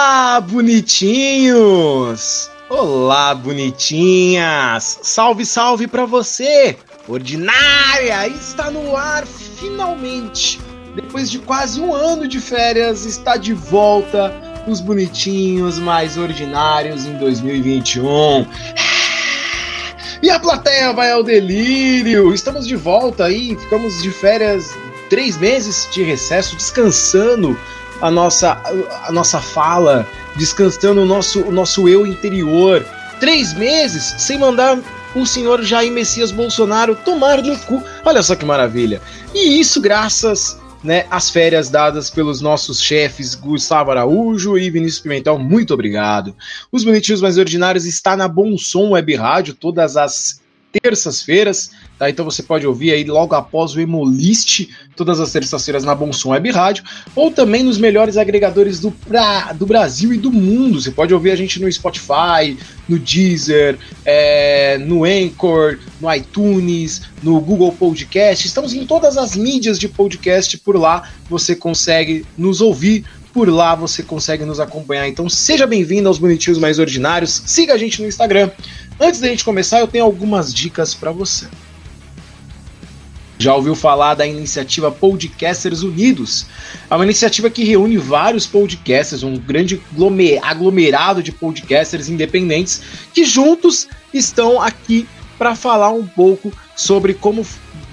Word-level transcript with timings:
Olá, 0.00 0.40
bonitinhos! 0.40 2.48
Olá, 2.70 3.34
bonitinhas! 3.34 5.00
Salve, 5.02 5.44
salve 5.44 5.88
para 5.88 6.06
você! 6.06 6.76
Ordinária 7.08 8.28
está 8.28 8.70
no 8.70 8.96
ar 8.96 9.26
finalmente! 9.26 10.60
Depois 10.94 11.28
de 11.28 11.40
quase 11.40 11.80
um 11.80 11.92
ano 11.92 12.28
de 12.28 12.38
férias, 12.38 13.04
está 13.04 13.36
de 13.36 13.52
volta 13.52 14.32
os 14.68 14.80
bonitinhos 14.80 15.80
mais 15.80 16.16
ordinários 16.16 17.04
em 17.04 17.18
2021. 17.18 18.46
E 20.22 20.30
a 20.30 20.38
plateia 20.38 20.92
vai 20.92 21.10
ao 21.10 21.24
delírio! 21.24 22.32
Estamos 22.32 22.68
de 22.68 22.76
volta 22.76 23.24
aí, 23.24 23.56
ficamos 23.56 24.00
de 24.00 24.12
férias 24.12 24.72
três 25.10 25.36
meses 25.36 25.88
de 25.92 26.04
recesso, 26.04 26.54
descansando 26.54 27.58
a 28.00 28.10
nossa, 28.10 28.60
a 29.04 29.12
nossa 29.12 29.40
fala, 29.40 30.06
descansando 30.36 31.02
o 31.02 31.06
nosso, 31.06 31.42
o 31.42 31.50
nosso 31.50 31.88
eu 31.88 32.06
interior. 32.06 32.84
Três 33.20 33.52
meses 33.54 34.14
sem 34.18 34.38
mandar 34.38 34.78
o 35.14 35.26
senhor 35.26 35.62
Jair 35.62 35.92
Messias 35.92 36.30
Bolsonaro 36.30 36.94
tomar 36.94 37.42
no 37.42 37.58
cu. 37.60 37.82
Olha 38.04 38.22
só 38.22 38.36
que 38.36 38.44
maravilha. 38.44 39.00
E 39.34 39.58
isso 39.58 39.80
graças 39.80 40.58
né, 40.82 41.06
às 41.10 41.30
férias 41.30 41.68
dadas 41.68 42.10
pelos 42.10 42.40
nossos 42.40 42.80
chefes 42.80 43.34
Gustavo 43.34 43.90
Araújo 43.90 44.56
e 44.56 44.70
Vinícius 44.70 45.00
Pimentel. 45.00 45.38
Muito 45.38 45.74
obrigado. 45.74 46.34
Os 46.70 46.84
Bonitinhos 46.84 47.20
Mais 47.20 47.38
Ordinários 47.38 47.84
está 47.84 48.16
na 48.16 48.28
Bom 48.28 48.56
Som 48.56 48.90
Web 48.90 49.14
Rádio 49.16 49.54
todas 49.54 49.96
as 49.96 50.40
terças-feiras, 50.72 51.70
tá? 51.98 52.10
Então 52.10 52.24
você 52.24 52.42
pode 52.42 52.66
ouvir 52.66 52.92
aí 52.92 53.04
logo 53.04 53.34
após 53.34 53.74
o 53.74 53.80
Emolist, 53.80 54.68
todas 54.94 55.18
as 55.18 55.32
terças-feiras 55.32 55.84
na 55.84 55.94
Bom 55.94 56.12
Som 56.12 56.30
Web 56.30 56.50
Rádio, 56.50 56.84
ou 57.16 57.30
também 57.30 57.62
nos 57.62 57.78
melhores 57.78 58.16
agregadores 58.16 58.78
do, 58.80 58.90
pra, 58.90 59.52
do 59.52 59.66
Brasil 59.66 60.12
e 60.12 60.18
do 60.18 60.30
mundo. 60.30 60.80
Você 60.80 60.90
pode 60.90 61.14
ouvir 61.14 61.30
a 61.30 61.36
gente 61.36 61.60
no 61.60 61.70
Spotify, 61.70 62.56
no 62.88 62.98
Deezer, 62.98 63.78
é, 64.04 64.78
no 64.78 65.04
Anchor, 65.04 65.78
no 66.00 66.12
iTunes, 66.12 67.02
no 67.22 67.40
Google 67.40 67.72
Podcast. 67.72 68.46
Estamos 68.46 68.74
em 68.74 68.86
todas 68.86 69.16
as 69.16 69.34
mídias 69.34 69.78
de 69.78 69.88
podcast 69.88 70.56
por 70.58 70.76
lá. 70.76 71.08
Você 71.28 71.56
consegue 71.56 72.24
nos 72.36 72.60
ouvir 72.60 73.04
por 73.38 73.48
lá 73.48 73.74
você 73.74 74.02
consegue 74.02 74.44
nos 74.44 74.58
acompanhar. 74.58 75.06
Então 75.06 75.28
seja 75.28 75.64
bem-vindo 75.66 76.08
aos 76.08 76.18
Bonitinhos 76.18 76.58
Mais 76.58 76.80
Ordinários. 76.80 77.42
Siga 77.46 77.74
a 77.74 77.78
gente 77.78 78.02
no 78.02 78.08
Instagram. 78.08 78.50
Antes 79.00 79.20
da 79.20 79.28
gente 79.28 79.44
começar, 79.44 79.78
eu 79.78 79.86
tenho 79.86 80.04
algumas 80.04 80.52
dicas 80.52 80.92
para 80.92 81.12
você. 81.12 81.46
Já 83.38 83.54
ouviu 83.54 83.76
falar 83.76 84.14
da 84.14 84.26
iniciativa 84.26 84.90
Podcasters 84.90 85.82
Unidos? 85.82 86.46
É 86.90 86.94
uma 86.96 87.04
iniciativa 87.04 87.48
que 87.48 87.62
reúne 87.62 87.96
vários 87.96 88.48
podcasters, 88.48 89.22
um 89.22 89.36
grande 89.38 89.80
aglomerado 90.42 91.22
de 91.22 91.30
podcasters 91.30 92.08
independentes 92.08 92.82
que 93.14 93.24
juntos 93.24 93.86
estão 94.12 94.60
aqui 94.60 95.08
para 95.38 95.54
falar 95.54 95.90
um 95.90 96.04
pouco 96.04 96.52
sobre 96.78 97.12
como 97.12 97.44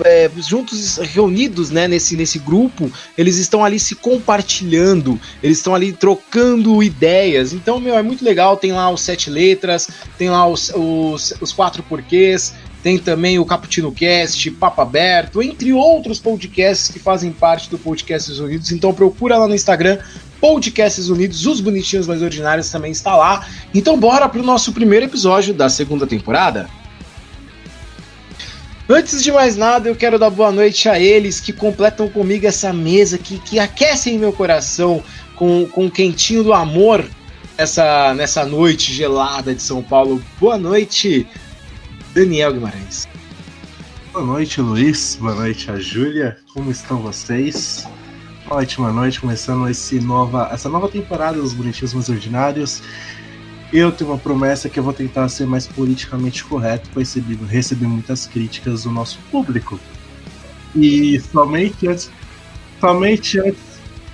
é, 0.03 0.30
juntos, 0.38 0.97
reunidos 0.97 1.72
né, 1.72 1.88
nesse, 1.88 2.16
nesse 2.16 2.38
grupo, 2.38 2.91
eles 3.17 3.38
estão 3.38 3.66
ali 3.66 3.80
se 3.80 3.95
compartilhando, 3.95 5.19
eles 5.41 5.58
estão 5.58 5.73
ali 5.73 5.91
trocando 5.91 6.83
ideias. 6.83 7.52
Então, 7.52 7.80
meu, 7.80 7.97
é 7.97 8.03
muito 8.03 8.23
legal. 8.23 8.58
Tem 8.58 8.72
lá 8.72 8.91
os 8.91 9.02
sete 9.02 9.31
letras, 9.31 9.89
tem 10.19 10.30
lá 10.30 10.47
os, 10.47 10.72
os, 10.75 11.33
os 11.41 11.52
quatro 11.52 11.81
porquês, 11.81 12.53
tem 12.83 13.00
também 13.00 13.39
o 13.39 13.45
Cappuccino 13.45 13.91
Cast, 13.91 14.52
Papo 14.52 14.81
Aberto, 14.81 15.41
entre 15.41 15.73
outros 15.73 16.19
podcasts 16.19 16.89
que 16.89 17.00
fazem 17.00 17.31
parte 17.31 17.72
do 17.72 17.80
Podcasts 17.80 18.38
Unidos. 18.38 18.72
Então 18.72 18.94
procura 18.94 19.39
lá 19.39 19.47
no 19.47 19.56
Instagram, 19.56 19.97
Podcasts 20.39 21.09
Unidos, 21.09 21.47
os 21.47 21.59
bonitinhos 21.59 22.06
mais 22.06 22.22
ordinários 22.22 22.69
também 22.69 22.91
está 22.91 23.16
lá. 23.16 23.47
Então 23.73 24.00
bora 24.00 24.30
pro 24.30 24.44
nosso 24.44 24.72
primeiro 24.72 25.06
episódio 25.06 25.56
da 25.56 25.69
segunda 25.69 26.06
temporada. 26.06 26.69
Antes 28.88 29.23
de 29.23 29.31
mais 29.31 29.57
nada, 29.57 29.90
eu 29.90 29.96
quero 29.96 30.19
dar 30.19 30.29
boa 30.29 30.51
noite 30.51 30.88
a 30.88 31.00
eles 31.00 31.40
que 31.40 31.51
completam 31.51 32.07
comigo 32.07 32.46
essa 32.46 32.72
mesa, 32.72 33.18
que, 33.18 33.40
que 33.40 33.57
aquecem 33.57 34.19
meu 34.19 34.31
coração 34.31 35.03
com, 35.35 35.66
com 35.66 35.88
o 35.88 35.91
quentinho 35.91 36.44
do 36.44 36.53
amor 36.53 37.03
essa, 37.57 38.13
nessa 38.13 38.46
noite 38.46 38.94
gelada 38.94 39.56
de 39.56 39.62
São 39.62 39.81
Paulo. 39.81 40.22
Boa 40.40 40.57
noite, 40.57 41.28
Daniel 42.13 42.53
Guimarães. 42.53 43.07
Boa 44.13 44.23
noite, 44.23 44.62
Luiz. 44.62 45.17
Boa 45.19 45.34
noite, 45.34 45.72
a 45.72 45.79
Júlia. 45.79 46.38
Como 46.53 46.69
estão 46.69 47.00
vocês? 47.00 47.88
Ótima 48.47 48.91
noite, 48.91 49.19
começando 49.19 49.67
esse 49.67 50.00
nova, 50.00 50.50
essa 50.53 50.69
nova 50.69 50.88
temporada 50.88 51.41
dos 51.41 51.53
Bonitinhos 51.53 51.96
Mais 51.96 52.07
Ordinários. 52.07 52.84
Eu 53.75 53.91
tenho 53.91 54.09
uma 54.09 54.18
promessa 54.18 54.69
que 54.69 54.80
eu 54.80 54.84
vou 54.84 54.94
tentar 54.94 55.28
ser 55.28 55.46
mais 55.46 55.68
politicamente 55.68 56.46
correto, 56.46 56.90
pois 56.94 57.13
recebi, 57.13 57.38
recebi 57.46 57.86
muitas 57.86 58.25
críticas 58.25 58.84
do 58.84 58.90
nosso 58.90 59.19
público. 59.30 59.78
E 60.74 61.19
somente 61.19 61.85
antes. 61.85 62.09
Somente 62.80 63.38
antes. 63.38 63.59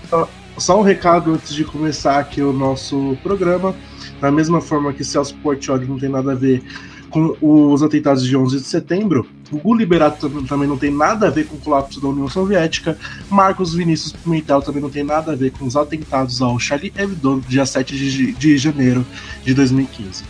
Só, 0.10 0.30
só 0.58 0.80
um 0.80 0.82
recado 0.82 1.36
antes 1.36 1.54
de 1.54 1.64
começar 1.64 2.18
aqui 2.18 2.42
o 2.42 2.52
nosso 2.52 3.16
programa. 3.22 3.76
Da 4.20 4.32
mesma 4.32 4.62
forma 4.62 4.94
que 4.94 5.04
Celso 5.04 5.36
Portioli 5.36 5.86
não 5.86 6.00
tem 6.00 6.10
nada 6.10 6.32
a 6.32 6.36
ver 6.36 6.64
com 7.12 7.36
os 7.42 7.84
atentados 7.84 8.26
de 8.26 8.36
11 8.36 8.58
de 8.58 8.64
setembro, 8.64 9.28
o 9.52 9.58
Gugu 9.58 9.76
Liberato 9.76 10.30
também 10.48 10.68
não 10.68 10.78
tem 10.78 10.90
nada 10.90 11.28
a 11.28 11.30
ver 11.30 11.46
com 11.46 11.58
o 11.58 11.60
colapso 11.60 12.00
da 12.00 12.08
União 12.08 12.28
Soviética, 12.28 12.98
Marcos 13.30 13.74
Vinícius 13.74 14.14
Pimentel 14.14 14.62
também 14.62 14.82
não 14.82 14.90
tem 14.90 15.04
nada 15.04 15.34
a 15.34 15.36
ver 15.36 15.52
com 15.52 15.66
os 15.66 15.76
atentados 15.76 16.42
ao 16.42 16.58
Charlie 16.58 16.94
Hebdo, 16.98 17.44
dia 17.48 17.66
7 17.66 17.96
de, 17.96 18.32
de 18.32 18.58
janeiro 18.58 19.06
de 19.44 19.54
2015. 19.54 20.24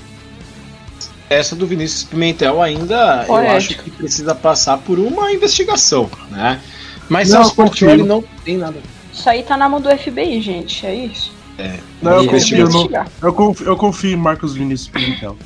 Essa 1.30 1.56
do 1.56 1.66
Vinícius 1.66 2.04
Pimentel 2.04 2.62
ainda 2.62 3.26
eu 3.28 3.36
acho 3.36 3.78
que 3.78 3.90
precisa 3.90 4.36
passar 4.36 4.80
por 4.80 5.00
uma 5.00 5.32
investigação, 5.32 6.10
né? 6.30 6.60
Mas 7.08 7.30
não, 7.30 7.38
Celso 7.38 7.56
Portioli 7.56 8.04
não 8.04 8.24
tem 8.44 8.58
nada. 8.58 8.80
Isso 9.14 9.30
aí 9.30 9.44
tá 9.44 9.56
na 9.56 9.70
mão 9.70 9.80
do 9.80 9.90
FBI, 9.90 10.42
gente, 10.42 10.86
é 10.86 10.96
isso. 10.96 11.32
É. 11.58 11.78
Não, 12.02 12.24
eu, 12.24 12.30
confio, 12.30 12.58
eu, 12.58 12.70
não, 12.70 12.90
eu, 13.22 13.34
confio, 13.34 13.68
eu 13.68 13.78
confio 13.78 14.12
em 14.12 14.16
Marcos 14.16 14.56
Vinícius 14.56 14.90
Pimentel. 14.90 15.38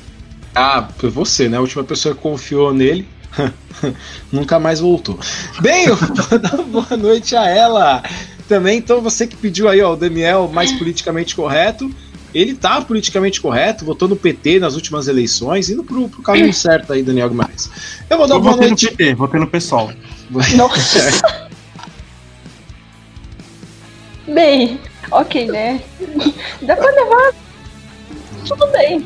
Ah, 0.56 0.88
foi 0.96 1.10
você, 1.10 1.50
né? 1.50 1.58
A 1.58 1.60
última 1.60 1.84
pessoa 1.84 2.14
que 2.14 2.20
confiou 2.22 2.72
nele 2.72 3.06
nunca 4.32 4.58
mais 4.58 4.80
voltou. 4.80 5.20
Bem, 5.60 5.84
eu 5.84 5.96
vou 5.96 6.38
dar 6.38 6.56
boa 6.62 6.96
noite 6.96 7.36
a 7.36 7.46
ela 7.46 8.02
também. 8.48 8.78
Então, 8.78 9.02
você 9.02 9.26
que 9.26 9.36
pediu 9.36 9.68
aí, 9.68 9.82
ó, 9.82 9.92
o 9.92 9.96
Daniel 9.96 10.48
mais 10.50 10.72
politicamente 10.72 11.36
correto. 11.36 11.94
Ele 12.34 12.54
tá 12.54 12.80
politicamente 12.80 13.38
correto, 13.38 13.84
votou 13.84 14.08
no 14.08 14.16
PT 14.16 14.58
nas 14.58 14.74
últimas 14.74 15.08
eleições, 15.08 15.68
indo 15.68 15.84
pro, 15.84 16.08
pro 16.08 16.22
caminho 16.22 16.52
certo 16.54 16.92
aí, 16.94 17.02
Daniel 17.02 17.28
Guimarães. 17.28 17.70
Eu 18.08 18.16
vou 18.16 18.26
dar 18.26 18.36
eu 18.36 18.40
boa 18.40 18.56
noite. 18.56 18.86
no 18.86 18.90
PT, 18.92 19.14
votei 19.14 19.40
no 19.40 19.46
PSOL. 19.46 19.92
Nossa. 20.56 21.48
bem, 24.26 24.80
ok, 25.10 25.46
né? 25.48 25.82
Dá 26.62 26.76
pra 26.76 26.90
levar. 26.90 27.32
Tudo 28.46 28.66
bem. 28.68 29.04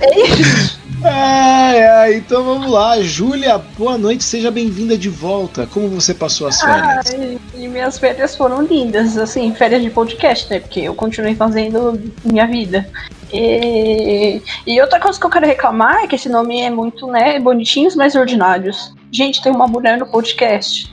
É. 0.00 0.78
Ai, 1.04 1.84
ai, 1.84 2.14
então 2.16 2.42
vamos 2.42 2.70
lá. 2.70 3.00
Júlia, 3.00 3.58
boa 3.76 3.96
noite, 3.96 4.24
seja 4.24 4.50
bem-vinda 4.50 4.98
de 4.98 5.08
volta. 5.08 5.66
Como 5.66 5.88
você 5.88 6.12
passou 6.12 6.48
as 6.48 6.60
férias? 6.60 7.06
Ai, 7.14 7.38
e 7.54 7.68
minhas 7.68 7.98
férias 7.98 8.34
foram 8.34 8.62
lindas, 8.62 9.16
assim, 9.16 9.54
férias 9.54 9.82
de 9.82 9.90
podcast, 9.90 10.50
né? 10.50 10.58
Porque 10.58 10.80
eu 10.80 10.94
continuei 10.94 11.36
fazendo 11.36 12.00
minha 12.24 12.46
vida. 12.46 12.88
E, 13.32 14.42
e 14.66 14.80
outra 14.80 14.98
coisa 14.98 15.20
que 15.20 15.26
eu 15.26 15.30
quero 15.30 15.46
reclamar 15.46 16.04
é 16.04 16.06
que 16.06 16.16
esse 16.16 16.28
nome 16.28 16.60
é 16.60 16.70
muito, 16.70 17.06
né, 17.06 17.38
bonitinhos, 17.38 17.94
mas 17.94 18.14
ordinários. 18.14 18.92
Gente, 19.12 19.42
tem 19.42 19.52
uma 19.52 19.68
mulher 19.68 19.98
no 19.98 20.06
podcast. 20.06 20.92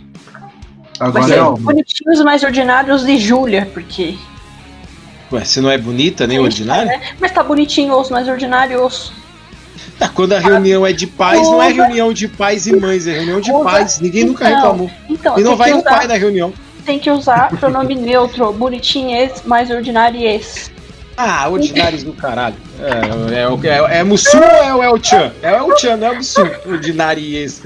Agora 1.00 1.34
é 1.34 1.62
bonitinhos, 1.62 2.22
mais 2.22 2.44
ordinários 2.44 3.04
de 3.04 3.18
Júlia, 3.18 3.68
porque 3.74 4.18
Ué, 5.32 5.44
você 5.44 5.62
não 5.62 5.70
é 5.70 5.78
bonita 5.78 6.28
nem 6.28 6.38
é, 6.38 6.42
ordinária? 6.42 6.92
É, 6.92 7.02
mas 7.20 7.32
tá 7.32 7.44
bonitinho 7.44 7.98
os 7.98 8.10
mais 8.10 8.28
ordinários. 8.28 9.12
Tá, 9.98 10.10
quando 10.10 10.34
a 10.34 10.40
reunião 10.40 10.86
é 10.86 10.92
de 10.92 11.08
pais, 11.08 11.42
não 11.42 11.62
é 11.62 11.72
reunião 11.72 12.12
de 12.12 12.28
pais 12.28 12.68
e 12.68 12.76
mães, 12.76 13.08
é 13.08 13.14
reunião 13.14 13.40
de 13.40 13.52
pais. 13.52 14.00
Ninguém 14.00 14.24
então, 14.24 14.34
nunca 14.34 14.48
reclamou. 14.48 14.92
Então, 15.10 15.40
e 15.40 15.44
não 15.44 15.56
vai 15.56 15.74
um 15.74 15.82
pai 15.82 16.08
na 16.08 16.16
reunião. 16.16 16.54
Tem 16.86 17.00
que 17.00 17.10
usar 17.10 17.50
pronome 17.58 17.96
neutro, 17.96 18.52
bonitinhês, 18.54 19.42
mais 19.46 19.70
ordinários. 19.72 20.70
Ah, 21.18 21.48
ordinários 21.48 22.04
do 22.04 22.12
caralho. 22.14 22.56
É, 22.80 23.36
é, 23.36 23.70
é, 23.70 23.96
é, 23.96 24.00
é 24.00 24.04
Mussu 24.04 24.38
ou 24.38 24.44
é 24.44 24.76
o 24.76 24.84
El 24.84 25.04
Chan? 25.04 25.32
É 25.42 25.52
o 25.54 25.72
El 25.72 25.78
Chan, 25.78 25.98
não 25.98 26.08
é 26.08 26.12
o 26.12 26.16
Mussu. 26.18 26.42
Ordinários. 26.66 27.62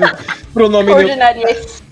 Pronome 0.53 0.93
neutro. 0.93 1.88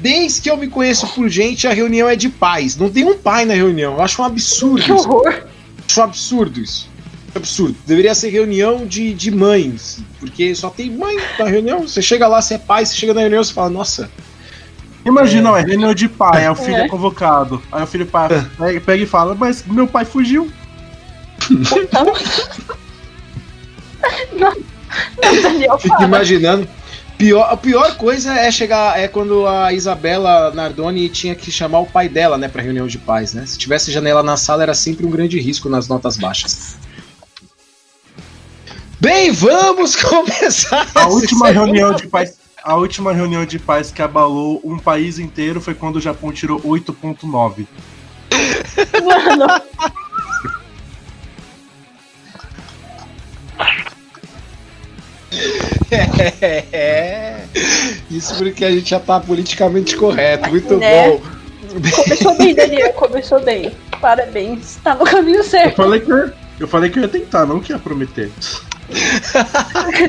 Desde 0.00 0.40
que 0.40 0.50
eu 0.50 0.56
me 0.56 0.68
conheço 0.68 1.06
por 1.08 1.28
gente, 1.28 1.66
a 1.66 1.72
reunião 1.72 2.08
é 2.08 2.14
de 2.14 2.28
pais. 2.28 2.76
Não 2.76 2.90
tem 2.90 3.04
um 3.04 3.18
pai 3.18 3.44
na 3.44 3.54
reunião. 3.54 3.94
Eu 3.94 4.02
acho 4.02 4.22
um 4.22 4.24
absurdo. 4.24 4.82
Que 4.82 4.92
horror! 4.92 5.28
Isso. 5.28 5.42
Acho 5.88 6.00
um 6.00 6.04
absurdo 6.04 6.60
isso. 6.60 6.88
Absurdo. 7.34 7.76
Deveria 7.84 8.14
ser 8.14 8.30
reunião 8.30 8.86
de, 8.86 9.12
de 9.12 9.30
mães. 9.30 10.00
Porque 10.20 10.54
só 10.54 10.70
tem 10.70 10.90
mãe 10.90 11.16
na 11.38 11.46
reunião. 11.46 11.82
Você 11.82 12.00
chega 12.00 12.28
lá, 12.28 12.40
você 12.40 12.54
é 12.54 12.58
pai, 12.58 12.86
você 12.86 12.94
chega 12.94 13.12
na 13.12 13.20
reunião 13.20 13.42
e 13.42 13.52
fala, 13.52 13.70
nossa, 13.70 14.08
Imagina, 15.04 15.58
é 15.58 15.62
reunião 15.62 15.92
de 15.92 16.08
pai, 16.08 16.46
aí 16.46 16.50
o 16.50 16.54
filho 16.54 16.76
é, 16.76 16.86
é 16.86 16.88
convocado. 16.88 17.62
Aí 17.70 17.82
o 17.82 17.86
filho 17.86 18.06
pai, 18.06 18.28
pega, 18.56 18.80
pega 18.80 19.02
e 19.02 19.06
fala, 19.06 19.34
mas 19.34 19.64
meu 19.66 19.86
pai 19.86 20.04
fugiu. 20.04 20.50
Então... 21.50 21.84
não, 24.32 24.56
não, 25.22 25.42
Daniel, 25.42 25.78
Fico 25.78 26.02
imaginando. 26.02 26.66
Pior, 27.16 27.42
a 27.48 27.56
pior 27.56 27.96
coisa 27.96 28.34
é 28.34 28.50
chegar 28.50 28.98
é 28.98 29.06
quando 29.06 29.46
a 29.46 29.72
Isabela 29.72 30.52
Nardoni 30.52 31.08
tinha 31.08 31.34
que 31.34 31.50
chamar 31.50 31.80
o 31.80 31.86
pai 31.86 32.08
dela, 32.08 32.36
né, 32.36 32.48
para 32.48 32.60
reunião 32.60 32.88
de 32.88 32.98
pais, 32.98 33.32
né? 33.32 33.46
Se 33.46 33.56
tivesse 33.56 33.92
janela 33.92 34.22
na 34.22 34.36
sala 34.36 34.64
era 34.64 34.74
sempre 34.74 35.06
um 35.06 35.10
grande 35.10 35.38
risco 35.38 35.68
nas 35.68 35.86
notas 35.86 36.16
baixas. 36.16 36.76
Bem, 39.00 39.30
vamos 39.30 39.94
começar. 40.02 40.90
A 40.94 41.06
última 41.06 41.50
reunião 41.50 41.94
de 41.94 42.08
pais, 42.08 42.36
a 42.62 42.74
última 42.74 43.12
reunião 43.12 43.46
de 43.46 43.58
paz 43.58 43.92
que 43.92 44.02
abalou 44.02 44.60
um 44.64 44.78
país 44.78 45.18
inteiro 45.18 45.60
foi 45.60 45.74
quando 45.74 45.96
o 45.96 46.00
Japão 46.00 46.32
tirou 46.32 46.60
8.9. 46.62 47.66
Mano. 49.04 49.46
É, 56.72 57.44
isso 58.10 58.34
porque 58.36 58.64
a 58.64 58.70
gente 58.70 58.90
já 58.90 59.00
tá 59.00 59.20
politicamente 59.20 59.96
correto. 59.96 60.50
Muito 60.50 60.76
né? 60.76 61.08
bom. 61.08 61.22
Começou 61.92 62.36
bem, 62.36 62.54
Daniel. 62.54 62.92
Começou 62.92 63.40
bem. 63.40 63.72
Parabéns. 64.00 64.78
Tá 64.82 64.94
no 64.94 65.04
caminho 65.04 65.42
certo. 65.42 65.80
Eu 65.80 65.84
falei 65.84 66.00
que 66.00 66.10
eu, 66.10 66.32
eu, 66.60 66.68
falei 66.68 66.90
que 66.90 66.98
eu 66.98 67.02
ia 67.02 67.08
tentar, 67.08 67.46
não 67.46 67.60
que 67.60 67.72
ia 67.72 67.78
prometer. 67.78 68.30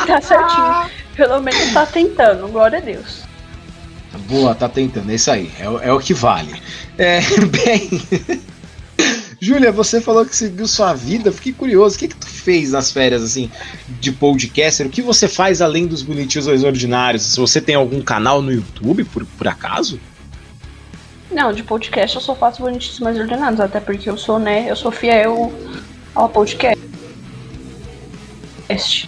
tá 0.06 0.22
certinho. 0.22 0.92
Pelo 1.16 1.42
menos 1.42 1.74
tá 1.74 1.86
tentando, 1.86 2.48
glória 2.50 2.80
a 2.80 2.81
Deus. 2.81 3.24
Boa, 4.27 4.56
tá 4.56 4.69
tentando, 4.69 5.12
é 5.12 5.16
isso 5.16 5.31
aí. 5.31 5.51
É, 5.60 5.89
é 5.89 5.94
o 5.94 6.00
que 6.00 6.13
vale. 6.13 6.62
É, 6.98 7.19
bem. 7.66 8.01
Júlia, 9.39 9.72
você 9.72 10.01
falou 10.01 10.25
que 10.25 10.36
seguiu 10.36 10.68
sua 10.68 10.94
vida, 10.94 11.31
fiquei 11.31 11.54
curioso. 11.54 11.95
O 11.95 12.00
que, 12.00 12.07
que 12.07 12.16
tu 12.16 12.25
fez 12.46 12.72
nas 12.72 12.92
férias, 12.92 13.24
assim, 13.24 13.50
de 14.00 14.12
podcaster? 14.12 14.86
O 14.86 14.90
que 14.90 15.02
você 15.02 15.28
faz 15.28 15.64
além 15.64 15.88
dos 15.88 16.04
bonitinhos 16.04 16.48
ordinários? 16.64 17.24
Se 17.24 17.40
você 17.40 17.60
tem 17.60 17.74
algum 17.74 18.02
canal 18.02 18.40
no 18.40 18.54
YouTube, 18.54 19.04
por, 19.06 19.26
por 19.26 19.48
acaso? 19.48 20.00
Não, 21.32 21.52
de 21.52 21.64
podcast 21.64 22.16
eu 22.16 22.22
só 22.22 22.36
faço 22.36 22.62
bonitinhos 22.62 23.00
mais 23.00 23.18
ordenados, 23.18 23.60
até 23.60 23.80
porque 23.80 24.08
eu 24.08 24.16
sou, 24.16 24.38
né, 24.38 24.70
eu 24.70 24.76
sou 24.76 24.92
fiel 24.92 25.52
ao 26.14 26.30
podcast. 26.30 26.80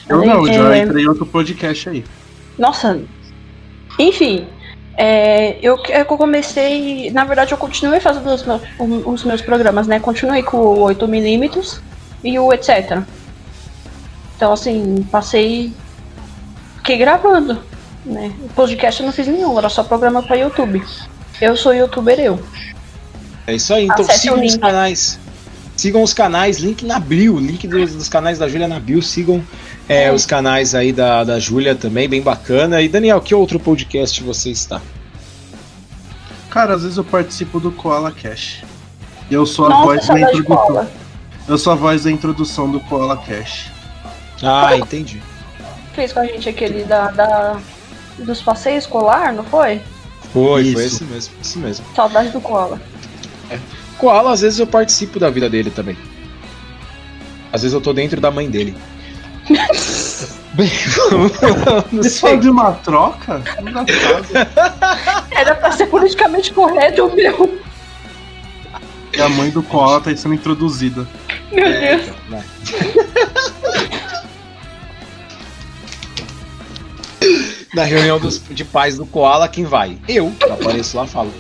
Eu 0.10 0.26
não, 0.26 0.46
já 0.46 0.76
é... 0.76 0.80
entrei 0.80 1.04
em 1.04 1.08
outro 1.08 1.26
podcast 1.28 1.90
aí. 1.90 2.04
Nossa, 2.58 3.00
enfim, 4.00 4.48
é, 4.98 5.60
eu, 5.62 5.78
eu 5.90 6.06
comecei, 6.06 7.12
na 7.12 7.24
verdade 7.24 7.52
eu 7.52 7.58
continuei 7.58 8.00
fazendo 8.00 8.28
os 8.28 8.44
meus, 8.44 8.62
os 9.06 9.24
meus 9.24 9.42
programas, 9.42 9.86
né? 9.86 10.00
Continuei 10.00 10.42
com 10.42 10.58
o 10.58 10.80
8mm 10.88 11.82
e 12.24 12.40
o 12.40 12.52
etc. 12.52 13.04
Então 14.38 14.54
assim, 14.54 15.06
passei. 15.12 15.74
Fiquei 16.78 16.98
gravando. 16.98 17.60
Né? 18.06 18.32
O 18.40 18.50
podcast 18.50 19.02
eu 19.02 19.08
não 19.08 19.14
fiz 19.14 19.28
nenhum, 19.28 19.58
era 19.58 19.68
só 19.68 19.84
programa 19.84 20.24
para 20.24 20.38
YouTube. 20.38 20.82
Eu 21.42 21.58
sou 21.58 21.74
youtuber 21.74 22.18
eu. 22.20 22.40
É 23.46 23.56
isso 23.56 23.74
aí, 23.74 23.86
então 23.86 24.02
Acesse 24.02 24.22
sigam 24.22 24.46
os 24.46 24.56
canais. 24.56 25.20
Sigam 25.76 26.04
os 26.04 26.14
canais, 26.14 26.58
link 26.58 26.86
na 26.86 27.00
bio, 27.00 27.38
link 27.38 27.68
dos, 27.68 27.94
dos 27.94 28.10
canais 28.10 28.40
da 28.40 28.48
Júlia 28.48 28.68
na 28.68 28.80
bio, 28.80 29.02
sigam 29.02 29.44
é, 29.88 30.06
é. 30.06 30.12
os 30.12 30.26
canais 30.26 30.74
aí 30.74 30.92
da, 30.92 31.24
da 31.24 31.40
Júlia 31.40 31.76
também, 31.76 32.08
bem 32.08 32.22
bacana. 32.22 32.82
E 32.82 32.88
Daniel, 32.88 33.22
que 33.22 33.36
outro 33.36 33.60
podcast 33.60 34.24
você 34.24 34.50
está? 34.50 34.82
Cara, 36.50 36.76
às 36.76 36.84
vezes 36.84 36.98
eu 36.98 37.04
participo 37.04 37.60
do 37.60 37.72
Koala 37.72 38.12
Cash. 38.12 38.64
Eu 39.30 39.46
sou 39.46 39.66
a 39.66 39.70
Nossa, 39.70 39.86
voz 39.86 40.08
da 40.08 40.20
introdução. 40.20 40.88
Eu 41.48 41.58
sou 41.58 41.74
a 41.74 41.76
voz 41.76 42.04
da 42.04 42.12
introdução 42.12 42.72
do 42.72 42.80
Koala 42.80 43.18
Cash. 43.18 43.77
Ah, 44.44 44.78
entendi. 44.78 45.22
Fez 45.94 46.14
com 46.14 46.20
a 46.20 46.26
gente 46.26 46.48
aquele 46.48 46.84
da, 46.84 47.12
da 47.12 47.60
dos 48.20 48.42
passeios 48.42 48.84
escolar, 48.84 49.34
não 49.34 49.44
foi? 49.44 49.82
Foi, 50.34 50.62
Isso. 50.62 50.74
foi 50.74 50.86
esse 50.86 51.04
mesmo, 51.04 51.34
esse 51.42 51.60
mesmo. 51.60 51.86
Saudade 51.96 52.30
do 52.30 52.42
Koala. 52.42 52.82
É. 53.50 53.58
Koala, 53.98 54.32
às 54.32 54.42
vezes 54.42 54.60
eu 54.60 54.68
participo 54.68 55.20
da 55.20 55.30
vida 55.30 55.50
dele 55.50 55.72
também. 55.72 55.98
Às 57.52 57.62
vezes 57.62 57.74
eu 57.74 57.82
tô 57.82 57.94
dentro 57.94 58.20
da 58.20 58.30
mãe 58.30 58.50
dele. 58.50 58.76
Você 61.92 62.20
falou 62.20 62.38
de 62.38 62.50
uma 62.50 62.72
troca? 62.74 63.44
Era 65.32 65.54
pra 65.56 65.72
ser 65.72 65.86
politicamente 65.86 66.52
correto, 66.52 67.12
meu. 67.16 67.60
E 69.16 69.22
a 69.22 69.30
mãe 69.30 69.50
do 69.52 69.62
Koala 69.64 70.02
tá 70.02 70.16
sendo 70.16 70.34
introduzida. 70.34 71.08
Meu 71.52 71.66
é, 71.66 71.98
Deus. 71.98 72.10
Então, 72.28 72.44
Na 77.74 77.84
reunião 77.84 78.20
dos, 78.20 78.42
de 78.50 78.64
pais 78.64 78.98
do 78.98 79.06
Koala, 79.06 79.48
quem 79.48 79.66
vai? 79.66 79.98
Eu. 80.08 80.32
eu 80.42 80.54
apareço 80.54 80.98
lá 80.98 81.06
e 81.06 81.08
falo. 81.08 81.34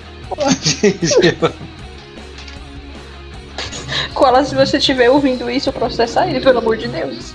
Koala, 4.13 4.43
se 4.43 4.53
você 4.55 4.77
estiver 4.77 5.09
ouvindo 5.09 5.49
isso, 5.49 5.71
processa 5.71 6.25
ele, 6.25 6.41
pelo 6.41 6.59
amor 6.59 6.77
de 6.77 6.87
Deus. 6.87 7.33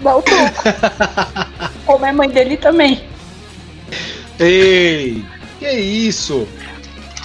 Dá 0.00 0.16
o 0.16 0.22
troco. 0.22 0.62
Como 1.84 2.06
é 2.06 2.12
mãe 2.12 2.28
dele 2.28 2.56
também. 2.56 3.04
Ei, 4.38 5.24
que 5.58 5.70
isso? 5.70 6.46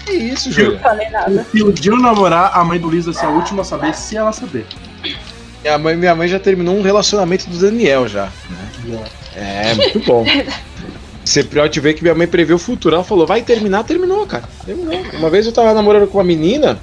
Que 0.05 0.13
isso, 0.13 0.51
Júlia? 0.51 0.71
Não 0.71 0.79
falei 0.79 1.09
nada. 1.09 1.45
Se 1.51 1.63
o 1.63 1.71
Dio 1.71 1.97
namorar, 1.97 2.51
a 2.53 2.63
mãe 2.63 2.79
do 2.79 2.87
Luiz 2.87 3.05
vai 3.05 3.13
ser 3.13 3.25
a 3.25 3.29
última 3.29 3.61
a 3.61 3.65
saber 3.65 3.93
se 3.95 4.17
ela 4.17 4.31
saber. 4.31 4.65
Minha 5.61 5.77
mãe, 5.77 5.95
minha 5.95 6.13
mãe 6.13 6.27
já 6.27 6.39
terminou 6.39 6.75
um 6.75 6.81
relacionamento 6.81 7.49
do 7.49 7.57
Daniel 7.57 8.07
já. 8.07 8.29
Né? 8.85 9.03
É, 9.35 9.73
muito 9.73 9.99
bom. 9.99 10.25
Você 11.25 11.43
pode 11.43 11.79
ver 11.79 11.95
que 11.95 12.03
minha 12.03 12.13
mãe 12.13 12.27
prevê 12.27 12.53
o 12.53 12.59
futuro. 12.59 12.93
Ela 12.93 13.03
falou, 13.03 13.25
vai 13.25 13.41
terminar, 13.41 13.83
terminou, 13.83 14.27
cara. 14.27 14.43
Terminou. 14.63 14.93
Uma 15.13 15.29
vez 15.29 15.47
eu 15.47 15.51
tava 15.51 15.73
namorando 15.73 16.07
com 16.07 16.19
uma 16.19 16.23
menina, 16.23 16.77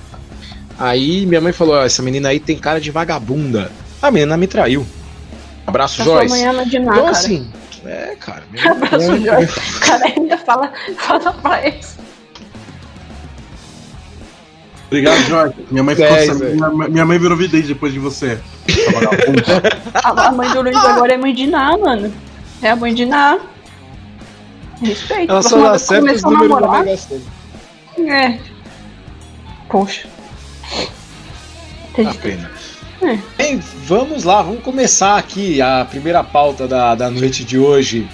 aí 0.76 1.24
minha 1.26 1.40
mãe 1.40 1.52
falou, 1.52 1.80
essa 1.80 2.02
menina 2.02 2.28
aí 2.28 2.40
tem 2.40 2.58
cara 2.58 2.80
de 2.80 2.90
vagabunda. 2.90 3.70
A 4.02 4.10
menina 4.10 4.36
me 4.36 4.48
traiu. 4.48 4.84
Abraço, 5.64 6.02
Joyce. 6.02 6.34
Amanhã 6.34 6.64
de 6.64 6.78
nada, 6.80 6.90
então, 6.90 7.04
cara. 7.04 7.10
assim, 7.10 7.48
é, 7.86 8.16
cara. 8.18 8.42
Abraço, 8.68 9.16
Joyce. 9.16 9.80
Cara, 9.80 10.06
ainda 10.06 10.38
fala, 10.38 10.72
fala 10.98 11.32
pra 11.34 11.64
eles. 11.64 11.96
Obrigado, 14.88 15.22
Jorge. 15.22 15.54
Minha 15.70 15.84
mãe 15.84 15.94
ficou. 15.94 16.16
É, 16.16 16.34
minha, 16.34 16.88
minha, 16.88 17.06
mãe 17.06 17.18
virou 17.18 17.38
vidente 17.38 17.68
depois 17.68 17.92
de 17.92 18.00
você. 18.00 18.38
a, 19.94 20.26
a 20.26 20.32
mãe 20.32 20.50
do 20.50 20.62
Luiz 20.62 20.76
agora 20.76 21.14
é 21.14 21.16
mãe 21.16 21.32
de 21.32 21.46
Ná, 21.46 21.78
mano. 21.78 22.12
É 22.60 22.70
a 22.70 22.76
mãe 22.76 22.92
de 22.92 23.06
Ná. 23.06 23.38
Respeito. 24.82 25.30
Ela 25.30 25.42
só 25.42 25.62
dá 25.62 25.78
certo 25.78 26.12
os 26.12 26.22
números 26.22 26.60
da 26.60 26.82
Mega 26.82 28.14
É. 28.14 28.38
Poxa. 29.68 30.08
Tem 31.94 32.12
pena. 32.14 32.50
É. 33.02 33.18
Bem, 33.36 33.58
vamos 33.86 34.24
lá, 34.24 34.42
vamos 34.42 34.62
começar 34.62 35.16
aqui 35.16 35.60
a 35.60 35.84
primeira 35.84 36.22
pauta 36.22 36.68
da, 36.68 36.94
da 36.94 37.10
noite 37.10 37.44
de 37.44 37.58
hoje. 37.58 38.08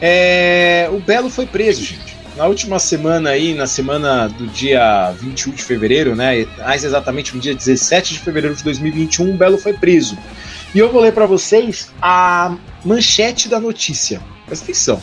É, 0.00 0.88
o 0.92 0.98
Belo 0.98 1.28
foi 1.28 1.46
preso, 1.46 1.82
gente. 1.82 2.16
Na 2.36 2.46
última 2.46 2.78
semana 2.78 3.30
aí, 3.30 3.54
na 3.54 3.66
semana 3.66 4.28
do 4.28 4.46
dia 4.46 5.10
21 5.20 5.52
de 5.52 5.62
fevereiro, 5.62 6.16
né? 6.16 6.46
Mais 6.58 6.84
exatamente 6.84 7.34
no 7.34 7.40
dia 7.40 7.54
17 7.54 8.14
de 8.14 8.18
fevereiro 8.20 8.56
de 8.56 8.64
2021, 8.64 9.30
o 9.30 9.36
Belo 9.36 9.58
foi 9.58 9.74
preso. 9.74 10.16
E 10.74 10.78
eu 10.78 10.90
vou 10.90 11.02
ler 11.02 11.12
para 11.12 11.26
vocês 11.26 11.90
a 12.00 12.56
manchete 12.84 13.48
da 13.48 13.60
notícia. 13.60 14.22
Presta 14.46 14.64
atenção. 14.64 15.02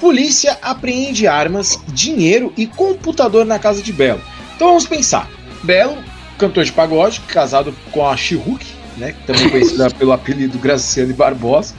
Polícia 0.00 0.58
apreende 0.62 1.26
armas, 1.26 1.78
dinheiro 1.88 2.52
e 2.56 2.66
computador 2.66 3.44
na 3.44 3.58
casa 3.58 3.82
de 3.82 3.92
Belo. 3.92 4.20
Então 4.54 4.68
vamos 4.68 4.86
pensar. 4.86 5.28
Belo 5.62 5.96
cantor 6.38 6.64
de 6.64 6.72
pagode, 6.72 7.20
casado 7.20 7.74
com 7.90 8.06
a 8.06 8.16
Chihuk, 8.16 8.64
né, 8.96 9.14
também 9.26 9.48
conhecida 9.48 9.90
pelo 9.98 10.12
apelido 10.12 10.58
Graciane 10.58 11.12
Barbosa, 11.12 11.74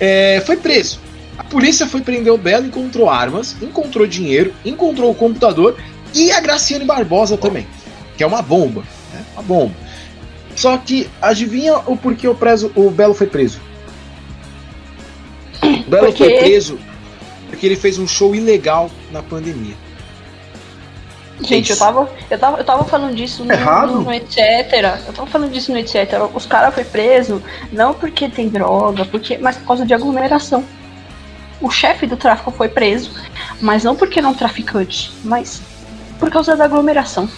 é, 0.00 0.42
foi 0.46 0.56
preso. 0.56 1.00
A 1.36 1.44
polícia 1.44 1.86
foi 1.86 2.00
prender 2.00 2.32
o 2.32 2.38
Belo, 2.38 2.66
encontrou 2.66 3.08
armas, 3.08 3.56
encontrou 3.62 4.06
dinheiro, 4.06 4.52
encontrou 4.64 5.10
o 5.10 5.14
computador 5.14 5.76
e 6.14 6.32
a 6.32 6.40
Graciane 6.40 6.84
Barbosa 6.84 7.36
também, 7.36 7.66
que 8.16 8.22
é 8.22 8.26
uma 8.26 8.42
bomba, 8.42 8.82
né, 9.12 9.24
uma 9.34 9.42
bomba. 9.42 9.74
Só 10.56 10.76
que 10.76 11.08
adivinha 11.22 11.78
o 11.86 11.96
porquê 11.96 12.26
o, 12.26 12.34
preso, 12.34 12.72
o 12.74 12.90
Belo 12.90 13.14
foi 13.14 13.28
preso? 13.28 13.60
O 15.62 15.82
Belo 15.88 16.16
foi 16.16 16.38
preso 16.38 16.78
porque 17.48 17.66
ele 17.66 17.76
fez 17.76 17.98
um 17.98 18.06
show 18.06 18.34
ilegal 18.34 18.90
na 19.10 19.22
pandemia. 19.22 19.74
Gente, 21.40 21.70
eu 21.70 21.78
tava, 21.78 22.10
eu, 22.28 22.38
tava, 22.38 22.58
eu 22.58 22.64
tava 22.64 22.84
falando 22.84 23.14
disso 23.14 23.44
no, 23.44 23.86
no, 23.86 24.00
no, 24.02 24.12
etc. 24.12 24.38
Eu 25.06 25.12
tava 25.12 25.26
falando 25.28 25.52
disso 25.52 25.70
no 25.70 25.78
etc. 25.78 26.20
Os 26.34 26.46
caras 26.46 26.74
foi 26.74 26.84
preso 26.84 27.42
não 27.72 27.94
porque 27.94 28.28
tem 28.28 28.48
droga, 28.48 29.04
porque, 29.04 29.38
mas 29.38 29.56
por 29.56 29.68
causa 29.68 29.86
de 29.86 29.94
aglomeração. 29.94 30.64
o 31.60 31.70
chefe 31.70 32.06
do 32.06 32.16
tráfico 32.16 32.50
foi 32.50 32.68
preso, 32.68 33.12
mas 33.60 33.84
não 33.84 33.94
porque 33.94 34.20
não 34.20 34.34
traficante, 34.34 35.12
mas 35.22 35.62
por 36.18 36.28
causa 36.28 36.56
da 36.56 36.64
aglomeração. 36.64 37.28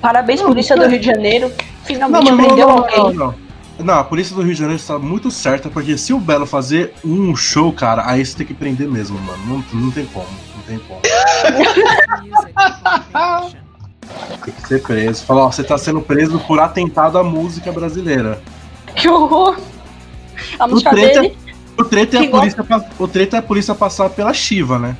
Parabéns, 0.00 0.40
Não, 0.40 0.48
polícia 0.48 0.74
não, 0.74 0.84
do 0.84 0.90
Rio 0.90 1.00
de 1.00 1.06
Janeiro. 1.06 1.52
Finalmente 1.84 2.30
Não, 2.30 2.36
prendeu 2.38 2.70
alguém. 2.70 3.34
Não, 3.84 3.98
a 3.98 4.04
polícia 4.04 4.34
do 4.34 4.42
Rio 4.42 4.52
de 4.54 4.58
Janeiro 4.58 4.80
está 4.80 4.98
muito 4.98 5.30
certa, 5.30 5.68
porque 5.68 5.96
se 5.98 6.12
o 6.12 6.18
Belo 6.18 6.46
fazer 6.46 6.94
um 7.04 7.34
show, 7.36 7.72
cara, 7.72 8.04
aí 8.06 8.24
você 8.24 8.36
tem 8.36 8.46
que 8.46 8.54
prender 8.54 8.88
mesmo, 8.88 9.18
mano. 9.20 9.64
Não, 9.72 9.80
não 9.80 9.90
tem 9.90 10.06
como, 10.06 10.26
não 10.56 10.62
tem 10.62 10.78
como. 10.80 11.00
Tem 14.44 14.52
que 14.54 14.66
ser 14.66 14.82
preso. 14.82 15.24
Falar, 15.24 15.44
ó, 15.46 15.52
você 15.52 15.62
tá 15.62 15.78
sendo 15.78 16.00
preso 16.00 16.38
por 16.40 16.58
atentado 16.58 17.16
à 17.18 17.22
música 17.22 17.70
brasileira. 17.70 18.40
Que 18.96 19.08
horror! 19.08 19.56
A 20.58 20.66
música 20.66 20.90
treta- 20.90 21.20
dele. 21.20 21.38
O 21.78 21.84
treta, 21.84 22.16
é 22.18 22.26
a 22.26 22.30
polícia, 22.30 22.66
o 22.98 23.08
treta 23.08 23.36
é 23.36 23.38
a 23.38 23.42
polícia 23.42 23.74
passar 23.74 24.10
pela 24.10 24.34
Shiva, 24.34 24.78
né? 24.78 24.96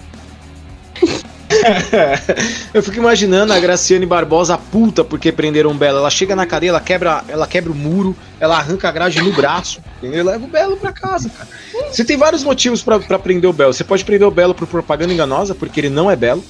Eu 2.72 2.82
fico 2.82 2.96
imaginando 2.96 3.52
a 3.52 3.58
Graciane 3.60 4.06
Barbosa 4.06 4.56
puta 4.58 5.04
porque 5.04 5.30
prenderam 5.32 5.70
o 5.70 5.74
Belo. 5.74 5.98
Ela 5.98 6.10
chega 6.10 6.34
na 6.36 6.46
cadeia, 6.46 6.70
ela 6.70 6.80
quebra, 6.80 7.24
ela 7.28 7.46
quebra 7.46 7.72
o 7.72 7.74
muro, 7.74 8.16
ela 8.38 8.56
arranca 8.58 8.88
a 8.88 8.92
grade 8.92 9.20
no 9.20 9.32
braço, 9.32 9.80
entendeu? 9.98 10.24
Leva 10.24 10.44
o 10.44 10.48
Belo 10.48 10.76
pra 10.76 10.92
casa, 10.92 11.28
cara. 11.30 11.48
Você 11.90 12.04
tem 12.04 12.16
vários 12.16 12.42
motivos 12.42 12.82
pra, 12.82 12.98
pra 12.98 13.18
prender 13.18 13.48
o 13.48 13.52
Belo. 13.52 13.72
Você 13.72 13.84
pode 13.84 14.04
prender 14.04 14.26
o 14.26 14.30
Belo 14.30 14.54
por 14.54 14.66
propaganda 14.66 15.12
enganosa, 15.12 15.54
porque 15.54 15.80
ele 15.80 15.90
não 15.90 16.10
é 16.10 16.16
belo. 16.16 16.44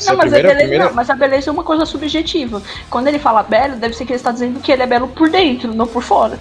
É 0.00 0.10
Não, 0.10 0.16
mas, 0.16 0.30
primeira- 0.30 0.48
a 0.48 0.50
beleza, 0.52 0.58
primeira- 0.58 0.84
não, 0.84 0.94
mas 0.94 1.10
a 1.10 1.14
beleza 1.16 1.50
é 1.50 1.52
uma 1.52 1.64
coisa 1.64 1.84
subjetiva. 1.84 2.62
Quando 2.88 3.08
ele 3.08 3.18
fala 3.18 3.42
belo, 3.42 3.76
deve 3.76 3.94
ser 3.94 4.04
que 4.04 4.12
ele 4.12 4.16
está 4.18 4.30
dizendo 4.30 4.60
que 4.60 4.70
ele 4.70 4.82
é 4.82 4.86
belo 4.86 5.08
por 5.08 5.28
dentro, 5.28 5.74
não 5.74 5.86
por 5.88 6.02
fora. 6.02 6.38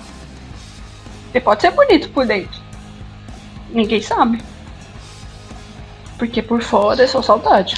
Ele 1.33 1.43
pode 1.43 1.61
ser 1.61 1.71
bonito 1.71 2.09
por 2.09 2.25
dentro. 2.25 2.61
Ninguém 3.71 4.01
sabe. 4.01 4.39
Porque 6.17 6.41
por 6.41 6.61
fora 6.61 7.03
é 7.03 7.07
só 7.07 7.21
saudade. 7.21 7.75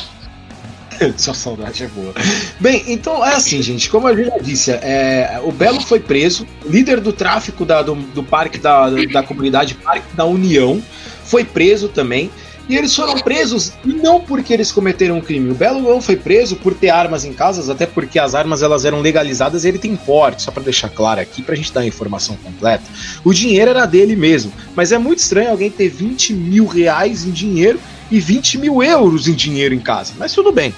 Sua 1.18 1.34
saudade 1.34 1.84
é 1.84 1.88
boa. 1.88 2.14
Bem, 2.60 2.84
então 2.88 3.26
é 3.26 3.34
assim, 3.36 3.62
gente. 3.62 3.90
Como 3.90 4.08
a 4.08 4.16
gente 4.16 4.28
já 4.30 4.38
disse, 4.40 4.72
é, 4.72 5.40
o 5.44 5.52
Belo 5.52 5.80
foi 5.82 6.00
preso, 6.00 6.46
líder 6.66 7.00
do 7.00 7.14
tráfico 7.14 7.66
da- 7.66 7.82
do, 7.82 7.96
do 7.96 8.24
parque 8.24 8.58
da, 8.58 8.90
da 8.90 9.24
comunidade 9.24 9.76
Parque 9.76 10.14
da 10.16 10.26
União, 10.26 10.82
foi 11.24 11.44
preso 11.46 11.88
também. 11.88 12.30
E 12.70 12.78
eles 12.78 12.96
foram 12.96 13.16
presos 13.20 13.74
não 13.84 14.22
porque 14.22 14.54
eles 14.54 14.72
cometeram 14.72 15.18
um 15.18 15.22
crime. 15.22 15.50
O 15.50 15.56
Belo 15.56 15.82
não 15.82 16.00
foi 16.00 16.16
preso 16.16 16.56
por 16.56 16.76
ter 16.76 16.90
armas 16.92 17.26
em 17.26 17.34
casa, 17.34 17.72
até 17.72 17.88
porque 17.88 18.20
as 18.20 18.36
armas 18.36 18.62
elas 18.62 18.86
eram 18.86 19.02
legalizadas 19.02 19.66
e 19.66 19.68
ele 19.70 19.80
tem 19.80 19.96
porte, 19.96 20.44
só 20.44 20.52
pra 20.52 20.62
deixar 20.62 20.88
claro 20.90 21.20
aqui, 21.20 21.42
pra 21.42 21.56
gente 21.56 21.74
dar 21.74 21.82
a 21.82 21.86
informação 21.88 22.36
completa. 22.38 22.84
O 23.24 23.34
dinheiro 23.34 23.72
era 23.72 23.88
dele 23.88 24.16
mesmo. 24.16 24.54
Mas 24.76 24.92
é 24.92 25.00
muito 25.00 25.18
estranho 25.18 25.50
alguém 25.50 25.72
ter 25.72 25.90
20 25.90 26.32
mil 26.34 26.68
reais 26.68 27.26
em 27.26 27.32
dinheiro 27.32 27.80
e 28.12 28.20
20 28.20 28.60
mil 28.60 28.84
euros 28.84 29.28
em 29.28 29.34
dinheiro 29.34 29.74
em 29.74 29.80
casa. 29.80 30.14
Mas 30.20 30.32
tudo 30.34 30.52
bem. 30.52 30.72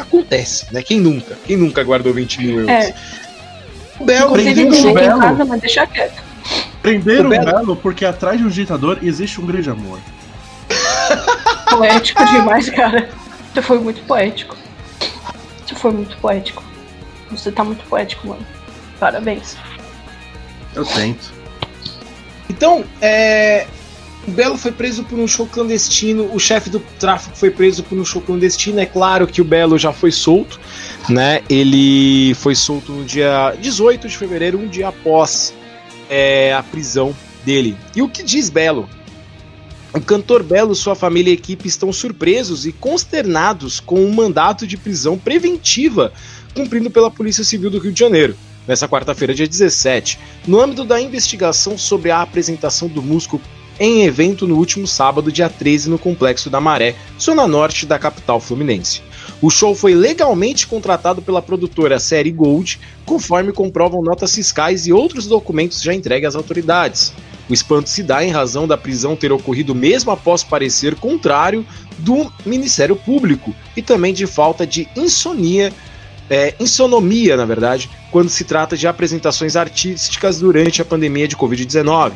Acontece, 0.00 0.66
né? 0.72 0.82
Quem 0.82 0.98
nunca? 0.98 1.38
Quem 1.46 1.56
nunca 1.56 1.84
guardou 1.84 2.12
20 2.12 2.40
mil 2.40 2.50
euros? 2.60 2.68
É. 2.68 2.94
O 4.00 4.04
Belo 4.04 4.34
tem 4.34 4.50
o 4.68 4.92
Belo. 4.94 5.20
casa, 5.20 5.44
mas 5.44 5.60
deixa 5.60 5.86
quieto. 5.86 6.20
Prenderam 6.82 7.24
O 7.24 7.26
o 7.26 7.30
Belo- 7.30 7.44
Belo 7.44 7.76
porque 7.76 8.04
atrás 8.04 8.38
de 8.38 8.44
um 8.44 8.48
ditador 8.48 8.98
existe 9.02 9.40
um 9.40 9.46
grande 9.46 9.70
amor. 9.70 9.98
Poético 11.70 12.24
demais, 12.26 12.70
cara. 12.70 13.08
Você 13.52 13.62
foi 13.62 13.78
muito 13.78 14.02
poético. 14.02 14.56
Você 15.66 15.74
foi 15.74 15.92
muito 15.92 16.16
poético. 16.18 16.62
Você 17.30 17.52
tá 17.52 17.62
muito 17.62 17.84
poético, 17.86 18.28
mano. 18.28 18.46
Parabéns. 18.98 19.56
Eu 20.74 20.84
tento. 20.84 21.32
Então, 22.48 22.84
é, 23.00 23.66
o 24.26 24.30
Belo 24.30 24.58
foi 24.58 24.72
preso 24.72 25.04
por 25.04 25.18
um 25.18 25.26
show 25.26 25.46
clandestino, 25.46 26.30
o 26.34 26.38
chefe 26.38 26.68
do 26.68 26.80
tráfico 26.98 27.36
foi 27.36 27.50
preso 27.50 27.82
por 27.82 27.98
um 27.98 28.04
show 28.04 28.20
clandestino. 28.20 28.78
É 28.80 28.86
claro 28.86 29.26
que 29.26 29.40
o 29.40 29.44
Belo 29.44 29.78
já 29.78 29.92
foi 29.92 30.10
solto, 30.10 30.60
né? 31.08 31.42
Ele 31.48 32.34
foi 32.34 32.54
solto 32.54 32.92
no 32.92 33.04
dia 33.04 33.54
18 33.58 34.08
de 34.08 34.18
fevereiro, 34.18 34.58
um 34.58 34.68
dia 34.68 34.88
após 34.88 35.54
é, 36.10 36.52
a 36.52 36.62
prisão 36.62 37.14
dele. 37.44 37.76
E 37.96 38.02
o 38.02 38.08
que 38.08 38.22
diz 38.22 38.50
Belo? 38.50 38.88
O 39.94 40.00
cantor 40.02 40.42
Belo, 40.42 40.74
sua 40.74 40.94
família 40.94 41.30
e 41.30 41.34
equipe 41.34 41.66
estão 41.66 41.90
surpresos 41.92 42.66
e 42.66 42.72
consternados 42.72 43.80
com 43.80 44.04
um 44.04 44.12
mandato 44.12 44.66
de 44.66 44.76
prisão 44.76 45.16
preventiva 45.18 46.12
cumprido 46.54 46.90
pela 46.90 47.10
Polícia 47.10 47.42
Civil 47.42 47.70
do 47.70 47.78
Rio 47.78 47.92
de 47.92 47.98
Janeiro, 47.98 48.36
nessa 48.66 48.86
quarta-feira, 48.86 49.34
dia 49.34 49.48
17, 49.48 50.18
no 50.46 50.60
âmbito 50.60 50.84
da 50.84 51.00
investigação 51.00 51.78
sobre 51.78 52.10
a 52.10 52.20
apresentação 52.20 52.86
do 52.86 53.02
músico 53.02 53.40
em 53.80 54.04
evento 54.04 54.46
no 54.46 54.56
último 54.56 54.86
sábado, 54.86 55.32
dia 55.32 55.48
13, 55.48 55.88
no 55.88 55.98
Complexo 55.98 56.50
da 56.50 56.60
Maré, 56.60 56.94
zona 57.18 57.46
norte 57.46 57.86
da 57.86 57.98
capital 57.98 58.40
fluminense. 58.40 59.00
O 59.40 59.50
show 59.50 59.74
foi 59.74 59.94
legalmente 59.94 60.66
contratado 60.66 61.22
pela 61.22 61.40
produtora 61.40 61.98
Série 61.98 62.32
Gold, 62.32 62.78
conforme 63.06 63.52
comprovam 63.52 64.02
notas 64.02 64.34
fiscais 64.34 64.86
e 64.86 64.92
outros 64.92 65.26
documentos 65.26 65.80
já 65.80 65.94
entregues 65.94 66.28
às 66.28 66.34
autoridades. 66.34 67.12
O 67.48 67.54
espanto 67.54 67.88
se 67.88 68.02
dá 68.02 68.22
em 68.24 68.30
razão 68.30 68.68
da 68.68 68.76
prisão 68.76 69.16
ter 69.16 69.32
ocorrido 69.32 69.74
mesmo 69.74 70.10
após 70.10 70.44
parecer 70.44 70.94
contrário 70.96 71.64
do 71.98 72.30
Ministério 72.44 72.94
Público 72.94 73.54
e 73.76 73.82
também 73.82 74.12
de 74.12 74.26
falta 74.26 74.66
de 74.66 74.86
insonia, 74.94 75.72
é, 76.28 76.54
insonomia, 76.60 77.36
na 77.36 77.46
verdade, 77.46 77.88
quando 78.10 78.28
se 78.28 78.44
trata 78.44 78.76
de 78.76 78.86
apresentações 78.86 79.56
artísticas 79.56 80.38
durante 80.38 80.82
a 80.82 80.84
pandemia 80.84 81.26
de 81.26 81.36
Covid-19, 81.36 82.12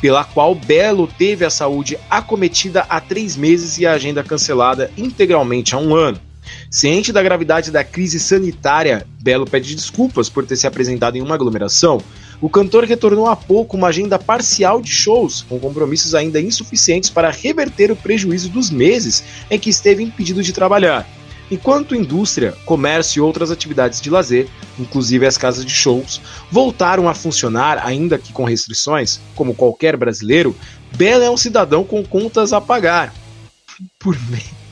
pela 0.00 0.24
qual 0.24 0.52
Belo 0.52 1.06
teve 1.06 1.44
a 1.44 1.50
saúde 1.50 1.96
acometida 2.10 2.84
há 2.88 3.00
três 3.00 3.36
meses 3.36 3.78
e 3.78 3.86
a 3.86 3.92
agenda 3.92 4.24
cancelada 4.24 4.90
integralmente 4.98 5.76
há 5.76 5.78
um 5.78 5.94
ano. 5.94 6.20
Ciente 6.68 7.12
da 7.12 7.22
gravidade 7.22 7.70
da 7.70 7.84
crise 7.84 8.18
sanitária, 8.18 9.06
Belo 9.20 9.46
pede 9.46 9.76
desculpas 9.76 10.28
por 10.28 10.44
ter 10.44 10.56
se 10.56 10.66
apresentado 10.66 11.16
em 11.16 11.20
uma 11.20 11.36
aglomeração. 11.36 12.02
O 12.42 12.50
cantor 12.50 12.82
retornou 12.82 13.28
há 13.28 13.36
pouco 13.36 13.76
uma 13.76 13.86
agenda 13.86 14.18
parcial 14.18 14.82
de 14.82 14.90
shows, 14.90 15.42
com 15.48 15.60
compromissos 15.60 16.12
ainda 16.12 16.40
insuficientes 16.40 17.08
para 17.08 17.30
reverter 17.30 17.92
o 17.92 17.96
prejuízo 17.96 18.48
dos 18.48 18.68
meses 18.68 19.22
em 19.48 19.56
que 19.56 19.70
esteve 19.70 20.02
impedido 20.02 20.42
de 20.42 20.52
trabalhar. 20.52 21.08
Enquanto 21.52 21.94
indústria, 21.94 22.52
comércio 22.66 23.20
e 23.20 23.22
outras 23.22 23.52
atividades 23.52 24.00
de 24.00 24.10
lazer, 24.10 24.48
inclusive 24.76 25.24
as 25.24 25.38
casas 25.38 25.64
de 25.64 25.72
shows, 25.72 26.20
voltaram 26.50 27.08
a 27.08 27.14
funcionar, 27.14 27.86
ainda 27.86 28.18
que 28.18 28.32
com 28.32 28.42
restrições, 28.42 29.20
como 29.36 29.54
qualquer 29.54 29.96
brasileiro, 29.96 30.56
Belo 30.96 31.22
é 31.22 31.30
um 31.30 31.36
cidadão 31.36 31.84
com 31.84 32.02
contas 32.02 32.52
a 32.52 32.60
pagar. 32.60 33.14
Por 34.00 34.18
meio 34.28 34.62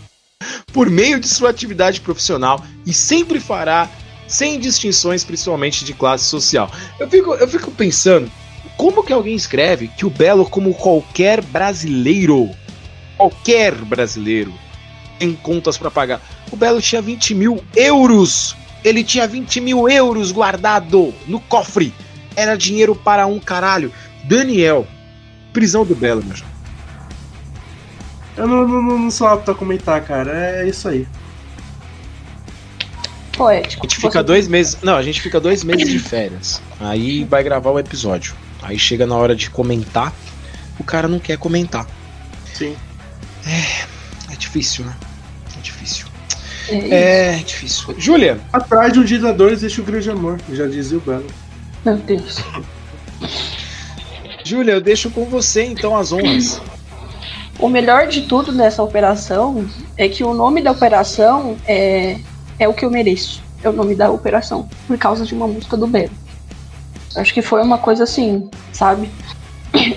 por 0.73 0.89
meio 0.89 1.21
de 1.21 1.29
sua 1.29 1.51
atividade 1.51 2.01
profissional 2.01 2.65
e 2.87 2.93
sempre 2.93 3.41
fará 3.41 3.89
sem 4.31 4.59
distinções, 4.59 5.25
principalmente 5.25 5.85
de 5.85 5.93
classe 5.93 6.25
social. 6.25 6.71
Eu 6.99 7.09
fico, 7.11 7.35
eu 7.35 7.47
fico 7.49 7.71
pensando, 7.73 8.31
como 8.77 9.03
que 9.05 9.13
alguém 9.13 9.35
escreve 9.35 9.89
que 9.89 10.07
o 10.07 10.11
Belo, 10.11 10.47
como 10.49 10.73
qualquer 10.73 11.43
brasileiro, 11.43 12.49
qualquer 13.17 13.75
brasileiro, 13.75 14.55
tem 15.19 15.35
contas 15.35 15.77
para 15.77 15.91
pagar? 15.91 16.23
O 16.51 16.57
Belo 16.57 16.81
tinha 16.81 17.03
20 17.03 17.35
mil 17.35 17.63
euros. 17.77 18.57
Ele 18.83 19.05
tinha 19.05 19.27
20 19.29 19.61
mil 19.61 19.87
euros 19.89 20.33
guardado 20.33 21.13
no 21.27 21.39
cofre. 21.41 21.93
Era 22.35 22.57
dinheiro 22.57 22.95
para 22.95 23.27
um 23.27 23.39
caralho. 23.39 23.93
Daniel, 24.25 24.87
prisão 25.53 25.85
do 25.85 25.95
Belo, 25.95 26.25
meu. 26.25 26.37
Eu 28.37 28.47
não, 28.47 28.67
não- 28.67 28.99
não 28.99 29.11
sou 29.11 29.27
apto 29.27 29.51
a 29.51 29.55
comentar, 29.55 30.01
cara. 30.03 30.33
É 30.63 30.69
isso 30.69 30.89
aí. 30.89 31.07
Poético. 33.41 33.87
A 33.87 33.89
gente 33.89 34.01
fica 34.01 34.23
dois 34.23 34.47
meses. 34.47 34.77
Não, 34.83 34.97
a 34.97 35.03
gente 35.03 35.23
fica 35.23 35.41
dois 35.41 35.65
meses 35.65 35.89
de 35.89 35.99
férias. 35.99 36.61
Aí 36.79 37.25
vai 37.25 37.43
gravar 37.43 37.71
o 37.71 37.79
episódio. 37.79 38.35
Aí 38.63 38.79
chega 38.79 39.07
na 39.07 39.17
hora 39.17 39.35
de 39.35 39.49
comentar, 39.49 40.13
o 40.79 40.85
cara 40.85 41.09
não 41.09 41.19
quer 41.19 41.39
comentar. 41.39 41.87
Sim. 42.53 42.77
É 43.47 44.37
difícil, 44.37 44.85
né? 44.85 44.95
É 45.57 45.61
difícil. 45.63 46.07
É, 46.69 47.39
É 47.39 47.39
difícil. 47.39 47.95
Júlia, 47.99 48.39
Atrás 48.53 48.93
de 48.93 48.99
um 48.99 49.05
ditador 49.05 49.51
existe 49.51 49.81
um 49.81 49.85
grande 49.85 50.11
amor, 50.11 50.39
já 50.53 50.67
dizia 50.67 50.99
o 50.99 51.01
Belo. 51.01 51.27
Meu 51.83 51.97
Deus. 51.97 52.45
Júlia, 54.45 54.73
eu 54.73 54.81
deixo 54.83 55.11
com 55.11 55.25
você 55.25 55.65
então 55.65 55.97
as 55.97 56.13
honras. 56.13 56.61
O 57.59 57.69
melhor 57.69 58.07
de 58.07 58.23
tudo 58.23 58.53
nessa 58.53 58.83
operação 58.83 59.67
é 59.97 60.09
que 60.09 60.25
o 60.25 60.35
nome 60.35 60.63
da 60.63 60.73
operação 60.73 61.57
é, 61.67 62.19
é 62.61 62.69
o 62.69 62.73
que 62.75 62.85
eu 62.85 62.91
mereço. 62.91 63.43
É 63.63 63.69
o 63.69 63.73
nome 63.73 63.95
da 63.97 64.11
operação. 64.11 64.69
Por 64.87 64.97
causa 64.97 65.25
de 65.27 65.35
uma 65.35 65.49
música 65.49 65.77
do 65.77 65.87
Belo. 65.87 66.11
Acho 67.17 67.35
que 67.35 67.43
foi 67.43 67.61
uma 67.63 67.79
coisa 67.79 68.05
assim, 68.05 68.49
sabe? 68.73 69.11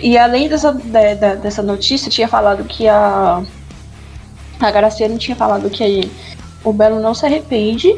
E 0.02 0.18
além 0.18 0.50
dessa, 0.50 0.72
de- 0.74 1.16
de- 1.16 1.36
dessa 1.38 1.62
notícia, 1.62 2.10
tinha 2.10 2.28
falado 2.28 2.64
que 2.64 2.88
a. 2.88 3.44
A 4.60 4.72
Graciane 4.72 5.18
tinha 5.18 5.36
falado 5.36 5.70
que 5.70 6.10
o 6.64 6.72
Belo 6.72 7.00
não 7.02 7.14
se 7.14 7.26
arrepende 7.26 7.94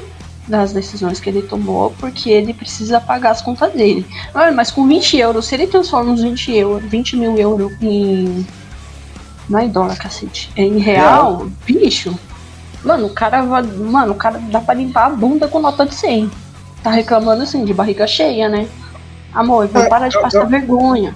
das 0.48 0.72
decisões 0.74 1.20
que 1.20 1.30
ele 1.30 1.42
tomou, 1.42 1.92
porque 2.00 2.30
ele 2.30 2.54
precisa 2.54 3.00
pagar 3.02 3.32
as 3.32 3.42
contas 3.42 3.72
dele. 3.74 4.06
Olha, 4.34 4.52
mas 4.52 4.72
com 4.72 4.88
20 4.88 5.18
euros, 5.18 5.46
se 5.48 5.56
ele 5.56 5.68
transforma 5.68 6.12
uns 6.12 6.22
20 6.22 6.52
euros, 6.54 6.90
20 6.90 7.16
mil 7.18 7.38
euros 7.38 7.72
em 7.82 8.46
Não 9.50 9.60
é 9.60 9.66
em 9.66 9.70
dólar, 9.70 9.98
cacete. 9.98 10.50
É 10.56 10.64
em 10.64 10.78
real, 10.80 11.48
bicho. 11.66 12.18
Mano, 12.86 13.08
o 13.08 13.10
cara 13.14 13.42
vai. 13.42 13.64
Mano, 13.64 14.12
o 14.14 14.16
cara 14.16 14.40
dá 14.52 14.62
pra 14.62 14.74
limpar 14.76 15.08
a 15.08 15.10
bunda 15.10 15.48
com 15.48 15.60
nota 15.60 15.86
de 15.86 15.96
100. 15.96 16.30
Tá 16.84 16.92
reclamando 16.92 17.42
assim, 17.44 17.66
de 17.66 17.74
barriga 17.74 18.06
cheia, 18.06 18.48
né? 18.48 18.68
Amor, 19.34 19.68
vou 19.68 19.82
É, 19.82 19.90
parar 19.90 20.08
de 20.08 20.16
eu- 20.16 20.22
passar 20.22 20.44
eu- 20.44 20.48
vergonha. 20.48 21.16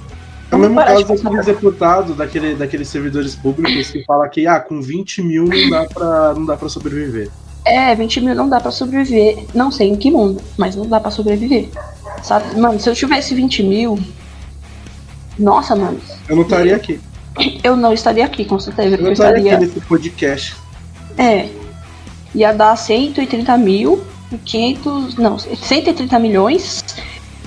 É 0.52 0.56
o 0.56 0.58
Vamos 0.60 0.70
mesmo 0.70 0.84
caso 0.84 1.24
daqueles 1.24 1.46
deputados, 1.46 2.18
daquele, 2.18 2.56
daqueles 2.56 2.88
servidores 2.88 3.36
públicos 3.36 3.92
que 3.92 4.04
fala 4.04 4.28
que 4.28 4.48
ah, 4.48 4.60
com 4.60 4.82
20 4.82 5.22
mil 5.22 5.46
não 5.46 5.70
dá 5.70 5.86
pra, 5.86 6.34
não 6.34 6.44
dá 6.46 6.58
pra 6.58 6.68
sobreviver. 6.68 7.30
É, 7.64 7.94
20 7.94 8.20
mil 8.22 8.34
não 8.34 8.50
dá 8.50 8.60
pra 8.60 8.72
sobreviver. 8.72 9.46
Não 9.54 9.70
sei 9.72 9.90
em 9.90 9.96
que 9.96 10.10
mundo, 10.10 10.42
mas 10.58 10.76
não 10.76 10.88
dá 10.88 11.00
pra 11.00 11.12
sobreviver. 11.12 11.70
Sabe? 12.24 12.60
Mano, 12.60 12.80
se 12.80 12.90
eu 12.90 12.96
tivesse 12.96 13.36
20 13.36 13.62
mil. 13.62 14.00
Nossa, 15.38 15.76
mano. 15.76 16.00
Eu 16.28 16.36
não 16.36 16.44
estaria 16.44 16.76
aqui. 16.76 17.00
Eu 17.64 17.76
não 17.78 17.94
estaria 17.94 18.26
aqui, 18.26 18.44
com 18.44 18.60
certeza. 18.60 18.96
Eu 18.96 19.06
eu 19.06 19.12
estaria 19.14 19.38
estaria. 19.38 19.56
aqui 19.56 19.66
nesse 19.76 19.82
podcast. 19.88 20.56
É. 21.18 21.48
Ia 22.36 22.54
dar 22.54 22.76
130 22.76 23.58
mil 23.58 24.04
e 24.32 24.38
500. 24.38 25.16
Não, 25.16 25.38
130 25.40 26.20
milhões, 26.20 26.84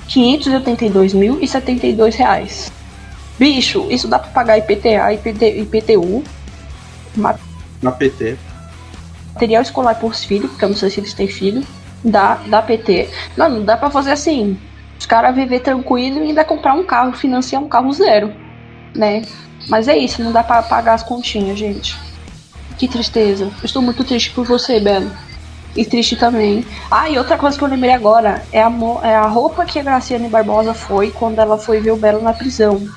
582 0.07 1.13
mil 1.13 1.39
e 1.41 1.47
72 1.47 2.15
reais. 2.15 2.71
Bicho, 3.39 3.87
isso 3.89 4.07
dá 4.07 4.19
pra 4.19 4.29
pagar 4.29 4.57
IPTA, 4.57 5.13
IPT, 5.13 5.61
IPTU, 5.61 6.23
Na 7.81 7.91
PT. 7.91 8.37
material 9.33 9.61
escolar 9.61 9.95
pros 9.95 10.23
filhos, 10.23 10.49
porque 10.51 10.65
eu 10.65 10.69
não 10.69 10.75
sei 10.75 10.89
se 10.89 10.99
eles 10.99 11.13
têm 11.13 11.27
filho. 11.27 11.63
Dá, 12.03 12.35
dá 12.47 12.61
PT. 12.61 13.09
Não, 13.35 13.49
não 13.49 13.63
dá 13.63 13.75
pra 13.77 13.89
fazer 13.89 14.11
assim. 14.11 14.57
Os 14.99 15.05
caras 15.05 15.35
viver 15.35 15.61
tranquilo 15.61 16.19
e 16.19 16.29
ainda 16.29 16.45
comprar 16.45 16.73
um 16.73 16.83
carro, 16.83 17.13
financiar 17.13 17.61
um 17.61 17.67
carro 17.67 17.91
zero. 17.91 18.33
Né? 18.95 19.23
Mas 19.67 19.87
é 19.87 19.97
isso, 19.97 20.21
não 20.21 20.31
dá 20.31 20.43
pra 20.43 20.61
pagar 20.61 20.93
as 20.93 21.03
continhas, 21.03 21.57
gente. 21.57 21.97
Que 22.77 22.87
tristeza. 22.87 23.45
Eu 23.45 23.65
estou 23.65 23.81
muito 23.81 24.03
triste 24.03 24.31
por 24.31 24.45
você, 24.45 24.79
Belo. 24.79 25.11
E 25.75 25.83
triste 25.83 26.15
também. 26.15 26.65
Ah, 26.89 27.09
e 27.09 27.17
outra 27.17 27.37
coisa 27.37 27.57
que 27.57 27.63
eu 27.63 27.67
lembrei 27.67 27.91
agora 27.91 28.43
é 28.51 28.61
a, 28.61 28.71
é 29.03 29.15
a 29.15 29.25
roupa 29.25 29.65
que 29.65 29.79
a 29.79 29.83
Graciane 29.83 30.29
Barbosa 30.29 30.73
foi 30.73 31.09
quando 31.11 31.39
ela 31.39 31.57
foi 31.57 31.79
ver 31.79 31.91
o 31.91 31.97
Belo 31.97 32.21
na 32.21 32.33
prisão. 32.33 32.87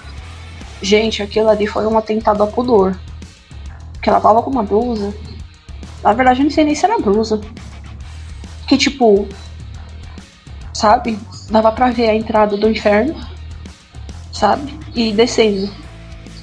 Gente, 0.83 1.23
aquilo 1.23 1.49
ali 1.49 1.67
foi 1.67 1.87
um 1.87 1.97
atentado 1.97 2.43
ao 2.43 2.49
pudor. 2.49 2.99
Que 4.03 4.11
ela 4.11 4.21
tava 4.21 4.43
com 4.43 4.51
uma 4.51 4.63
blusa. 4.63 5.15
Na 6.03 6.13
verdade, 6.13 6.41
eu 6.41 6.45
não 6.45 6.51
sei 6.51 6.65
nem 6.65 6.75
se 6.75 6.85
era 6.85 6.99
blusa. 6.99 7.41
Que 8.67 8.77
tipo. 8.77 9.27
Sabe? 10.73 11.19
Dava 11.51 11.73
pra 11.73 11.91
ver 11.91 12.11
a 12.11 12.15
entrada 12.15 12.57
do 12.57 12.69
inferno. 12.69 13.15
Sabe? 14.33 14.79
E 14.95 15.13
descendo. 15.13 15.71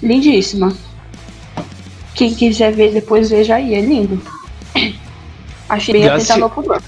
Lindíssima. 0.01 0.75
Quem 2.15 2.33
quiser 2.33 2.71
ver 2.73 2.91
depois 2.93 3.29
veja 3.29 3.55
aí, 3.55 3.73
é 3.75 3.81
lindo. 3.81 4.21
Achei 5.67 5.93
bem 5.93 6.03
Graci- 6.03 6.31
atentado 6.31 6.43
ao 6.43 6.49
pudor. 6.49 6.81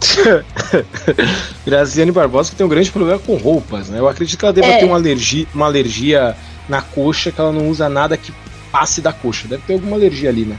Graziane 1.66 2.12
Barbosa 2.12 2.50
que 2.50 2.56
tem 2.56 2.66
um 2.66 2.68
grande 2.68 2.90
problema 2.90 3.18
com 3.18 3.36
roupas, 3.36 3.88
né? 3.88 3.98
Eu 3.98 4.08
acredito 4.08 4.38
que 4.38 4.44
ela 4.44 4.52
deva 4.52 4.66
É. 4.68 4.78
ter 4.78 4.84
uma 4.84 4.96
alergia, 4.96 5.46
uma 5.54 5.66
alergia 5.66 6.36
na 6.68 6.80
coxa, 6.82 7.30
que 7.32 7.40
ela 7.40 7.52
não 7.52 7.68
usa 7.68 7.88
nada 7.88 8.16
que 8.16 8.32
passe 8.70 9.00
da 9.00 9.12
coxa. 9.12 9.46
Deve 9.48 9.62
ter 9.66 9.74
alguma 9.74 9.96
alergia 9.96 10.28
ali, 10.30 10.44
né? 10.44 10.56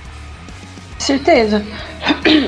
Certeza. 1.06 1.64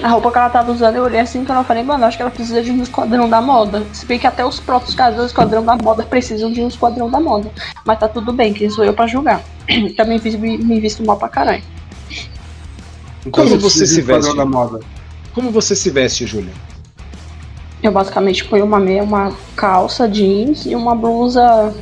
A 0.02 0.08
roupa 0.08 0.32
que 0.32 0.38
ela 0.40 0.50
tava 0.50 0.72
usando, 0.72 0.96
eu 0.96 1.04
olhei 1.04 1.20
assim 1.20 1.46
que 1.46 1.52
eu 1.52 1.64
falei, 1.64 1.84
mano, 1.84 2.06
acho 2.06 2.18
que 2.18 2.24
ela 2.24 2.32
precisa 2.32 2.62
de 2.64 2.72
um 2.72 2.82
esquadrão 2.82 3.30
da 3.30 3.40
moda. 3.40 3.86
Se 3.94 4.04
bem 4.04 4.18
que 4.18 4.26
até 4.26 4.44
os 4.44 4.60
próprios 4.60 4.96
casos 4.96 5.20
do 5.20 5.26
esquadrão 5.28 5.64
da 5.64 5.76
moda 5.76 6.02
precisam 6.04 6.52
de 6.52 6.62
um 6.62 6.68
esquadrão 6.68 7.08
da 7.10 7.20
moda. 7.20 7.52
Mas 7.86 8.00
tá 8.00 8.08
tudo 8.08 8.34
bem, 8.34 8.54
quem 8.54 8.68
sou 8.70 8.84
eu 8.84 8.94
pra 8.94 9.06
julgar. 9.06 9.44
Também 9.96 10.18
fiz, 10.18 10.34
me, 10.36 10.58
me 10.58 10.80
visto 10.80 11.06
mal 11.06 11.18
pra 11.18 11.30
caralho. 11.30 11.64
Como 13.30 13.48
Então, 13.48 13.60
você 13.60 13.86
se 13.86 14.02
veste? 14.02 14.36
da 14.36 14.46
moda. 14.46 14.80
Como 15.36 15.52
você 15.52 15.76
se 15.76 15.92
veste, 15.92 16.26
Júlia? 16.26 16.54
Eu 17.84 17.92
basicamente 17.92 18.44
ponho 18.46 18.66
uma 18.66 18.80
meia, 18.80 19.04
uma 19.04 19.32
calça 19.56 20.10
jeans 20.10 20.66
e 20.66 20.74
uma 20.76 20.96
blusa. 20.96 21.76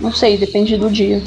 Não 0.00 0.12
sei, 0.12 0.36
depende 0.36 0.76
do 0.76 0.90
dia. 0.90 1.22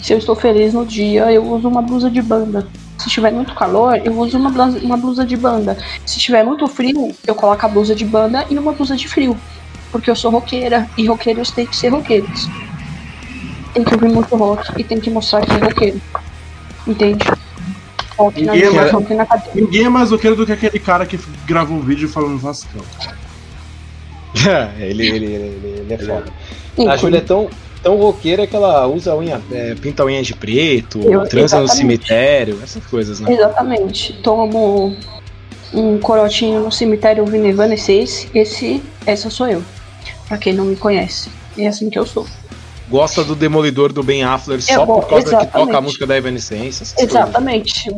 Se 0.00 0.12
eu 0.12 0.18
estou 0.18 0.36
feliz 0.36 0.72
no 0.72 0.86
dia, 0.86 1.30
eu 1.32 1.44
uso 1.44 1.68
uma 1.68 1.82
blusa 1.82 2.10
de 2.10 2.22
banda. 2.22 2.66
Se 2.98 3.08
tiver 3.08 3.32
muito 3.32 3.54
calor, 3.54 4.00
eu 4.04 4.12
uso 4.18 4.38
uma 4.38 4.50
blusa, 4.50 4.78
uma 4.80 4.96
blusa 4.96 5.24
de 5.24 5.36
banda. 5.36 5.76
Se 6.04 6.18
tiver 6.18 6.44
muito 6.44 6.66
frio, 6.66 7.14
eu 7.26 7.34
coloco 7.34 7.64
a 7.64 7.68
blusa 7.68 7.94
de 7.94 8.04
banda 8.04 8.44
e 8.48 8.58
uma 8.58 8.72
blusa 8.72 8.96
de 8.96 9.08
frio. 9.08 9.36
Porque 9.90 10.10
eu 10.10 10.16
sou 10.16 10.30
roqueira 10.30 10.88
e 10.96 11.06
roqueiros 11.06 11.50
têm 11.50 11.66
que 11.66 11.76
ser 11.76 11.88
roqueiros. 11.88 12.48
Tem 13.74 13.84
que 13.84 13.94
ouvir 13.94 14.08
muito 14.08 14.34
rock 14.36 14.72
e 14.80 14.84
tem 14.84 15.00
que 15.00 15.10
mostrar 15.10 15.42
que 15.42 15.52
é 15.52 15.58
roqueiro. 15.58 16.00
Entende? 16.86 17.24
Rock 18.16 18.44
na 18.44 18.52
Ninguém 18.52 18.90
rock 18.90 19.14
na 19.14 19.26
cadeira. 19.26 19.60
Ninguém 19.60 19.84
é 19.84 19.88
mais 19.88 20.10
roqueiro 20.10 20.36
do 20.36 20.46
que 20.46 20.52
aquele 20.52 20.78
cara 20.78 21.06
que 21.06 21.18
gravou 21.46 21.76
um 21.76 21.80
vídeo 21.80 22.08
falando 22.08 22.38
Vascão. 22.38 22.82
ele, 24.78 25.06
ele, 25.06 25.26
ele, 25.26 25.26
ele, 25.26 25.80
ele 25.80 25.94
é 25.94 25.98
foda. 25.98 26.32
A 26.78 26.82
Enfim. 26.82 26.96
Júlia 26.98 27.18
é 27.18 27.20
tão, 27.20 27.48
tão 27.82 27.96
roqueira 27.96 28.46
que 28.46 28.54
ela 28.56 28.86
usa 28.86 29.14
unha, 29.14 29.40
é, 29.50 29.74
pinta 29.74 30.04
unha 30.04 30.22
de 30.22 30.34
preto, 30.34 30.98
Eu- 31.00 31.26
transa 31.26 31.58
no 31.58 31.64
exatamente. 31.64 31.76
cemitério, 31.76 32.60
essas 32.62 32.84
coisas, 32.86 33.20
né? 33.20 33.32
Exatamente. 33.32 34.12
Tomo 34.22 34.94
um 35.72 35.98
corotinho 35.98 36.60
no 36.60 36.72
cemitério 36.72 37.22
ouvindo 37.24 37.46
Evanescence. 37.46 38.28
Esse, 38.34 38.82
essa 39.06 39.30
sou 39.30 39.46
eu. 39.48 39.62
Pra 40.26 40.38
quem 40.38 40.52
não 40.52 40.64
me 40.64 40.76
conhece. 40.76 41.30
É 41.56 41.66
assim 41.66 41.90
que 41.90 41.98
eu 41.98 42.06
sou. 42.06 42.26
Gosta 42.88 43.22
do 43.22 43.34
Demolidor 43.34 43.92
do 43.92 44.02
Ben 44.02 44.22
Affleck 44.24 44.62
só 44.62 44.86
por 44.86 45.06
causa 45.06 45.24
que 45.24 45.30
toca 45.30 45.42
a 45.42 45.46
exatamente. 45.62 45.82
música 45.82 46.06
da 46.06 46.16
Evanescence. 46.16 46.82
essas 46.82 46.92
coisas. 46.94 47.14
Exatamente. 47.14 47.90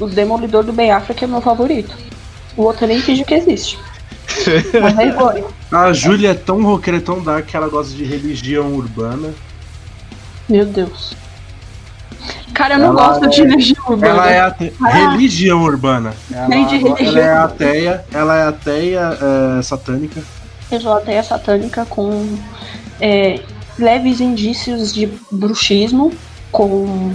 O, 0.00 0.06
Demolidor 0.06 0.64
do 0.64 0.72
Ben 0.72 0.90
Affleck 0.90 1.22
é 1.22 1.26
meu 1.26 1.40
favorito. 1.42 1.94
O 2.56 2.62
outro 2.62 2.86
nem 2.86 2.98
finge 3.00 3.24
que 3.24 3.34
existe. 3.34 3.78
Vergonha. 4.94 5.44
A 5.70 5.92
Júlia 5.92 6.30
é 6.30 6.34
tão 6.34 6.62
roqueira, 6.62 6.98
é 6.98 7.02
tão 7.02 7.22
dark 7.22 7.46
que 7.46 7.56
ela 7.56 7.68
gosta 7.68 7.94
de 7.94 8.04
religião 8.04 8.72
urbana. 8.74 9.32
Meu 10.48 10.64
Deus. 10.64 11.14
Cara, 12.54 12.74
eu 12.74 12.78
não 12.78 12.86
Ela 12.86 13.08
gosto 13.08 13.24
é- 13.24 13.28
de 13.28 13.42
energia 13.42 13.76
urbana. 13.86 14.08
Ela 14.08 14.30
é 14.30 14.40
ate... 14.40 14.72
Ah. 14.82 14.88
religião 15.10 15.62
urbana. 15.62 16.14
Ela, 16.32 16.48
Nem 16.48 16.66
de 16.66 16.76
ela 16.76 16.96
religião. 16.96 17.22
é 17.22 17.32
ateia, 17.36 18.04
ela 18.12 18.36
é 18.36 18.48
ateia 18.48 19.18
é, 19.58 19.62
satânica. 19.62 20.22
Eu 20.70 20.80
sou 20.80 20.92
ateia 20.94 21.22
satânica 21.22 21.86
com 21.86 22.36
é, 23.00 23.40
leves 23.78 24.20
indícios 24.20 24.92
de 24.92 25.08
bruxismo, 25.30 26.12
com 26.50 27.14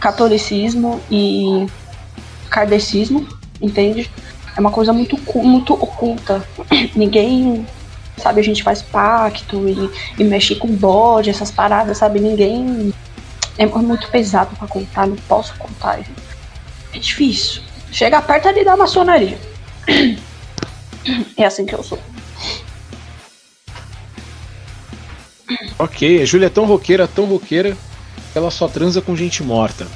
catolicismo 0.00 1.00
e 1.10 1.66
kardecismo, 2.48 3.26
entende? 3.60 4.10
É 4.56 4.60
uma 4.60 4.70
coisa 4.70 4.92
muito, 4.92 5.18
muito 5.42 5.74
oculta. 5.74 6.46
Ninguém, 6.94 7.66
sabe, 8.16 8.40
a 8.40 8.44
gente 8.44 8.62
faz 8.62 8.82
pacto 8.82 9.68
e, 9.68 9.90
e 10.18 10.24
mexe 10.24 10.54
com 10.54 10.68
bode, 10.68 11.30
essas 11.30 11.50
paradas, 11.50 11.98
sabe? 11.98 12.20
Ninguém. 12.20 12.92
É 13.56 13.66
muito 13.66 14.08
pesado 14.08 14.56
pra 14.56 14.66
contar, 14.66 15.06
não 15.06 15.16
posso 15.16 15.54
contar. 15.56 16.00
É 16.92 16.98
difícil. 16.98 17.62
Chega 17.92 18.20
perto 18.20 18.48
ali 18.48 18.64
da 18.64 18.76
maçonaria. 18.76 19.38
É 21.36 21.44
assim 21.44 21.66
que 21.66 21.74
eu 21.74 21.82
sou. 21.82 21.98
Ok, 25.78 26.22
a 26.22 26.24
Júlia 26.24 26.46
é 26.46 26.48
tão 26.48 26.64
roqueira, 26.64 27.06
tão 27.06 27.26
roqueira, 27.26 27.76
que 28.32 28.38
ela 28.38 28.50
só 28.50 28.66
transa 28.68 29.02
com 29.02 29.14
gente 29.14 29.42
morta. 29.42 29.86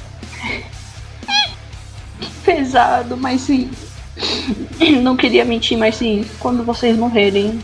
pesado, 2.45 3.17
mas 3.17 3.41
sim. 3.41 3.69
Não 5.01 5.15
queria 5.15 5.45
mentir, 5.45 5.77
mas 5.77 5.95
sim. 5.95 6.25
Quando 6.39 6.63
vocês 6.63 6.97
morrerem, 6.97 7.59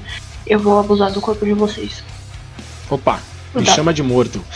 eu 0.45 0.59
vou 0.59 0.79
abusar 0.79 1.11
do 1.11 1.21
corpo 1.21 1.45
de 1.45 1.53
vocês. 1.53 2.03
Opa, 2.89 3.19
me 3.53 3.65
Tá. 3.65 3.73
chama 3.73 3.93
de 3.93 4.03
morto. 4.03 4.43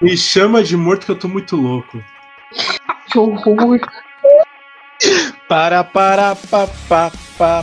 Me 0.00 0.16
chama 0.16 0.62
de 0.62 0.76
morto 0.76 1.06
que 1.06 1.10
eu 1.10 1.18
tô 1.18 1.26
muito 1.26 1.56
louco. 1.56 2.00
Que 3.10 3.18
horror. 3.18 3.80
Para, 5.48 5.82
para, 5.82 6.36
pa, 6.36 6.68
pa, 6.88 7.10
pa, 7.36 7.62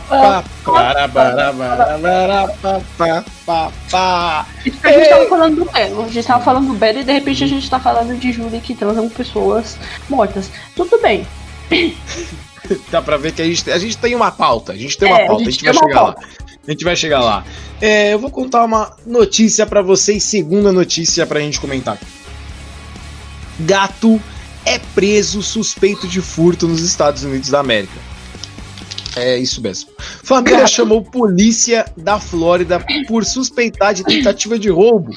para, 0.64 1.08
para, 1.08 1.08
para, 1.08 1.52
para, 1.98 2.48
pa, 2.48 2.80
pa, 2.98 3.24
pa, 3.46 3.72
pa. 3.90 4.40
A 4.42 4.62
gente 4.64 5.08
tava 5.08 5.28
falando 5.28 5.56
do 5.64 5.70
Belo. 5.70 6.04
A 6.04 6.08
gente 6.08 6.26
tava 6.26 6.44
falando 6.44 6.66
do 6.68 6.74
Belo 6.74 6.98
e 6.98 7.04
de 7.04 7.12
repente 7.12 7.44
a 7.44 7.46
gente 7.46 7.70
tá 7.70 7.78
falando 7.80 8.18
de 8.18 8.32
Júlia 8.32 8.60
que 8.60 8.74
transam 8.74 9.08
pessoas 9.08 9.78
mortas. 10.10 10.50
Tudo 10.74 11.00
bem. 11.00 11.26
Dá 12.90 13.00
pra 13.00 13.16
ver 13.16 13.32
que 13.32 13.42
a 13.42 13.44
gente, 13.44 13.70
a 13.70 13.78
gente 13.78 13.96
tem 13.96 14.14
uma 14.14 14.30
pauta, 14.30 14.72
a 14.72 14.76
gente 14.76 14.98
tem 14.98 15.08
uma 15.08 15.20
É, 15.20 15.24
a 15.24 15.26
pauta, 15.26 15.42
a 15.42 15.44
gente 15.44 15.54
gente, 15.54 15.64
vai 15.64 15.74
chegar 15.74 16.02
lá. 16.02 16.16
A 16.66 16.70
gente 16.70 16.84
vai 16.84 16.96
chegar 16.96 17.20
lá. 17.20 17.44
É, 17.80 18.14
eu 18.14 18.18
vou 18.18 18.30
contar 18.30 18.64
uma 18.64 18.96
notícia 19.06 19.64
pra 19.66 19.82
vocês, 19.82 20.24
segunda 20.24 20.72
notícia 20.72 21.24
pra 21.26 21.40
gente 21.40 21.60
comentar. 21.60 21.98
Gato 23.60 24.20
é 24.64 24.78
preso 24.78 25.42
suspeito 25.42 26.08
de 26.08 26.20
furto 26.20 26.66
nos 26.66 26.82
Estados 26.82 27.22
Unidos 27.22 27.50
da 27.50 27.60
América. 27.60 27.94
É 29.14 29.38
isso 29.38 29.62
mesmo. 29.62 29.90
Família 30.24 30.60
Gato. 30.60 30.72
chamou 30.72 31.02
polícia 31.02 31.86
da 31.96 32.18
Flórida 32.18 32.84
por 33.06 33.24
suspeitar 33.24 33.94
de 33.94 34.02
tentativa 34.04 34.58
de 34.58 34.68
roubo 34.68 35.12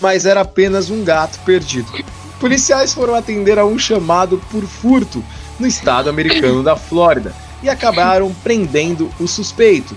mas 0.00 0.26
era 0.26 0.40
apenas 0.40 0.90
um 0.90 1.04
gato 1.04 1.38
perdido. 1.44 1.90
Policiais 2.40 2.92
foram 2.92 3.14
atender 3.14 3.58
a 3.58 3.66
um 3.66 3.78
chamado 3.78 4.40
por 4.50 4.64
furto 4.64 5.24
no 5.58 5.66
estado 5.66 6.08
americano 6.08 6.62
da 6.62 6.76
Flórida 6.76 7.34
e 7.62 7.68
acabaram 7.68 8.32
prendendo 8.42 9.10
o 9.18 9.26
suspeito, 9.26 9.96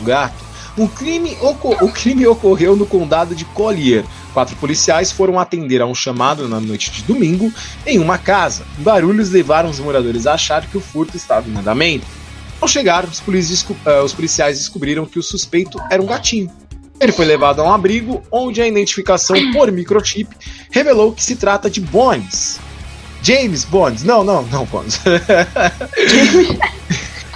o 0.00 0.04
gato. 0.04 0.50
O 0.76 0.88
crime, 0.88 1.36
o 1.40 1.88
crime 1.92 2.26
ocorreu 2.26 2.76
no 2.76 2.86
condado 2.86 3.34
de 3.34 3.44
Collier. 3.44 4.04
Quatro 4.32 4.56
policiais 4.56 5.10
foram 5.10 5.38
atender 5.38 5.82
a 5.82 5.86
um 5.86 5.94
chamado 5.94 6.48
na 6.48 6.60
noite 6.60 6.90
de 6.90 7.02
domingo 7.02 7.52
em 7.84 7.98
uma 7.98 8.16
casa. 8.16 8.64
Barulhos 8.78 9.30
levaram 9.30 9.68
os 9.68 9.80
moradores 9.80 10.26
a 10.26 10.34
achar 10.34 10.64
que 10.66 10.78
o 10.78 10.80
furto 10.80 11.16
estava 11.16 11.48
em 11.48 11.56
andamento. 11.56 12.06
Ao 12.60 12.68
chegar, 12.68 13.04
os, 13.04 13.18
uh, 13.18 14.04
os 14.04 14.12
policiais 14.12 14.58
descobriram 14.58 15.06
que 15.06 15.18
o 15.18 15.22
suspeito 15.22 15.78
era 15.90 16.00
um 16.00 16.06
gatinho. 16.06 16.50
Ele 17.00 17.12
foi 17.12 17.24
levado 17.24 17.60
a 17.60 17.64
um 17.64 17.72
abrigo 17.72 18.22
onde 18.30 18.60
a 18.60 18.68
identificação 18.68 19.52
por 19.52 19.72
microchip 19.72 20.34
revelou 20.70 21.12
que 21.12 21.24
se 21.24 21.34
trata 21.34 21.70
de 21.70 21.80
Bones. 21.80 22.60
James 23.22 23.64
Bones. 23.64 24.02
Não, 24.02 24.24
não, 24.24 24.42
não, 24.42 24.64
Bones. 24.66 25.00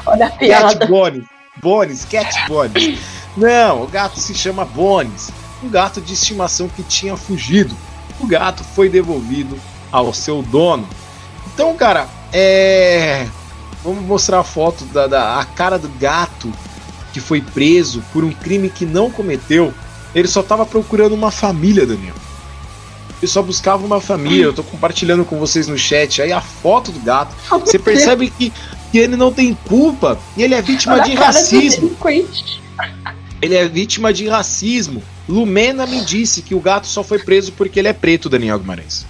Olha 0.06 0.26
a 0.26 0.30
piada. 0.30 0.76
Cat 0.76 0.88
Bones. 0.88 1.24
Bones, 1.62 2.04
Cat 2.04 2.48
Bones. 2.48 2.98
Não, 3.36 3.82
o 3.82 3.88
gato 3.88 4.20
se 4.20 4.34
chama 4.34 4.64
Bones, 4.64 5.30
um 5.62 5.68
gato 5.68 6.00
de 6.00 6.14
estimação 6.14 6.68
que 6.68 6.82
tinha 6.82 7.16
fugido. 7.16 7.76
O 8.20 8.26
gato 8.26 8.62
foi 8.62 8.88
devolvido 8.88 9.58
ao 9.90 10.12
seu 10.12 10.42
dono. 10.42 10.88
Então, 11.52 11.74
cara, 11.76 12.08
é. 12.32 13.26
Vamos 13.82 14.02
mostrar 14.04 14.40
a 14.40 14.44
foto 14.44 14.84
da, 14.86 15.06
da 15.06 15.38
a 15.38 15.44
cara 15.44 15.78
do 15.78 15.88
gato 15.88 16.50
que 17.12 17.20
foi 17.20 17.40
preso 17.40 18.02
por 18.12 18.24
um 18.24 18.32
crime 18.32 18.70
que 18.70 18.86
não 18.86 19.10
cometeu. 19.10 19.74
Ele 20.14 20.26
só 20.26 20.40
estava 20.40 20.64
procurando 20.64 21.12
uma 21.12 21.30
família, 21.30 21.86
Daniel. 21.86 22.14
Ele 23.24 23.30
só 23.30 23.40
buscava 23.40 23.86
uma 23.86 24.02
família. 24.02 24.44
Eu 24.44 24.52
tô 24.52 24.62
compartilhando 24.62 25.24
com 25.24 25.38
vocês 25.38 25.66
no 25.66 25.78
chat 25.78 26.20
aí 26.20 26.30
a 26.30 26.42
foto 26.42 26.92
do 26.92 27.00
gato. 27.00 27.34
Você 27.60 27.78
percebe 27.78 28.28
que, 28.28 28.52
que 28.92 28.98
ele 28.98 29.16
não 29.16 29.32
tem 29.32 29.54
culpa 29.66 30.18
e 30.36 30.42
ele 30.42 30.54
é 30.54 30.60
vítima 30.60 30.96
Olha 30.96 31.04
de 31.04 31.14
racismo. 31.14 31.96
Ele 33.40 33.54
é 33.54 33.66
vítima 33.66 34.12
de 34.12 34.28
racismo. 34.28 35.02
Lumena 35.26 35.86
me 35.86 36.04
disse 36.04 36.42
que 36.42 36.54
o 36.54 36.60
gato 36.60 36.86
só 36.86 37.02
foi 37.02 37.18
preso 37.18 37.52
porque 37.52 37.78
ele 37.78 37.88
é 37.88 37.94
preto, 37.94 38.28
Daniel 38.28 38.58
Guimarães. 38.58 39.06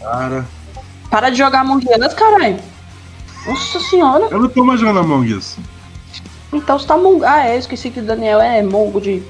Cara. 0.00 0.48
Para 1.08 1.30
de 1.30 1.38
jogar 1.38 1.60
Among 1.60 1.86
Us, 1.86 2.14
caralho. 2.14 2.58
Nossa 3.46 3.78
senhora. 3.88 4.26
Eu 4.32 4.40
não 4.40 4.48
tô 4.48 4.64
mais 4.64 4.80
jogando 4.80 4.98
Among 4.98 5.32
Us. 5.32 5.56
Então 6.52 6.76
você 6.76 6.88
tá 6.88 6.94
Among 6.94 7.24
Ah, 7.24 7.46
é, 7.46 7.54
eu 7.54 7.60
esqueci 7.60 7.88
que 7.88 8.00
o 8.00 8.04
Daniel 8.04 8.40
é 8.40 8.60
mongo 8.64 9.00
de 9.00 9.22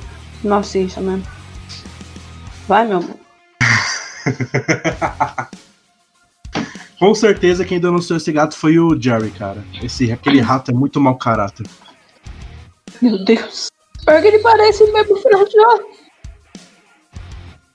nascença 0.43 0.99
mesmo. 1.03 1.40
Vai, 2.71 2.87
meu 2.87 2.99
amor. 2.99 3.17
Com 7.01 7.13
certeza 7.17 7.65
quem 7.65 7.81
denunciou 7.81 8.17
esse 8.17 8.31
gato 8.31 8.55
foi 8.55 8.79
o 8.79 8.97
Jerry, 8.97 9.33
cara. 9.33 9.65
Esse, 9.83 10.13
aquele 10.13 10.41
rato 10.41 10.71
é 10.71 10.75
muito 10.75 11.01
mau 11.01 11.19
caráter. 11.19 11.67
Meu 13.03 13.25
Deus. 13.25 13.71
Porque 14.05 14.29
ele 14.29 14.39
parece 14.39 14.89
mesmo 14.93 15.17
Franjão. 15.17 15.81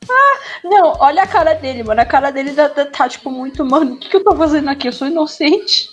Ah, 0.10 0.40
não, 0.64 0.94
olha 1.02 1.24
a 1.24 1.28
cara 1.28 1.56
dele, 1.56 1.84
mano. 1.84 2.00
A 2.00 2.06
cara 2.06 2.32
dele 2.32 2.54
tá, 2.54 2.70
tá, 2.70 2.86
tá 2.86 3.10
tipo 3.10 3.30
muito, 3.30 3.66
mano. 3.66 3.96
O 3.96 4.00
que, 4.00 4.08
que 4.08 4.16
eu 4.16 4.24
tô 4.24 4.34
fazendo 4.34 4.70
aqui? 4.70 4.88
Eu 4.88 4.94
sou 4.94 5.10
inocente. 5.10 5.90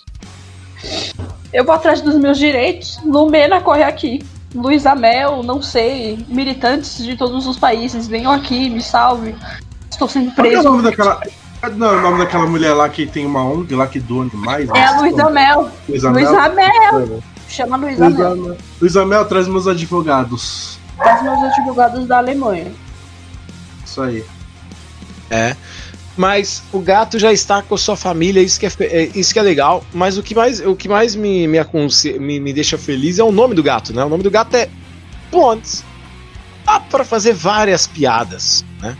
Eu 1.51 1.65
vou 1.65 1.75
atrás 1.75 1.99
dos 1.99 2.15
meus 2.15 2.37
direitos. 2.37 2.97
Lumena 3.03 3.59
corre 3.59 3.83
aqui. 3.83 4.23
Luiz 4.53 4.85
Amel, 4.85 5.43
não 5.43 5.61
sei. 5.61 6.23
Militantes 6.27 6.97
de 6.97 7.15
todos 7.17 7.47
os 7.47 7.57
países, 7.57 8.07
venham 8.07 8.31
aqui, 8.31 8.69
me 8.69 8.81
salve. 8.81 9.35
Estou 9.89 10.07
sendo 10.07 10.31
preso. 10.31 10.61
Qual 10.61 10.65
é 10.65 10.67
o 10.67 10.71
nome 10.71 10.83
daquela. 10.83 11.21
Não, 11.75 11.93
é 11.93 11.97
o 11.97 12.01
nome 12.01 12.17
daquela 12.17 12.45
mulher 12.45 12.73
lá 12.73 12.89
que 12.89 13.05
tem 13.05 13.25
uma 13.25 13.43
ONG 13.43 13.73
lá 13.73 13.87
que 13.87 13.99
doa 13.99 14.23
animais. 14.23 14.69
É 14.75 14.85
a 14.85 14.99
Luísa 14.99 15.29
Mel. 15.29 15.71
Luísa 15.87 16.11
Mel. 16.11 17.23
Chama 17.47 17.77
Luísa 17.77 18.09
Mel. 18.09 18.57
Luísa 18.81 19.05
Mel, 19.05 19.25
traz 19.25 19.47
meus 19.47 19.67
advogados. 19.67 20.77
Traz 20.97 21.23
meus 21.23 21.41
advogados 21.41 22.05
da 22.05 22.17
Alemanha. 22.17 22.71
Isso 23.85 24.01
aí. 24.01 24.25
É. 25.29 25.55
Mas 26.15 26.63
o 26.71 26.79
gato 26.79 27.17
já 27.17 27.33
está 27.33 27.61
com 27.61 27.75
sua 27.75 27.95
família, 27.95 28.41
isso 28.41 28.59
que 28.59 28.67
é, 28.67 28.71
é 28.81 29.11
isso 29.15 29.33
que 29.33 29.39
é 29.39 29.41
legal. 29.41 29.83
Mas 29.93 30.17
o 30.17 30.23
que 30.23 30.35
mais, 30.35 30.59
o 30.59 30.75
que 30.75 30.87
mais 30.87 31.15
me, 31.15 31.47
me, 31.47 31.59
me, 32.19 32.39
me 32.39 32.53
deixa 32.53 32.77
feliz 32.77 33.17
é 33.17 33.23
o 33.23 33.31
nome 33.31 33.55
do 33.55 33.63
gato, 33.63 33.93
né? 33.93 34.03
O 34.03 34.09
nome 34.09 34.23
do 34.23 34.29
gato 34.29 34.55
é 34.55 34.69
Pontes. 35.31 35.83
Dá 36.63 36.79
para 36.79 37.03
fazer 37.03 37.33
várias 37.33 37.87
piadas, 37.87 38.63
né? 38.79 38.95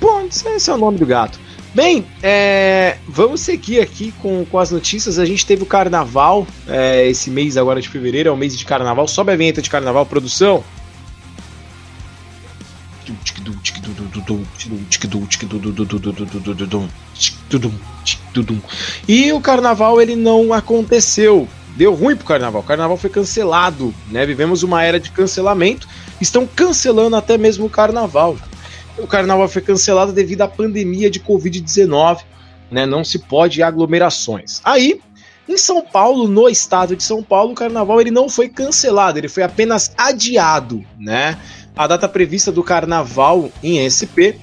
Pontes, 0.00 0.44
esse 0.44 0.68
é 0.68 0.74
o 0.74 0.78
nome 0.78 0.98
do 0.98 1.06
gato. 1.06 1.38
Bem, 1.72 2.06
é, 2.22 2.96
vamos 3.06 3.42
seguir 3.42 3.80
aqui 3.80 4.12
com, 4.20 4.44
com 4.46 4.58
as 4.58 4.70
notícias. 4.70 5.18
A 5.18 5.24
gente 5.24 5.46
teve 5.46 5.62
o 5.62 5.66
carnaval 5.66 6.46
é, 6.66 7.06
esse 7.06 7.30
mês 7.30 7.56
agora 7.56 7.80
de 7.80 7.88
fevereiro, 7.88 8.30
é 8.30 8.32
o 8.32 8.36
mês 8.36 8.56
de 8.56 8.64
carnaval. 8.64 9.06
Sobe 9.06 9.32
a 9.32 9.36
vinheta 9.36 9.62
de 9.62 9.70
carnaval, 9.70 10.04
produção. 10.06 10.64
E 19.08 19.32
o 19.32 19.40
carnaval 19.40 20.00
ele 20.00 20.16
não 20.16 20.52
aconteceu. 20.52 21.48
Deu 21.76 21.94
ruim 21.94 22.16
pro 22.16 22.26
carnaval. 22.26 22.62
O 22.62 22.64
carnaval 22.64 22.96
foi 22.96 23.10
cancelado, 23.10 23.94
né? 24.10 24.24
Vivemos 24.24 24.62
uma 24.62 24.82
era 24.82 24.98
de 24.98 25.10
cancelamento. 25.10 25.86
Estão 26.20 26.46
cancelando 26.46 27.16
até 27.16 27.36
mesmo 27.36 27.66
o 27.66 27.70
carnaval 27.70 28.36
o 28.98 29.06
carnaval 29.06 29.48
foi 29.48 29.62
cancelado 29.62 30.12
devido 30.12 30.42
à 30.42 30.48
pandemia 30.48 31.10
de 31.10 31.20
Covid-19, 31.20 32.20
né? 32.70 32.86
Não 32.86 33.04
se 33.04 33.18
pode 33.18 33.62
aglomerações. 33.62 34.60
Aí, 34.64 35.00
em 35.48 35.56
São 35.56 35.82
Paulo, 35.82 36.26
no 36.26 36.48
estado 36.48 36.96
de 36.96 37.02
São 37.02 37.22
Paulo, 37.22 37.52
o 37.52 37.54
carnaval 37.54 38.00
ele 38.00 38.10
não 38.10 38.28
foi 38.28 38.48
cancelado, 38.48 39.18
ele 39.18 39.28
foi 39.28 39.42
apenas 39.42 39.92
adiado, 39.96 40.84
né? 40.98 41.38
A 41.76 41.86
data 41.86 42.08
prevista 42.08 42.50
do 42.50 42.62
carnaval 42.62 43.50
em 43.62 43.84
SP 43.84 44.40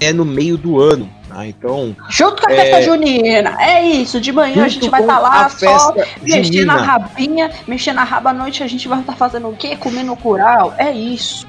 é 0.00 0.12
no 0.12 0.24
meio 0.24 0.58
do 0.58 0.80
ano. 0.80 1.08
Ah, 1.30 1.46
então. 1.46 1.94
Junto 2.08 2.42
com 2.42 2.50
a 2.50 2.52
é... 2.52 2.56
festa 2.56 2.82
junina. 2.82 3.56
É 3.60 3.86
isso. 3.86 4.20
De 4.20 4.32
manhã 4.32 4.54
Junto 4.54 4.64
a 4.64 4.68
gente 4.68 4.88
vai 4.88 5.00
estar 5.02 5.14
tá 5.14 5.20
lá 5.20 5.48
só 5.48 5.94
mexendo 6.22 6.66
na 6.66 6.76
rabinha, 6.76 7.50
mexendo 7.68 7.96
na 7.96 8.04
raba 8.04 8.30
à 8.30 8.32
noite, 8.32 8.62
a 8.62 8.66
gente 8.66 8.88
vai 8.88 8.98
estar 9.00 9.12
tá 9.12 9.18
fazendo 9.18 9.48
o 9.48 9.54
quê? 9.54 9.76
Comendo 9.76 10.16
curau. 10.16 10.74
É 10.76 10.90
isso. 10.90 11.46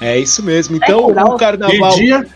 É 0.00 0.18
isso 0.18 0.42
mesmo. 0.42 0.76
Então, 0.76 1.10
é 1.10 1.24
o 1.24 1.36
carnaval. 1.36 1.90
De 1.90 1.96
dia, 1.96 2.26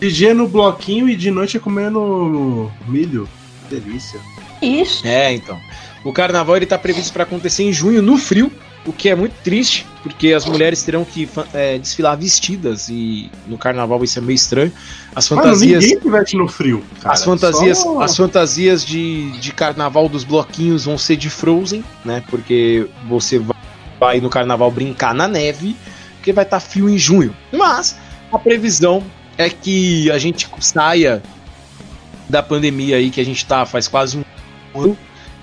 de 0.00 0.12
dia 0.12 0.34
no 0.34 0.48
bloquinho 0.48 1.08
e 1.08 1.16
de 1.16 1.30
noite 1.30 1.56
é 1.56 1.60
comendo 1.60 2.70
milho. 2.86 3.28
Delícia. 3.68 4.20
Isso. 4.62 5.06
É, 5.06 5.32
então. 5.32 5.58
O 6.04 6.12
carnaval 6.12 6.56
ele 6.56 6.66
tá 6.66 6.78
previsto 6.78 7.12
para 7.12 7.24
acontecer 7.24 7.64
em 7.64 7.72
junho, 7.72 8.00
no 8.00 8.16
frio, 8.16 8.52
o 8.86 8.92
que 8.92 9.08
é 9.08 9.14
muito 9.14 9.34
triste, 9.42 9.86
porque 10.02 10.32
as 10.32 10.44
mulheres 10.44 10.82
terão 10.82 11.04
que 11.04 11.28
é, 11.54 11.78
desfilar 11.78 12.18
vestidas 12.18 12.88
e 12.88 13.30
no 13.46 13.56
carnaval 13.56 14.04
isso 14.04 14.18
é 14.18 14.22
meio 14.22 14.36
estranho. 14.36 14.72
As 15.14 15.26
fantasias. 15.26 15.84
Mano, 15.84 15.94
ninguém 15.96 16.12
veste 16.12 16.36
no 16.36 16.48
frio. 16.48 16.84
Cara, 17.00 17.14
as 17.14 17.24
fantasias, 17.24 17.78
só... 17.78 18.02
as 18.02 18.16
fantasias 18.16 18.84
de, 18.84 19.30
de 19.38 19.52
carnaval 19.52 20.08
dos 20.08 20.24
bloquinhos 20.24 20.84
vão 20.84 20.98
ser 20.98 21.16
de 21.16 21.30
Frozen, 21.30 21.84
né? 22.04 22.22
Porque 22.28 22.86
você 23.08 23.40
vai 23.98 24.20
no 24.20 24.28
carnaval 24.28 24.70
brincar 24.70 25.14
na 25.14 25.26
neve 25.26 25.76
porque 26.24 26.32
vai 26.32 26.44
estar 26.44 26.58
tá 26.58 26.66
frio 26.66 26.88
em 26.88 26.96
junho. 26.96 27.36
Mas 27.52 27.98
a 28.32 28.38
previsão 28.38 29.02
é 29.36 29.50
que 29.50 30.10
a 30.10 30.18
gente 30.18 30.48
saia 30.60 31.22
da 32.28 32.42
pandemia 32.42 32.96
aí 32.96 33.10
que 33.10 33.20
a 33.20 33.24
gente 33.24 33.36
está 33.36 33.66
faz 33.66 33.88
quase 33.88 34.16
um 34.16 34.24
ano, 34.74 34.96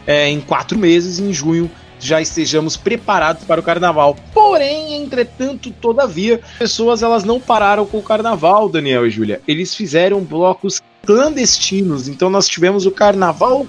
é, 0.07 0.27
em 0.27 0.41
quatro 0.41 0.79
meses, 0.79 1.19
em 1.19 1.31
junho 1.31 1.69
já 2.01 2.21
estejamos 2.21 2.75
preparados 2.75 3.43
para 3.43 3.59
o 3.59 3.63
carnaval. 3.63 4.15
Porém, 4.33 4.95
entretanto, 4.95 5.71
todavia, 5.71 6.41
pessoas 6.57 7.03
elas 7.03 7.23
não 7.23 7.39
pararam 7.39 7.85
com 7.85 7.99
o 7.99 8.03
carnaval, 8.03 8.67
Daniel 8.67 9.05
e 9.05 9.09
Júlia. 9.09 9.41
Eles 9.47 9.75
fizeram 9.75 10.21
blocos 10.21 10.81
clandestinos. 11.05 12.07
Então 12.07 12.29
nós 12.29 12.47
tivemos 12.47 12.85
o 12.85 12.91
carnaval 12.91 13.65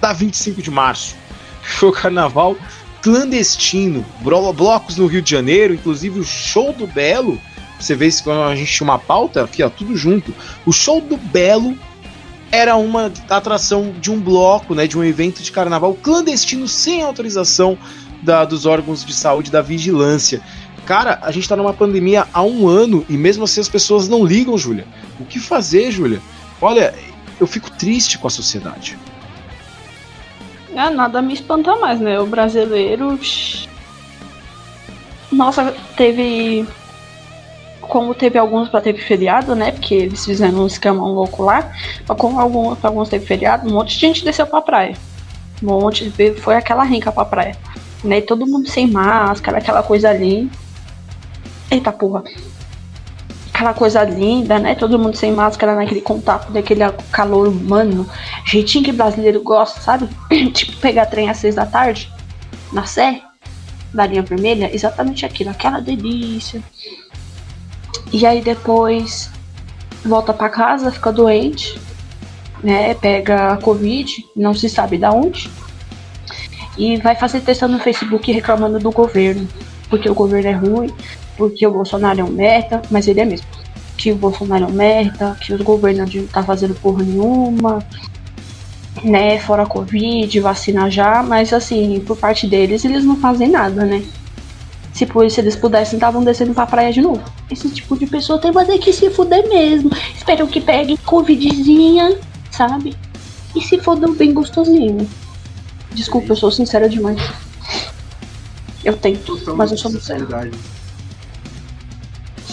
da 0.00 0.12
25 0.12 0.62
de 0.62 0.70
março. 0.70 1.16
Foi 1.62 1.88
o 1.88 1.92
carnaval 1.92 2.56
clandestino, 3.02 4.04
blocos 4.20 4.96
no 4.96 5.06
Rio 5.06 5.22
de 5.22 5.30
Janeiro, 5.30 5.74
inclusive 5.74 6.20
o 6.20 6.24
show 6.24 6.72
do 6.72 6.86
Belo. 6.86 7.40
Você 7.78 7.94
vê 7.94 8.10
se 8.10 8.22
quando 8.22 8.42
a 8.42 8.54
gente 8.54 8.70
tinha 8.70 8.84
uma 8.84 8.98
pauta 8.98 9.42
aqui, 9.42 9.62
ó, 9.62 9.70
tudo 9.70 9.96
junto. 9.96 10.34
O 10.66 10.72
show 10.72 11.00
do 11.00 11.16
Belo 11.16 11.74
era 12.50 12.76
uma 12.76 13.12
atração 13.28 13.94
de 14.00 14.10
um 14.10 14.20
bloco, 14.20 14.74
né, 14.74 14.86
de 14.86 14.98
um 14.98 15.04
evento 15.04 15.42
de 15.42 15.52
carnaval 15.52 15.94
clandestino 15.94 16.66
sem 16.66 17.02
autorização 17.02 17.78
da, 18.22 18.44
dos 18.44 18.66
órgãos 18.66 19.04
de 19.04 19.14
saúde 19.14 19.50
da 19.50 19.62
vigilância. 19.62 20.40
Cara, 20.84 21.20
a 21.22 21.30
gente 21.30 21.48
tá 21.48 21.54
numa 21.56 21.72
pandemia 21.72 22.26
há 22.32 22.42
um 22.42 22.66
ano 22.66 23.04
e 23.08 23.16
mesmo 23.16 23.44
assim 23.44 23.60
as 23.60 23.68
pessoas 23.68 24.08
não 24.08 24.24
ligam, 24.24 24.58
Júlia. 24.58 24.86
O 25.18 25.24
que 25.24 25.38
fazer, 25.38 25.90
Júlia? 25.90 26.20
Olha, 26.60 26.94
eu 27.38 27.46
fico 27.46 27.70
triste 27.70 28.18
com 28.18 28.26
a 28.26 28.30
sociedade. 28.30 28.98
É, 30.74 30.90
nada 30.90 31.20
me 31.22 31.34
espanta 31.34 31.76
mais, 31.76 32.00
né? 32.00 32.18
O 32.20 32.26
brasileiro. 32.26 33.18
Nossa, 35.30 35.74
teve. 35.96 36.66
Como 37.90 38.14
teve 38.14 38.38
alguns 38.38 38.68
pra 38.68 38.80
teve 38.80 39.02
feriado, 39.02 39.54
né? 39.56 39.72
Porque 39.72 39.94
eles 39.94 40.24
fizeram 40.24 40.60
um 40.60 40.66
esquema 40.66 41.04
louco 41.04 41.42
lá. 41.42 41.72
Mas 42.08 42.16
como 42.16 42.40
alguns, 42.40 42.78
pra 42.78 42.88
alguns 42.88 43.08
teve 43.08 43.26
feriado, 43.26 43.68
um 43.68 43.72
monte 43.72 43.94
de 43.94 44.00
gente 44.00 44.24
desceu 44.24 44.46
pra 44.46 44.62
praia. 44.62 44.96
Um 45.62 45.66
monte 45.66 46.08
de. 46.08 46.34
Foi 46.34 46.54
aquela 46.54 46.84
rinca 46.84 47.10
pra 47.10 47.24
praia. 47.24 47.56
Né? 48.04 48.18
E 48.18 48.22
todo 48.22 48.46
mundo 48.46 48.68
sem 48.68 48.86
máscara, 48.86 49.58
aquela 49.58 49.82
coisa 49.82 50.08
ali. 50.08 50.48
Eita 51.70 51.90
porra. 51.90 52.22
Aquela 53.52 53.74
coisa 53.74 54.04
linda, 54.04 54.58
né? 54.58 54.76
Todo 54.76 54.98
mundo 54.98 55.16
sem 55.16 55.32
máscara 55.32 55.74
naquele 55.74 56.00
contato, 56.00 56.50
daquele 56.52 56.88
calor 57.10 57.48
humano. 57.48 58.08
Jeitinho 58.46 58.84
que 58.84 58.92
brasileiro 58.92 59.42
gosta, 59.42 59.80
sabe? 59.80 60.08
tipo 60.54 60.76
pegar 60.76 61.06
trem 61.06 61.28
às 61.28 61.38
seis 61.38 61.56
da 61.56 61.66
tarde 61.66 62.10
na 62.72 62.86
Sé, 62.86 63.20
da 63.92 64.06
linha 64.06 64.22
vermelha, 64.22 64.70
exatamente 64.72 65.26
aquilo, 65.26 65.50
aquela 65.50 65.80
delícia. 65.80 66.62
E 68.12 68.26
aí 68.26 68.40
depois 68.40 69.30
volta 70.04 70.32
para 70.32 70.48
casa, 70.48 70.90
fica 70.90 71.12
doente, 71.12 71.78
né? 72.62 72.94
Pega 72.94 73.52
a 73.52 73.56
Covid, 73.56 74.24
não 74.34 74.54
se 74.54 74.68
sabe 74.68 74.98
da 74.98 75.12
onde. 75.12 75.50
E 76.76 76.96
vai 76.96 77.14
fazer 77.14 77.40
testando 77.40 77.74
no 77.74 77.80
Facebook 77.80 78.30
reclamando 78.32 78.78
do 78.78 78.90
governo. 78.90 79.46
Porque 79.88 80.08
o 80.08 80.14
governo 80.14 80.48
é 80.48 80.52
ruim, 80.52 80.94
porque 81.36 81.66
o 81.66 81.72
Bolsonaro 81.72 82.20
é 82.20 82.24
um 82.24 82.30
merda, 82.30 82.80
mas 82.90 83.08
ele 83.08 83.20
é 83.20 83.24
mesmo. 83.24 83.46
Que 83.96 84.12
o 84.12 84.16
Bolsonaro 84.16 84.64
é 84.64 84.66
um 84.66 84.72
merda, 84.72 85.36
que 85.40 85.52
os 85.52 85.60
governos 85.60 86.14
não 86.14 86.26
tá 86.26 86.42
fazendo 86.42 86.74
porra 86.74 87.02
nenhuma, 87.02 87.84
né, 89.04 89.38
fora 89.38 89.66
Covid, 89.66 90.40
vacina 90.40 90.90
já, 90.90 91.22
mas 91.22 91.52
assim, 91.52 92.00
por 92.06 92.16
parte 92.16 92.46
deles, 92.46 92.84
eles 92.84 93.04
não 93.04 93.16
fazem 93.16 93.48
nada, 93.48 93.84
né? 93.84 94.02
Se, 94.92 95.06
se 95.30 95.40
eles 95.40 95.56
pudessem, 95.56 95.96
estavam 95.96 96.22
descendo 96.24 96.52
pra 96.52 96.66
praia 96.66 96.92
de 96.92 97.00
novo. 97.00 97.22
Esse 97.50 97.68
tipo 97.70 97.96
de 97.96 98.06
pessoa 98.06 98.38
tem 98.38 98.52
que 98.78 98.92
se 98.92 99.10
fuder 99.10 99.48
mesmo. 99.48 99.90
Espero 100.16 100.46
que 100.46 100.60
pegue 100.60 100.96
Covidzinha, 100.98 102.18
sabe? 102.50 102.96
E 103.54 103.60
se 103.60 103.78
fodam 103.78 104.14
bem 104.14 104.32
gostosinho. 104.32 105.08
Desculpa, 105.92 106.32
eu 106.32 106.36
sou 106.36 106.50
sincera 106.50 106.88
demais. 106.88 107.20
Eu 108.84 108.96
tento, 108.96 109.38
mas 109.56 109.70
eu 109.70 109.78
sou 109.78 109.90
sincera. 109.90 110.50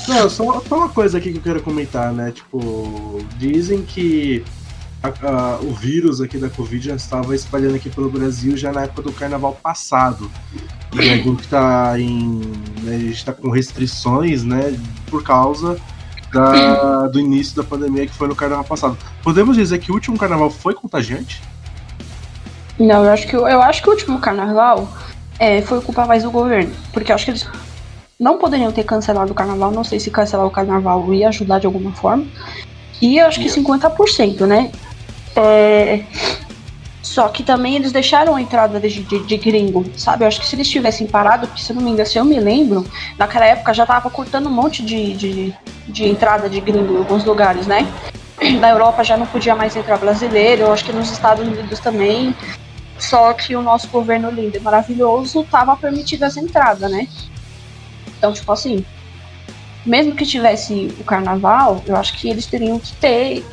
Não, 0.07 0.29
só, 0.29 0.61
só 0.61 0.77
uma 0.77 0.89
coisa 0.89 1.17
aqui 1.17 1.31
que 1.31 1.37
eu 1.37 1.43
quero 1.43 1.61
comentar, 1.61 2.13
né? 2.13 2.31
Tipo, 2.31 3.19
dizem 3.37 3.83
que 3.83 4.43
a, 5.03 5.07
a, 5.07 5.59
o 5.59 5.73
vírus 5.73 6.21
aqui 6.21 6.37
da 6.37 6.49
Covid 6.49 6.87
já 6.87 6.95
estava 6.95 7.35
espalhando 7.35 7.75
aqui 7.75 7.89
pelo 7.89 8.09
Brasil 8.09 8.57
já 8.57 8.71
na 8.71 8.83
época 8.83 9.03
do 9.03 9.11
carnaval 9.11 9.53
passado. 9.61 10.29
E 10.93 10.99
a 10.99 11.17
gente 11.17 11.41
está 11.41 11.99
em. 11.99 12.41
Né, 12.81 12.95
a 12.95 12.99
gente 12.99 13.13
está 13.13 13.33
com 13.33 13.49
restrições, 13.49 14.43
né? 14.43 14.77
Por 15.07 15.23
causa 15.23 15.79
da, 16.33 17.07
do 17.07 17.19
início 17.19 17.55
da 17.55 17.63
pandemia 17.63 18.05
que 18.05 18.13
foi 18.13 18.27
no 18.27 18.35
carnaval 18.35 18.65
passado. 18.65 18.97
Podemos 19.23 19.55
dizer 19.55 19.79
que 19.79 19.91
o 19.91 19.93
último 19.93 20.17
carnaval 20.17 20.49
foi 20.49 20.73
contagiante? 20.73 21.41
Não, 22.79 23.03
eu 23.03 23.11
acho 23.11 23.27
que, 23.27 23.35
eu 23.35 23.61
acho 23.61 23.81
que 23.81 23.89
o 23.89 23.91
último 23.91 24.19
carnaval 24.19 24.87
é, 25.39 25.61
foi 25.61 25.81
culpa 25.81 26.05
mais 26.05 26.23
do 26.23 26.31
governo. 26.31 26.71
Porque 26.91 27.11
eu 27.11 27.15
acho 27.15 27.25
que 27.25 27.31
eles 27.31 27.47
não 28.19 28.37
poderiam 28.37 28.71
ter 28.71 28.83
cancelado 28.83 29.31
o 29.31 29.35
carnaval. 29.35 29.71
Não 29.71 29.83
sei 29.83 29.99
se 29.99 30.11
cancelar 30.11 30.45
o 30.45 30.51
carnaval 30.51 31.13
ia 31.13 31.29
ajudar 31.29 31.59
de 31.59 31.65
alguma 31.65 31.91
forma. 31.91 32.25
E 33.01 33.17
eu 33.17 33.27
acho 33.27 33.39
que 33.39 33.47
50%, 33.47 34.45
né? 34.45 34.71
É... 35.37 36.03
Só 37.01 37.29
que 37.29 37.41
também 37.41 37.75
eles 37.75 37.91
deixaram 37.91 38.35
a 38.35 38.41
entrada 38.41 38.79
de, 38.79 39.01
de, 39.01 39.25
de, 39.25 39.37
gringo, 39.37 39.85
sabe? 39.95 40.23
Eu 40.23 40.27
acho 40.27 40.39
que 40.39 40.45
se 40.45 40.55
eles 40.55 40.69
tivessem 40.69 41.07
parado, 41.07 41.49
se 41.57 41.73
não 41.73 41.81
me 41.81 41.91
engano, 41.91 42.07
se 42.07 42.17
eu 42.17 42.25
me 42.25 42.39
lembro, 42.39 42.85
naquela 43.17 43.45
época 43.45 43.73
já 43.73 43.85
tava 43.85 44.09
cortando 44.09 44.47
um 44.47 44.51
monte 44.51 44.83
de, 44.83 45.13
de, 45.13 45.53
de 45.87 46.05
entrada 46.05 46.49
de 46.49 46.59
gringo 46.59 46.95
em 46.95 46.97
alguns 46.97 47.23
lugares, 47.23 47.65
né? 47.65 47.87
Na 48.59 48.69
Europa 48.69 49.03
já 49.03 49.15
não 49.15 49.25
podia 49.25 49.55
mais 49.55 49.75
entrar 49.75 49.97
brasileiro, 49.97 50.63
eu 50.63 50.73
acho 50.73 50.83
que 50.83 50.91
nos 50.91 51.09
Estados 51.09 51.47
Unidos 51.47 51.79
também. 51.79 52.35
Só 52.99 53.31
que 53.33 53.55
o 53.55 53.61
nosso 53.61 53.87
governo 53.87 54.29
lindo 54.29 54.57
e 54.57 54.59
maravilhoso 54.59 55.43
tava 55.49 55.77
permitido 55.77 56.23
essa 56.23 56.39
entrada, 56.39 56.89
né? 56.89 57.07
Então, 58.17 58.33
tipo 58.33 58.51
assim, 58.51 58.83
mesmo 59.85 60.15
que 60.15 60.25
tivesse 60.25 60.93
o 60.99 61.03
carnaval, 61.03 61.81
eu 61.85 61.95
acho 61.95 62.13
que 62.17 62.29
eles 62.29 62.45
teriam 62.45 62.79
que 62.79 62.93
ter 62.93 63.45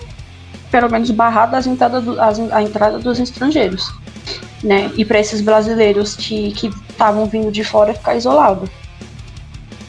pelo 0.74 0.90
menos 0.90 1.08
barrado 1.12 1.54
as 1.54 1.68
entradas 1.68 2.02
do, 2.02 2.20
as, 2.20 2.36
a 2.50 2.60
entrada 2.60 2.98
dos 2.98 3.20
estrangeiros, 3.20 3.92
né? 4.60 4.90
E 4.96 5.04
para 5.04 5.20
esses 5.20 5.40
brasileiros 5.40 6.16
que 6.16 6.52
estavam 6.90 7.26
vindo 7.26 7.52
de 7.52 7.62
fora 7.62 7.94
ficar 7.94 8.16
isolado. 8.16 8.68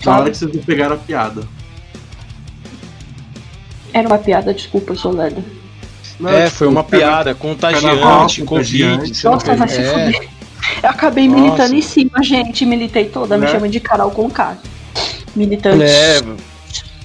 Hora 0.05 0.29
que 0.29 0.37
vocês 0.37 0.53
não 0.53 0.61
pegaram 0.61 0.93
a 0.93 0.99
piada. 0.99 1.41
Era 3.91 4.07
uma 4.07 4.19
piada, 4.19 4.53
desculpa, 4.53 4.91
eu 4.91 4.95
sou 4.95 5.11
lerda. 5.11 5.43
é, 6.27 6.51
foi 6.51 6.67
uma 6.67 6.83
piada, 6.83 7.33
contagiante, 7.33 8.43
Covid. 8.43 9.23
Nossa, 9.23 9.55
vai 9.55 9.67
se 9.67 9.81
é. 9.81 9.91
fuder. 9.91 10.29
Eu 10.83 10.89
acabei 10.91 11.27
Nossa. 11.27 11.41
militando 11.41 11.73
em 11.73 11.81
cima, 11.81 12.21
gente. 12.21 12.63
Militei 12.63 13.05
toda, 13.05 13.39
me 13.39 13.45
né? 13.45 13.51
chama 13.51 13.67
de 13.67 13.79
Carol 13.79 14.11
com 14.11 14.29
K. 14.29 14.55
Militante. 15.35 15.83
É, 15.83 16.21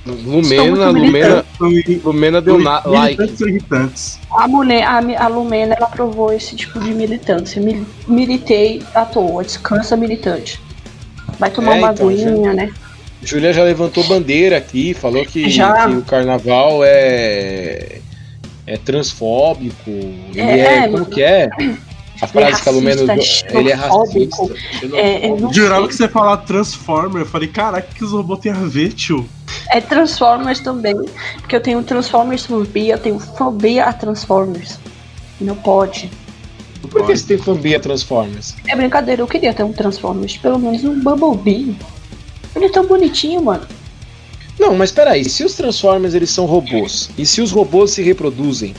Lumena, 0.07 0.91
Lumena, 0.91 1.45
Lumena 2.03 2.41
deu 2.41 2.59
na, 2.59 2.83
like. 2.87 3.23
Irritantes. 3.41 4.19
A, 4.31 4.49
mulher, 4.49 4.83
a, 4.85 5.25
a 5.25 5.29
Lumena 5.29 5.75
ela 5.75 5.87
aprovou 5.87 6.33
esse 6.33 6.57
tipo 6.57 6.81
de 6.81 6.93
militância. 6.93 7.61
Mil, 7.61 7.87
militei 8.09 8.83
à 8.95 9.05
toa, 9.05 9.45
descansa 9.45 9.97
militante. 9.97 10.61
Vai 11.39 11.51
tomar 11.51 11.77
é, 11.77 11.79
uma 11.79 11.93
então, 11.93 12.09
aguinha, 12.09 12.55
né? 12.55 12.73
Julia 13.23 13.53
já 13.53 13.63
levantou 13.63 14.03
bandeira 14.05 14.57
aqui, 14.57 14.95
falou 14.95 15.25
que, 15.25 15.45
que 15.45 15.61
o 15.97 16.03
carnaval 16.03 16.81
é, 16.83 18.01
é 18.67 18.77
transfóbico. 18.79 19.91
Ele 19.91 20.41
é, 20.41 20.85
é 20.85 20.89
como 20.89 21.05
que 21.05 21.23
é? 21.23 21.51
A 22.21 22.27
frase 22.27 22.63
que 22.63 22.69
a 22.69 22.73
Lumena 22.73 23.01
ele 23.03 23.71
é 23.71 23.75
racista. 23.75 24.43
É, 24.93 25.29
é, 25.29 25.53
Jurava 25.53 25.89
que 25.89 25.95
você 25.95 26.03
ia 26.03 26.09
falar 26.09 26.37
Transformer. 26.39 27.23
Eu 27.23 27.27
falei, 27.27 27.49
caraca, 27.49 27.89
que 27.95 28.05
os 28.05 28.13
robôs 28.13 28.41
têm 28.41 28.53
a 28.53 28.57
ver, 28.57 28.93
tio? 28.93 29.29
É 29.71 29.81
Transformers 29.81 30.61
também. 30.61 30.95
Porque 31.39 31.57
eu 31.57 31.61
tenho 31.61 31.83
Transformers 31.83 32.45
fobia, 32.45 32.95
eu 32.95 32.99
tenho 32.99 33.19
fobia 33.19 33.87
a 33.87 33.93
Transformers. 33.93 34.79
Não 35.41 35.57
pode. 35.57 36.11
Por 36.91 37.07
que 37.07 37.17
você 37.17 37.27
tem 37.27 37.39
fobia 37.39 37.77
a 37.77 37.81
Transformers? 37.81 38.55
É 38.67 38.75
brincadeira, 38.75 39.23
eu 39.23 39.27
queria 39.27 39.55
ter 39.55 39.63
um 39.63 39.73
Transformers, 39.73 40.37
pelo 40.37 40.59
menos 40.59 40.85
um 40.85 41.01
Bumblebee. 41.01 41.77
Ele 42.55 42.65
é 42.65 42.69
tão 42.69 42.87
bonitinho, 42.87 43.43
mano. 43.43 43.67
Não, 44.59 44.75
mas 44.75 44.91
peraí, 44.91 45.25
se 45.25 45.45
os 45.45 45.55
Transformers 45.55 46.15
eles 46.15 46.31
são 46.31 46.45
robôs, 46.45 47.11
e 47.17 47.25
se 47.25 47.41
os 47.41 47.51
robôs 47.51 47.93
se 47.93 48.03
reproduzem, 48.03 48.75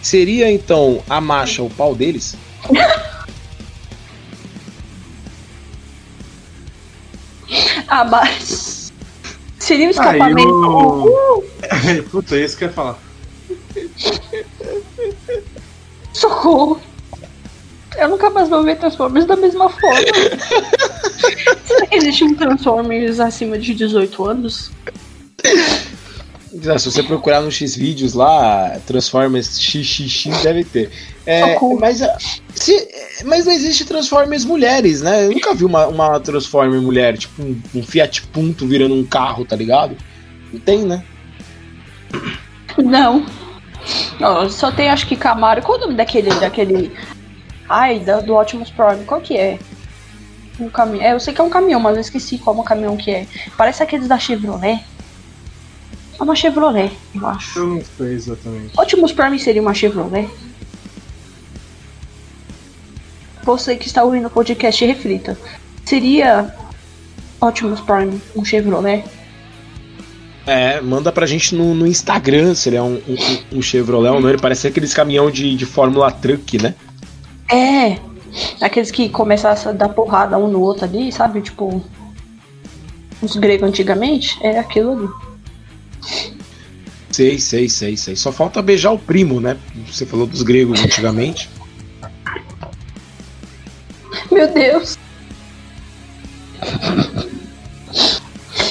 seria 0.00 0.50
então 0.52 1.02
a 1.08 1.20
marcha 1.20 1.62
o 1.62 1.70
pau 1.70 1.94
deles? 1.94 2.36
ah, 7.88 8.04
mas. 8.04 8.92
Seria 9.58 9.86
um 9.86 9.90
escapamento. 9.90 10.48
Eu... 10.48 11.44
Puta, 12.10 12.36
é 12.36 12.44
isso 12.44 12.56
que 12.56 12.64
eu 12.64 12.68
ia 12.68 12.74
falar. 12.74 12.98
Socorro! 16.12 16.80
Eu 17.96 18.08
nunca 18.08 18.30
mais 18.30 18.48
vou 18.48 18.62
ver 18.62 18.76
Transformers 18.76 19.26
da 19.26 19.36
mesma 19.36 19.68
forma. 19.70 19.98
Será 21.64 21.86
que 21.86 21.96
existe 21.96 22.24
um 22.24 22.34
Transformers 22.34 23.20
acima 23.20 23.58
de 23.58 23.74
18 23.74 24.24
anos? 24.24 24.72
Se 26.78 26.90
você 26.90 27.02
procurar 27.02 27.40
no 27.40 27.50
X 27.50 27.74
vídeos 27.74 28.14
lá, 28.14 28.78
Transformers 28.86 29.58
XXX 29.58 30.42
deve 30.42 30.64
ter. 30.64 30.90
É, 31.26 31.58
mas, 31.80 32.00
se, 32.54 32.88
mas 33.24 33.46
não 33.46 33.52
existe 33.52 33.84
Transformers 33.84 34.44
mulheres, 34.44 35.02
né? 35.02 35.26
Eu 35.26 35.32
nunca 35.32 35.52
vi 35.54 35.64
uma, 35.64 35.86
uma 35.88 36.20
Transformer 36.20 36.80
mulher, 36.80 37.18
tipo 37.18 37.42
um, 37.42 37.60
um 37.74 37.82
Fiat 37.82 38.22
Punto 38.28 38.66
virando 38.66 38.94
um 38.94 39.04
carro, 39.04 39.44
tá 39.44 39.56
ligado? 39.56 39.96
Não 40.52 40.60
tem, 40.60 40.84
né? 40.84 41.02
Não. 42.78 43.26
não 44.20 44.48
só 44.48 44.70
tem 44.70 44.90
acho 44.90 45.06
que 45.08 45.16
Camaro. 45.16 45.62
Qual 45.62 45.78
o 45.78 45.80
nome 45.80 45.94
daquele. 45.94 46.30
daquele. 46.34 46.92
Ai, 47.68 47.98
da, 47.98 48.20
do 48.20 48.36
Optimus 48.36 48.70
Prime, 48.70 49.04
qual 49.04 49.20
que 49.20 49.36
é? 49.36 49.58
Um 50.60 50.68
caminhão. 50.68 51.04
É, 51.04 51.12
eu 51.12 51.20
sei 51.20 51.34
que 51.34 51.40
é 51.40 51.44
um 51.44 51.50
caminhão, 51.50 51.80
mas 51.80 51.96
eu 51.96 52.00
esqueci 52.00 52.38
qual 52.38 52.56
é 52.56 52.60
o 52.60 52.62
caminhão 52.62 52.96
que 52.96 53.10
é. 53.10 53.26
Parece 53.56 53.82
aqueles 53.82 54.06
da 54.06 54.18
Chevrolet. 54.18 54.84
É 56.18 56.22
uma 56.22 56.36
Chevrolet, 56.36 56.92
eu 57.14 57.26
acho. 57.26 57.58
Eu 57.58 57.66
não 57.66 57.82
sei 57.96 58.14
exatamente. 58.14 58.78
Optimus 58.78 59.12
Prime 59.12 59.38
seria 59.38 59.62
uma 59.62 59.74
Chevrolet? 59.74 60.28
Você 63.42 63.76
que 63.76 63.86
está 63.86 64.02
ouvindo 64.02 64.26
o 64.26 64.30
podcast, 64.30 64.84
reflita. 64.84 65.36
Seria 65.84 66.54
Optimus 67.40 67.80
Prime 67.80 68.20
um 68.34 68.44
Chevrolet? 68.44 69.04
É, 70.46 70.80
manda 70.80 71.10
pra 71.10 71.26
gente 71.26 71.54
no, 71.54 71.74
no 71.74 71.86
Instagram 71.86 72.54
se 72.54 72.68
ele 72.68 72.76
é 72.76 72.82
um, 72.82 72.94
um, 72.96 73.58
um 73.58 73.62
Chevrolet 73.62 74.10
ou 74.10 74.20
não. 74.20 74.28
Ele 74.28 74.38
parece 74.38 74.66
aqueles 74.66 74.94
caminhão 74.94 75.30
de, 75.30 75.56
de 75.56 75.66
Fórmula 75.66 76.10
Truck, 76.10 76.62
né? 76.62 76.74
É, 77.50 77.98
aqueles 78.60 78.90
que 78.90 79.08
começam 79.08 79.50
a 79.50 79.72
dar 79.72 79.88
porrada 79.88 80.38
um 80.38 80.48
no 80.48 80.60
outro 80.60 80.84
ali, 80.84 81.10
sabe? 81.12 81.40
Tipo. 81.40 81.82
os 83.22 83.36
gregos 83.36 83.68
antigamente, 83.68 84.38
é 84.42 84.58
aquilo 84.58 84.92
ali. 84.92 85.23
Sei, 87.14 87.38
sei, 87.38 87.68
sei, 87.68 87.96
sei. 87.96 88.16
Só 88.16 88.32
falta 88.32 88.60
beijar 88.60 88.90
o 88.90 88.98
primo, 88.98 89.40
né? 89.40 89.56
Você 89.86 90.04
falou 90.04 90.26
dos 90.26 90.42
gregos 90.42 90.82
antigamente. 90.82 91.48
Meu 94.32 94.52
Deus. 94.52 94.98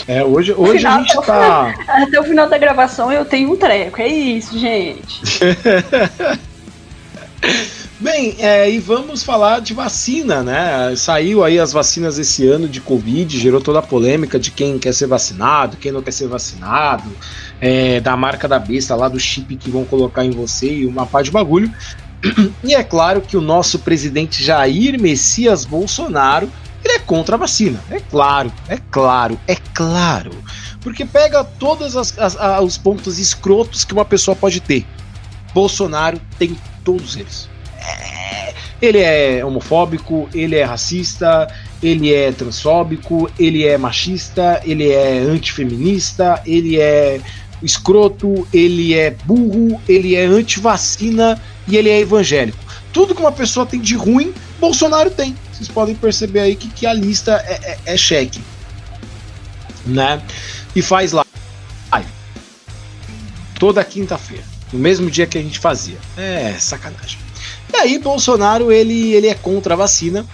É, 0.05 0.21
hoje, 0.25 0.51
hoje 0.51 0.79
Final, 0.79 0.93
a 0.93 0.99
gente 0.99 1.17
até, 1.17 1.25
tá. 1.25 1.67
o 1.67 1.71
final, 1.71 2.03
até 2.03 2.19
o 2.19 2.23
final 2.25 2.49
da 2.49 2.57
gravação 2.57 3.13
eu 3.13 3.23
tenho 3.23 3.53
um 3.53 3.55
treco. 3.55 4.01
É 4.01 4.09
isso, 4.09 4.59
gente. 4.59 5.21
Bem, 8.03 8.35
é, 8.37 8.69
e 8.69 8.79
vamos 8.79 9.23
falar 9.23 9.61
de 9.61 9.73
vacina, 9.73 10.43
né? 10.43 10.93
Saiu 10.93 11.41
aí 11.41 11.57
as 11.57 11.71
vacinas 11.71 12.19
esse 12.19 12.45
ano 12.45 12.67
de 12.67 12.81
Covid, 12.81 13.39
gerou 13.39 13.61
toda 13.61 13.79
a 13.79 13.81
polêmica 13.81 14.37
de 14.37 14.51
quem 14.51 14.77
quer 14.77 14.93
ser 14.93 15.07
vacinado, 15.07 15.77
quem 15.77 15.89
não 15.89 16.01
quer 16.01 16.11
ser 16.11 16.27
vacinado, 16.27 17.09
é, 17.61 18.01
da 18.01 18.17
marca 18.17 18.45
da 18.45 18.59
besta 18.59 18.93
lá, 18.93 19.07
do 19.07 19.17
chip 19.17 19.55
que 19.55 19.69
vão 19.71 19.85
colocar 19.85 20.25
em 20.25 20.31
você 20.31 20.79
e 20.79 20.85
uma 20.85 21.05
pá 21.05 21.21
de 21.21 21.31
bagulho. 21.31 21.73
E 22.61 22.75
é 22.75 22.83
claro 22.83 23.21
que 23.21 23.37
o 23.37 23.41
nosso 23.41 23.79
presidente 23.79 24.43
Jair 24.43 24.99
Messias 24.99 25.63
Bolsonaro 25.63 26.51
ele 26.83 26.95
é 26.95 26.99
contra 26.99 27.35
a 27.37 27.39
vacina. 27.39 27.81
É 27.89 28.01
claro, 28.01 28.51
é 28.67 28.79
claro, 28.91 29.39
é 29.47 29.55
claro. 29.73 30.31
Porque 30.81 31.05
pega 31.05 31.41
todos 31.41 31.95
os 31.95 32.77
pontos 32.77 33.17
escrotos 33.17 33.85
que 33.85 33.93
uma 33.93 34.03
pessoa 34.03 34.35
pode 34.35 34.59
ter. 34.59 34.85
Bolsonaro 35.53 36.19
tem 36.37 36.57
todos 36.83 37.15
eles. 37.15 37.52
Ele 38.81 38.99
é 38.99 39.43
homofóbico, 39.45 40.27
ele 40.33 40.55
é 40.55 40.63
racista, 40.63 41.47
ele 41.81 42.13
é 42.13 42.31
transfóbico, 42.31 43.31
ele 43.39 43.65
é 43.65 43.77
machista, 43.77 44.61
ele 44.65 44.91
é 44.91 45.19
antifeminista, 45.19 46.41
ele 46.45 46.79
é 46.79 47.21
escroto, 47.61 48.47
ele 48.53 48.93
é 48.93 49.11
burro, 49.11 49.81
ele 49.87 50.15
é 50.15 50.25
antivacina 50.25 51.41
e 51.67 51.77
ele 51.77 51.89
é 51.89 52.01
evangélico. 52.01 52.57
Tudo 52.91 53.15
que 53.15 53.21
uma 53.21 53.31
pessoa 53.31 53.65
tem 53.65 53.79
de 53.79 53.95
ruim, 53.95 54.33
Bolsonaro 54.59 55.09
tem. 55.09 55.35
Vocês 55.51 55.69
podem 55.69 55.95
perceber 55.95 56.41
aí 56.41 56.55
que, 56.55 56.67
que 56.67 56.85
a 56.85 56.93
lista 56.93 57.43
é, 57.47 57.53
é, 57.85 57.93
é 57.93 57.97
cheque. 57.97 58.41
Né? 59.85 60.21
E 60.75 60.81
faz 60.81 61.11
lá. 61.11 61.25
Toda 63.59 63.83
quinta-feira. 63.83 64.43
No 64.73 64.79
mesmo 64.79 65.09
dia 65.09 65.25
que 65.25 65.37
a 65.37 65.41
gente 65.41 65.57
fazia. 65.57 65.97
É 66.17 66.55
sacanagem. 66.59 67.22
E 67.73 67.77
aí, 67.77 67.97
Bolsonaro, 67.97 68.71
ele, 68.71 69.13
ele 69.13 69.27
é 69.27 69.33
contra 69.33 69.73
a 69.73 69.77
vacina. 69.77 70.25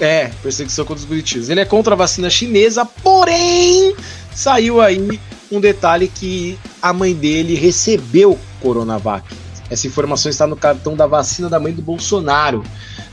É, 0.00 0.30
perseguição 0.42 0.84
contra 0.84 1.00
os 1.00 1.08
bonitinhos. 1.08 1.48
Ele 1.48 1.60
é 1.60 1.64
contra 1.64 1.94
a 1.94 1.96
vacina 1.96 2.28
chinesa, 2.28 2.84
porém, 2.84 3.94
saiu 4.34 4.80
aí 4.80 5.20
um 5.50 5.60
detalhe 5.60 6.08
que 6.08 6.58
a 6.80 6.92
mãe 6.92 7.14
dele 7.14 7.54
recebeu 7.54 8.38
Coronavac. 8.60 9.24
Essa 9.70 9.86
informação 9.86 10.28
está 10.28 10.46
no 10.46 10.56
cartão 10.56 10.96
da 10.96 11.06
vacina 11.06 11.48
da 11.48 11.60
mãe 11.60 11.72
do 11.72 11.80
Bolsonaro. 11.80 12.62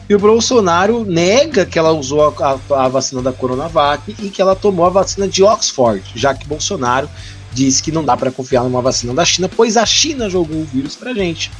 E 0.10 0.15
o 0.15 0.19
Bolsonaro 0.19 1.06
nega 1.06 1.65
que 1.65 1.78
ela 1.78 1.91
usou 1.91 2.28
a, 2.28 2.60
a, 2.73 2.86
a, 2.86 2.88
vacina 2.88 3.21
da 3.21 3.32
Coronavac 3.32 4.15
e 4.19 4.30
que 4.30 4.41
ela 4.41 4.56
tomou 4.56 4.86
a 4.86 4.89
vacina 4.89 5.28
de 5.28 5.43
Oxford, 5.43 6.04
já 6.15 6.34
que 6.34 6.47
Bolsonaro 6.47 7.08
disse 7.54 7.82
que 7.82 7.91
não 7.91 8.04
dá 8.04 8.17
para 8.17 8.32
confiar 8.32 8.63
numa 8.63 8.82
vacina 8.82 9.13
da 9.13 9.23
China, 9.23 9.47
pois 9.47 9.78
a 9.78 9.86
China 9.86 10.30
jogou 10.30 10.58
o 10.58 10.65
vírus 10.65 10.95
pra 10.95 11.13
gente. 11.13 11.52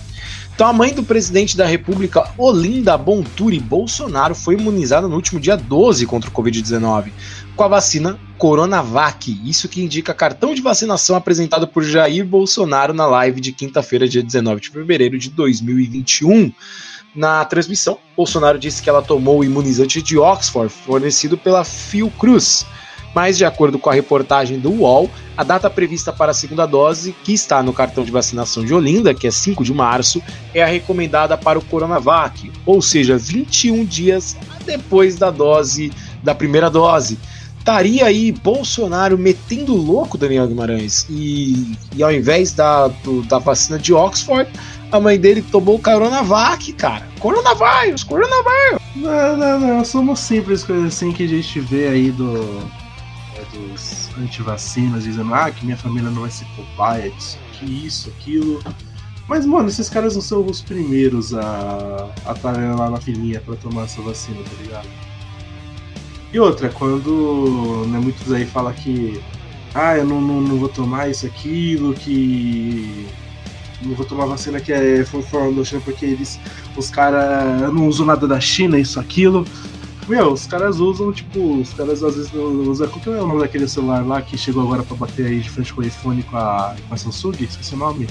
Então 0.60 0.68
a 0.68 0.74
mãe 0.74 0.94
do 0.94 1.04
presidente 1.04 1.56
da 1.56 1.66
República, 1.66 2.34
Olinda 2.38 2.98
Bonturi 2.98 3.58
Bolsonaro, 3.62 4.36
foi 4.36 4.56
imunizada 4.56 5.08
no 5.08 5.16
último 5.16 5.40
dia 5.40 5.56
12 5.56 6.06
contra 6.06 6.30
o 6.30 6.34
Covid-19 6.34 7.14
com 7.56 7.64
a 7.64 7.70
vacina 7.70 8.20
Coronavac. 8.38 9.40
Isso 9.46 9.70
que 9.70 9.82
indica 9.82 10.14
cartão 10.14 10.54
de 10.54 10.62
vacinação 10.62 11.16
apresentado 11.16 11.66
por 11.66 11.82
Jair 11.82 12.26
Bolsonaro 12.26 12.94
na 12.94 13.06
live 13.06 13.40
de 13.40 13.54
quinta-feira, 13.54 14.06
dia 14.06 14.22
19 14.22 14.60
de 14.60 14.70
fevereiro 14.70 15.18
de 15.18 15.30
2021. 15.30 16.52
Na 17.16 17.46
transmissão, 17.46 17.98
Bolsonaro 18.18 18.60
disse 18.60 18.84
que 18.84 18.90
ela 18.90 19.02
tomou 19.02 19.40
o 19.40 19.44
imunizante 19.46 20.02
de 20.02 20.18
Oxford, 20.18 20.74
fornecido 20.74 21.38
pela 21.38 21.64
Fiocruz. 21.64 22.66
Mas, 23.14 23.38
de 23.38 23.46
acordo 23.46 23.80
com 23.80 23.90
a 23.90 23.94
reportagem 23.94 24.60
do 24.60 24.72
UOL, 24.72 25.10
a 25.36 25.44
data 25.44 25.70
prevista 25.70 26.14
para 26.14 26.32
a 26.32 26.34
segunda 26.34 26.66
dose, 26.66 27.16
que 27.24 27.34
está 27.34 27.64
no 27.64 27.74
cartão 27.74 28.04
de 28.04 28.12
vacinação 28.12 28.64
de 28.64 28.74
Olinda, 28.74 29.14
que 29.14 29.28
é 29.28 29.32
5 29.32 29.64
de 29.64 29.74
março, 29.74 30.22
é 30.54 30.62
a 30.62 30.68
recomendada 30.68 31.38
para 31.38 31.58
o 31.58 31.66
Coronavac, 31.66 32.52
ou 32.66 32.82
seja, 32.82 33.18
21 33.18 33.86
dias 33.86 34.38
depois 34.66 35.16
da 35.16 35.32
dose 35.32 35.92
da 36.24 36.36
primeira 36.36 36.70
dose. 36.70 37.18
Estaria 37.58 38.06
aí 38.06 38.32
Bolsonaro 38.32 39.18
metendo 39.18 39.76
louco 39.76 40.18
Daniel 40.18 40.48
Guimarães 40.48 41.06
e, 41.10 41.78
e 41.96 42.02
ao 42.02 42.12
invés 42.12 42.54
da, 42.54 42.88
do, 42.88 43.22
da 43.24 43.38
vacina 43.38 43.78
de 43.78 43.94
Oxford, 43.94 44.50
a 44.92 45.00
mãe 45.00 45.20
dele 45.20 45.42
tomou 45.42 45.76
o 45.76 45.80
Coronavac, 45.80 46.72
cara. 46.74 47.08
Coronavírus, 47.20 48.04
coronavírus. 48.04 48.82
Não, 48.96 49.38
não, 49.38 49.60
não. 49.60 49.86
Somos 49.86 50.20
simples 50.20 50.64
coisas 50.64 50.88
assim 50.88 51.12
que 51.12 51.24
a 51.24 51.28
gente 51.28 51.60
vê 51.60 51.90
aí 51.90 52.12
do, 52.12 52.64
dos 53.54 54.10
antivacinas 54.18 55.04
dizendo 55.04 55.34
ah, 55.34 55.50
que 55.52 55.66
minha 55.66 55.78
família 55.78 56.10
não 56.10 56.22
vai 56.22 56.32
ser 56.32 56.46
cobaia 56.56 57.10
disso, 57.12 57.38
que 57.54 57.66
isso, 57.66 58.10
aquilo. 58.10 58.62
Mas, 59.28 59.46
mano, 59.46 59.70
esses 59.70 59.90
caras 59.90 60.16
não 60.16 60.22
são 60.22 60.46
os 60.46 60.62
primeiros 60.62 61.34
a 61.34 62.10
estarem 62.36 62.74
lá 62.76 62.90
na 62.90 63.00
filinha 63.00 63.40
pra 63.40 63.56
tomar 63.56 63.84
essa 63.84 64.02
vacina, 64.02 64.42
tá 64.42 64.64
ligado? 64.64 64.88
E 66.34 66.40
outra, 66.40 66.70
quando 66.70 67.86
né, 67.88 68.00
muitos 68.00 68.32
aí 68.32 68.46
falam 68.46 68.74
que 68.74 69.22
ah, 69.74 69.98
eu 69.98 70.06
não, 70.06 70.20
não, 70.20 70.42
não 70.42 70.58
vou 70.58 70.70
tomar 70.70 71.10
isso, 71.10 71.26
aquilo, 71.26 71.94
que 71.94 73.08
não 73.82 73.96
vou 73.96 74.06
tomar 74.06 74.26
vacina 74.26 74.60
que 74.60 74.74
é 74.74 75.04
da 75.54 75.64
China 75.64 75.82
porque 75.86 76.06
eles, 76.06 76.40
os 76.76 76.90
caras 76.90 77.72
não 77.74 77.88
usam 77.88 78.06
nada 78.06 78.28
da 78.28 78.40
China, 78.40 78.80
isso, 78.80 79.00
aquilo. 79.00 79.46
Meu, 80.10 80.34
os 80.34 80.48
caras 80.48 80.80
usam, 80.80 81.14
tipo, 81.14 81.60
os 81.60 81.72
caras 81.72 82.04
às 82.04 82.16
vezes 82.16 82.34
usam. 82.34 82.88
Qual 82.88 83.00
que 83.00 83.10
é 83.10 83.22
o 83.22 83.28
nome 83.28 83.42
daquele 83.42 83.68
celular 83.68 84.04
lá 84.04 84.20
que 84.24 84.36
chegou 84.36 84.64
agora 84.64 84.82
pra 84.82 84.98
bater 84.98 85.28
aí 85.28 85.40
de 85.40 85.48
frente 85.48 85.72
com 85.72 85.82
o 85.82 85.86
iPhone 85.86 86.24
com 86.24 86.36
a, 86.36 86.76
com 86.88 86.96
a 86.96 86.98
Samsung? 86.98 87.36
Esqueci 87.40 87.76
o 87.76 87.78
nome. 87.78 88.08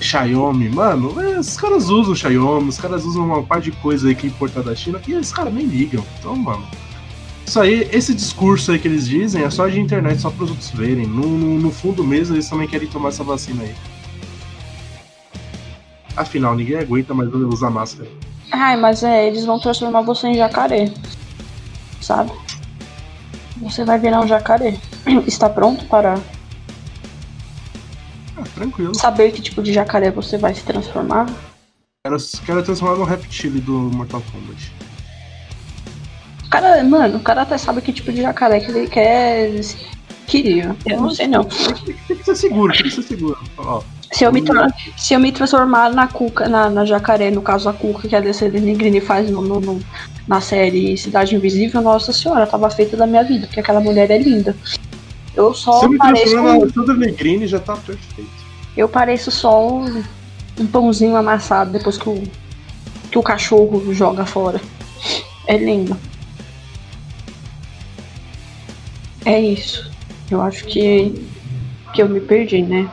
Xiaomi, 0.00 0.70
mano, 0.70 1.20
é, 1.20 1.38
os 1.38 1.54
caras 1.56 1.90
usam 1.90 2.14
Xiaomi, 2.14 2.68
os 2.70 2.78
caras 2.78 3.04
usam 3.04 3.26
uma 3.26 3.42
par 3.42 3.60
de 3.60 3.72
coisa 3.72 4.08
aí 4.08 4.14
que 4.14 4.26
é 4.26 4.30
importada 4.30 4.70
da 4.70 4.76
China 4.76 4.98
e 5.06 5.14
os 5.14 5.30
caras 5.30 5.52
nem 5.52 5.66
ligam. 5.66 6.02
Então, 6.18 6.34
mano. 6.34 6.66
Isso 7.46 7.60
aí, 7.60 7.86
esse 7.92 8.14
discurso 8.14 8.72
aí 8.72 8.78
que 8.78 8.88
eles 8.88 9.06
dizem 9.06 9.42
é 9.42 9.50
só 9.50 9.68
de 9.68 9.78
internet, 9.78 10.18
só 10.18 10.30
para 10.30 10.44
os 10.44 10.50
outros 10.50 10.70
verem. 10.70 11.06
No, 11.06 11.26
no, 11.26 11.58
no, 11.58 11.70
fundo 11.70 12.02
mesmo, 12.02 12.34
eles 12.34 12.48
também 12.48 12.66
querem 12.66 12.88
tomar 12.88 13.10
essa 13.10 13.22
vacina 13.22 13.64
aí. 13.64 13.74
Afinal, 16.16 16.54
ninguém 16.54 16.78
aguenta 16.78 17.12
mais 17.12 17.32
usar 17.34 17.68
máscara. 17.68 18.08
Ai, 18.50 18.76
mas 18.76 19.02
é, 19.02 19.26
eles 19.26 19.44
vão 19.44 19.58
transformar 19.58 20.02
você 20.02 20.28
em 20.28 20.36
jacaré. 20.36 20.90
Sabe? 22.00 22.32
Você 23.58 23.84
vai 23.84 23.98
virar 23.98 24.20
um 24.20 24.26
jacaré. 24.26 24.76
Está 25.26 25.48
pronto 25.48 25.84
para 25.86 26.18
ah, 28.38 28.44
tranquilo. 28.54 28.94
Saber 28.94 29.32
que 29.32 29.42
tipo 29.42 29.62
de 29.62 29.72
jacaré 29.72 30.10
você 30.10 30.38
vai 30.38 30.54
se 30.54 30.62
transformar? 30.62 31.26
Quero, 32.04 32.16
quero 32.46 32.62
transformar 32.62 32.96
no 32.96 33.04
reptile 33.04 33.60
do 33.60 33.72
Mortal 33.72 34.22
Kombat. 34.32 34.72
O 36.44 36.50
cara, 36.50 36.82
mano, 36.84 37.18
o 37.18 37.20
cara 37.20 37.42
até 37.42 37.58
sabe 37.58 37.82
que 37.82 37.92
tipo 37.92 38.12
de 38.12 38.22
jacaré 38.22 38.60
que 38.60 38.70
ele 38.70 38.88
quer. 38.88 39.60
Queria. 40.26 40.76
Eu 40.86 41.00
não 41.00 41.10
sei 41.10 41.26
não. 41.26 41.44
Tem 41.44 42.16
que 42.16 42.24
ser 42.24 42.36
seguro, 42.36 42.72
tem 42.72 42.84
que 42.84 42.90
ser 42.90 43.02
seguro. 43.02 43.38
Ó. 43.56 43.82
Se 44.12 44.24
eu, 44.24 44.32
me 44.32 44.42
se 44.96 45.14
eu 45.14 45.20
me 45.20 45.30
transformar 45.30 45.90
na 45.92 46.08
Cuca, 46.08 46.48
na, 46.48 46.70
na 46.70 46.84
jacaré, 46.84 47.30
no 47.30 47.42
caso 47.42 47.68
a 47.68 47.72
Cuca 47.74 48.08
que 48.08 48.16
a 48.16 48.20
DC 48.20 48.48
Negrini 48.48 49.00
faz 49.00 49.30
no, 49.30 49.42
no, 49.42 49.60
no, 49.60 49.80
na 50.26 50.40
série 50.40 50.96
Cidade 50.96 51.36
Invisível, 51.36 51.82
nossa 51.82 52.12
senhora, 52.12 52.46
tava 52.46 52.70
feita 52.70 52.96
da 52.96 53.06
minha 53.06 53.22
vida, 53.22 53.46
porque 53.46 53.60
aquela 53.60 53.80
mulher 53.80 54.10
é 54.10 54.18
linda. 54.18 54.56
Eu 55.36 55.52
só 55.54 55.78
Se 55.80 55.86
eu 55.86 55.90
me 55.90 55.98
pareço. 55.98 56.24
transformar 56.24 56.58
na 56.58 56.68
Cidade 56.68 56.98
Negrini 56.98 57.46
já 57.46 57.60
tá 57.60 57.76
perfeito. 57.76 58.30
Eu 58.76 58.88
pareço 58.88 59.30
só 59.30 59.68
um, 59.68 60.02
um 60.58 60.66
pãozinho 60.66 61.14
amassado 61.14 61.72
depois 61.72 61.98
que 61.98 62.08
o, 62.08 62.22
que 63.10 63.18
o 63.18 63.22
cachorro 63.22 63.92
joga 63.92 64.24
fora. 64.24 64.60
É 65.46 65.56
lindo. 65.56 65.96
É 69.24 69.40
isso. 69.40 69.90
Eu 70.30 70.40
acho 70.42 70.64
que, 70.64 71.26
que 71.92 72.02
eu 72.02 72.08
me 72.08 72.20
perdi, 72.20 72.62
né? 72.62 72.90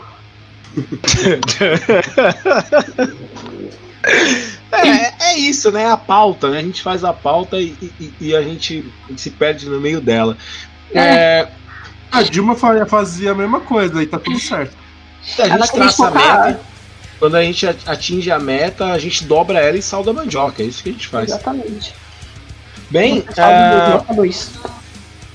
é, 4.71 5.31
é 5.31 5.37
isso, 5.37 5.71
né? 5.71 5.87
A 5.87 5.97
pauta, 5.97 6.49
né? 6.49 6.59
A 6.59 6.61
gente 6.61 6.81
faz 6.81 7.03
a 7.03 7.13
pauta 7.13 7.59
e, 7.59 7.75
e, 7.99 8.13
e 8.19 8.35
a, 8.35 8.41
gente, 8.41 8.91
se 9.15 9.29
perde 9.29 9.69
no 9.69 9.79
meio 9.79 10.01
dela. 10.01 10.37
É. 10.93 10.99
É, 10.99 11.51
a 12.11 12.23
Dilma 12.23 12.55
fazia 12.55 13.31
a 13.31 13.35
mesma 13.35 13.59
coisa, 13.59 13.99
aí 13.99 14.07
tá 14.07 14.19
tudo 14.19 14.39
certo. 14.39 14.75
A 15.39 15.49
gente 15.49 15.71
traça 15.71 16.07
a 16.07 16.11
meta. 16.11 16.59
Quando 17.17 17.35
a 17.35 17.43
gente 17.43 17.65
atinge 17.65 18.29
a 18.29 18.37
meta, 18.37 18.91
a 18.91 18.99
gente 18.99 19.23
dobra 19.23 19.59
ela 19.59 19.77
e 19.77 19.81
salda 19.81 20.11
a 20.11 20.13
mandioca. 20.13 20.61
É 20.61 20.65
isso 20.65 20.83
que 20.83 20.89
a 20.89 20.91
gente 20.91 21.07
faz. 21.07 21.29
Exatamente. 21.29 21.95
Bem, 22.89 23.19
uh, 23.19 24.13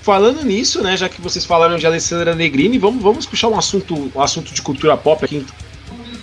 falando 0.03 0.43
nisso, 0.45 0.83
né, 0.83 0.97
já 0.97 1.09
que 1.09 1.21
vocês 1.21 1.45
falaram 1.45 1.77
de 1.77 1.87
Alessandra 1.87 2.35
Negrini, 2.35 2.79
vamos, 2.79 3.03
vamos 3.03 3.27
puxar 3.27 3.49
um 3.49 3.59
assunto, 3.59 4.11
um 4.15 4.21
assunto 4.21 4.53
de 4.53 4.63
cultura 4.63 4.97
pop 4.97 5.25
aqui. 5.25 5.45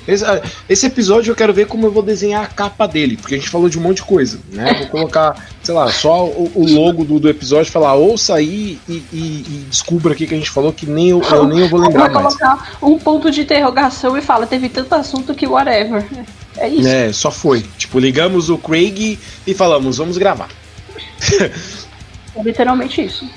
Esse, 0.08 0.24
ah, 0.24 0.42
esse, 0.70 0.86
episódio 0.86 1.32
eu 1.32 1.36
quero 1.36 1.54
ver 1.54 1.68
como 1.68 1.86
eu 1.86 1.92
vou 1.92 2.02
desenhar 2.02 2.42
a 2.42 2.48
capa 2.48 2.88
dele, 2.88 3.18
porque 3.18 3.36
a 3.36 3.38
gente 3.38 3.50
falou 3.50 3.68
de 3.68 3.78
um 3.78 3.82
monte 3.82 3.98
de 3.98 4.04
coisa, 4.04 4.40
né? 4.54 4.74
Vou 4.80 4.88
colocar, 4.88 5.36
sei 5.62 5.76
lá, 5.76 5.92
só 5.92 6.26
o, 6.26 6.50
o 6.56 6.66
logo 6.66 7.04
do, 7.04 7.20
do 7.20 7.30
episódio, 7.30 7.70
falar 7.70 7.94
ouça 7.94 8.36
aí 8.36 8.80
e, 8.88 9.04
e, 9.12 9.18
e 9.18 9.66
descubra 9.70 10.14
aqui 10.14 10.26
que 10.26 10.34
a 10.34 10.38
gente 10.38 10.50
falou 10.50 10.72
que 10.72 10.86
nem 10.86 11.10
eu, 11.10 11.22
eu 11.22 11.46
nem 11.46 11.60
eu 11.60 11.68
vou 11.68 11.82
lembrar 11.82 12.10
mais. 12.10 12.36
colocar 12.36 12.78
um 12.82 12.98
ponto 12.98 13.30
de 13.30 13.42
interrogação 13.42 14.18
e 14.18 14.22
fala, 14.22 14.48
teve 14.48 14.70
tanto 14.70 14.96
assunto 14.96 15.36
que 15.36 15.46
whatever. 15.46 16.06
É 16.56 16.70
isso. 16.70 16.88
É, 16.88 17.12
só 17.12 17.30
foi. 17.30 17.66
Tipo, 17.78 18.00
ligamos 18.00 18.50
o 18.50 18.58
Craig 18.58 19.20
e 19.46 19.54
falamos, 19.54 19.98
vamos 19.98 20.18
gravar. 20.18 20.48
É 22.34 22.44
literalmente 22.44 23.04
isso. 23.04 23.30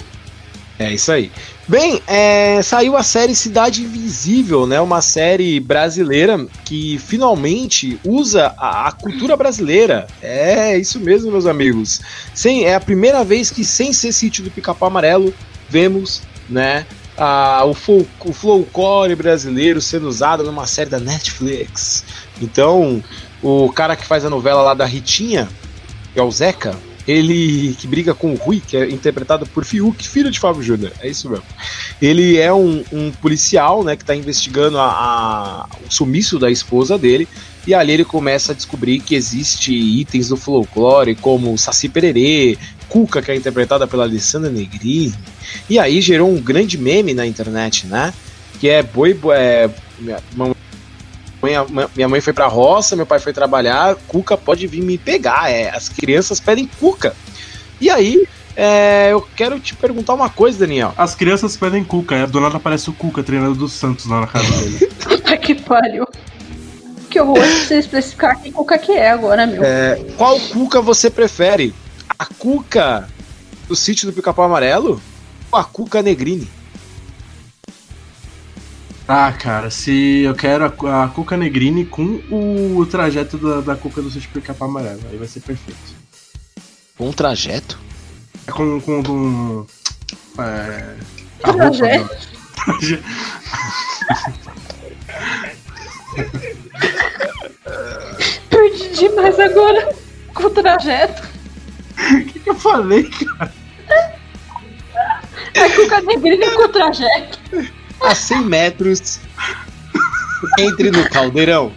É 0.80 0.94
isso 0.94 1.12
aí. 1.12 1.30
Bem, 1.68 2.00
é, 2.06 2.62
saiu 2.62 2.96
a 2.96 3.02
série 3.02 3.34
Cidade 3.34 3.82
Invisível, 3.82 4.66
né? 4.66 4.80
Uma 4.80 5.02
série 5.02 5.60
brasileira 5.60 6.46
que 6.64 6.98
finalmente 6.98 8.00
usa 8.02 8.54
a, 8.56 8.88
a 8.88 8.92
cultura 8.92 9.36
brasileira. 9.36 10.06
É 10.22 10.78
isso 10.78 10.98
mesmo, 10.98 11.30
meus 11.30 11.44
amigos. 11.44 12.00
Sem, 12.32 12.64
é 12.64 12.74
a 12.74 12.80
primeira 12.80 13.22
vez 13.22 13.50
que, 13.50 13.62
sem 13.62 13.92
ser 13.92 14.10
sítio 14.10 14.42
do 14.42 14.50
Pica-Pau 14.50 14.88
Amarelo, 14.88 15.34
vemos, 15.68 16.22
né? 16.48 16.86
A, 17.14 17.62
o, 17.66 17.74
fol 17.74 18.06
o 18.24 18.32
folclore 18.32 19.14
brasileiro 19.14 19.82
sendo 19.82 20.08
usado 20.08 20.42
numa 20.44 20.66
série 20.66 20.88
da 20.88 20.98
Netflix. 20.98 22.06
Então, 22.40 23.04
o 23.42 23.70
cara 23.70 23.94
que 23.94 24.06
faz 24.06 24.24
a 24.24 24.30
novela 24.30 24.62
lá 24.62 24.72
da 24.72 24.86
Ritinha, 24.86 25.46
que 26.14 26.18
é 26.18 26.22
o 26.22 26.30
Zeca, 26.30 26.74
ele 27.06 27.74
que 27.78 27.86
briga 27.86 28.14
com 28.14 28.32
o 28.32 28.36
Rui, 28.36 28.62
que 28.64 28.76
é 28.76 28.88
interpretado 28.88 29.46
por 29.46 29.64
Fiuk, 29.64 30.06
filho 30.06 30.30
de 30.30 30.38
Fábio 30.38 30.62
Júnior. 30.62 30.92
É 31.00 31.08
isso 31.08 31.28
mesmo. 31.28 31.44
Ele 32.00 32.38
é 32.38 32.52
um, 32.52 32.84
um 32.92 33.10
policial, 33.10 33.82
né, 33.82 33.96
que 33.96 34.02
está 34.02 34.14
investigando 34.14 34.78
a, 34.78 34.86
a, 34.86 35.66
o 35.86 35.90
sumiço 35.92 36.38
da 36.38 36.50
esposa 36.50 36.98
dele. 36.98 37.26
E 37.66 37.74
ali 37.74 37.92
ele 37.92 38.04
começa 38.04 38.52
a 38.52 38.54
descobrir 38.54 39.00
que 39.00 39.14
existe 39.14 39.72
itens 39.72 40.28
do 40.28 40.36
folclore, 40.36 41.14
como 41.14 41.56
Saci 41.58 41.88
Pererê, 41.88 42.56
Cuca, 42.88 43.20
que 43.20 43.30
é 43.30 43.36
interpretada 43.36 43.86
pela 43.86 44.04
Alessandra 44.04 44.50
Negrini. 44.50 45.14
E 45.68 45.78
aí 45.78 46.00
gerou 46.00 46.30
um 46.30 46.40
grande 46.40 46.78
meme 46.78 47.12
na 47.12 47.26
internet, 47.26 47.86
né? 47.86 48.12
Que 48.58 48.68
é 48.68 48.82
boi, 48.82 49.18
é, 49.34 49.70
minha 51.94 52.08
mãe 52.08 52.20
foi 52.20 52.32
pra 52.32 52.46
roça, 52.46 52.96
meu 52.96 53.06
pai 53.06 53.18
foi 53.18 53.32
trabalhar, 53.32 53.96
Cuca 54.06 54.36
pode 54.36 54.66
vir 54.66 54.82
me 54.82 54.98
pegar. 54.98 55.50
É, 55.50 55.70
as 55.70 55.88
crianças 55.88 56.38
pedem 56.38 56.68
Cuca. 56.78 57.14
E 57.80 57.88
aí, 57.88 58.26
é, 58.54 59.08
eu 59.10 59.26
quero 59.34 59.58
te 59.58 59.74
perguntar 59.74 60.14
uma 60.14 60.28
coisa, 60.28 60.58
Daniel. 60.58 60.92
As 60.96 61.14
crianças 61.14 61.56
pedem 61.56 61.82
Cuca, 61.82 62.14
é, 62.14 62.26
do 62.26 62.40
nada 62.40 62.58
aparece 62.58 62.90
o 62.90 62.92
Cuca 62.92 63.22
treinando 63.22 63.54
do 63.54 63.68
Santos 63.68 64.06
lá 64.06 64.20
na 64.20 64.26
casa 64.26 64.50
dele. 64.52 64.86
Puta 65.02 65.36
que 65.36 65.54
pariu. 65.54 66.06
Que 67.08 67.20
horror 67.20 67.38
você 67.38 67.78
especificar 67.78 68.40
que 68.40 68.52
Cuca 68.52 68.78
que 68.78 68.92
é 68.92 69.10
agora, 69.10 69.46
meu. 69.46 69.62
É, 69.64 69.98
qual 70.16 70.38
Cuca 70.38 70.80
você 70.80 71.10
prefere? 71.10 71.74
A 72.18 72.26
Cuca 72.26 73.08
do 73.66 73.74
sítio 73.74 74.06
do 74.06 74.12
Pica-Pau 74.12 74.44
Amarelo 74.44 75.00
ou 75.50 75.58
a 75.58 75.64
Cuca 75.64 76.02
Negrini? 76.02 76.48
Ah, 79.12 79.32
cara, 79.32 79.70
se 79.70 80.22
eu 80.22 80.36
quero 80.36 80.64
a, 80.64 81.02
a 81.02 81.08
Cuca 81.08 81.36
Negrini 81.36 81.84
com 81.84 82.22
o, 82.30 82.86
trajeto 82.86 83.36
da, 83.36 83.60
da 83.60 83.74
Cuca 83.74 84.00
do 84.00 84.08
Sítio 84.08 84.30
Pica-Pau 84.30 84.68
Amarelo, 84.68 85.00
aí 85.10 85.16
vai 85.16 85.26
ser 85.26 85.40
perfeito. 85.40 85.80
Com 86.96 87.08
um 87.08 87.12
trajeto? 87.12 87.76
É 88.46 88.52
com. 88.52 88.80
com, 88.80 89.02
com 89.02 89.66
é, 90.40 90.94
a 91.42 91.52
trajeto? 91.52 92.28
Perdi 98.48 98.88
demais 98.90 99.40
agora 99.40 99.92
com 100.32 100.44
o 100.44 100.50
trajeto. 100.50 101.28
O 101.98 102.24
que, 102.26 102.38
que 102.38 102.50
eu 102.50 102.54
falei, 102.54 103.10
cara? 103.10 103.52
A 105.56 105.70
Cuca 105.74 106.00
Negrini 106.00 106.48
com 106.52 106.62
o 106.62 106.68
trajeto 106.68 107.39
a 108.02 108.14
100 108.14 108.42
metros. 108.42 109.20
Entre 110.58 110.90
no 110.90 111.08
caldeirão. 111.10 111.72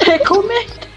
Recomendo. 0.00 0.88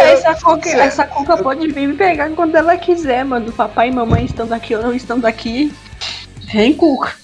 Essa 0.00 0.34
coca, 0.34 0.68
essa 0.68 1.06
coca 1.06 1.36
pode 1.36 1.68
vir 1.68 1.86
me 1.86 1.94
pegar 1.94 2.28
quando 2.30 2.56
ela 2.56 2.76
quiser, 2.76 3.24
mano. 3.24 3.52
Papai 3.52 3.88
e 3.88 3.92
mamãe 3.92 4.24
estando 4.24 4.52
aqui 4.52 4.74
ou 4.74 4.82
não 4.82 4.92
estando 4.92 5.26
aqui. 5.26 5.72
Vem, 6.52 6.74
cuca. 6.74 7.14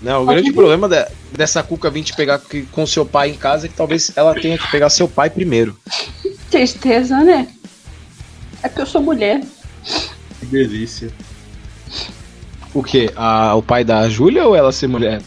Não, 0.00 0.22
o 0.22 0.26
grande 0.26 0.52
problema 0.52 0.88
de, 0.88 1.04
dessa 1.36 1.62
Cuca 1.62 1.90
vir 1.90 2.04
te 2.04 2.14
pegar 2.14 2.40
com 2.70 2.86
seu 2.86 3.04
pai 3.04 3.30
em 3.30 3.34
casa 3.34 3.68
que 3.68 3.74
talvez 3.74 4.12
ela 4.16 4.34
tenha 4.34 4.56
que 4.56 4.70
pegar 4.70 4.88
seu 4.88 5.08
pai 5.08 5.28
primeiro. 5.28 5.76
Tristeza, 6.50 7.18
né? 7.18 7.48
É 8.62 8.68
porque 8.68 8.82
eu 8.82 8.86
sou 8.86 9.02
mulher. 9.02 9.40
Que 10.38 10.46
delícia. 10.46 11.10
O 12.72 12.82
que? 12.82 13.10
o 13.56 13.62
pai 13.62 13.84
da 13.84 14.08
Júlia 14.08 14.46
ou 14.46 14.56
ela 14.56 14.72
ser 14.72 14.86
mulher? 14.86 15.20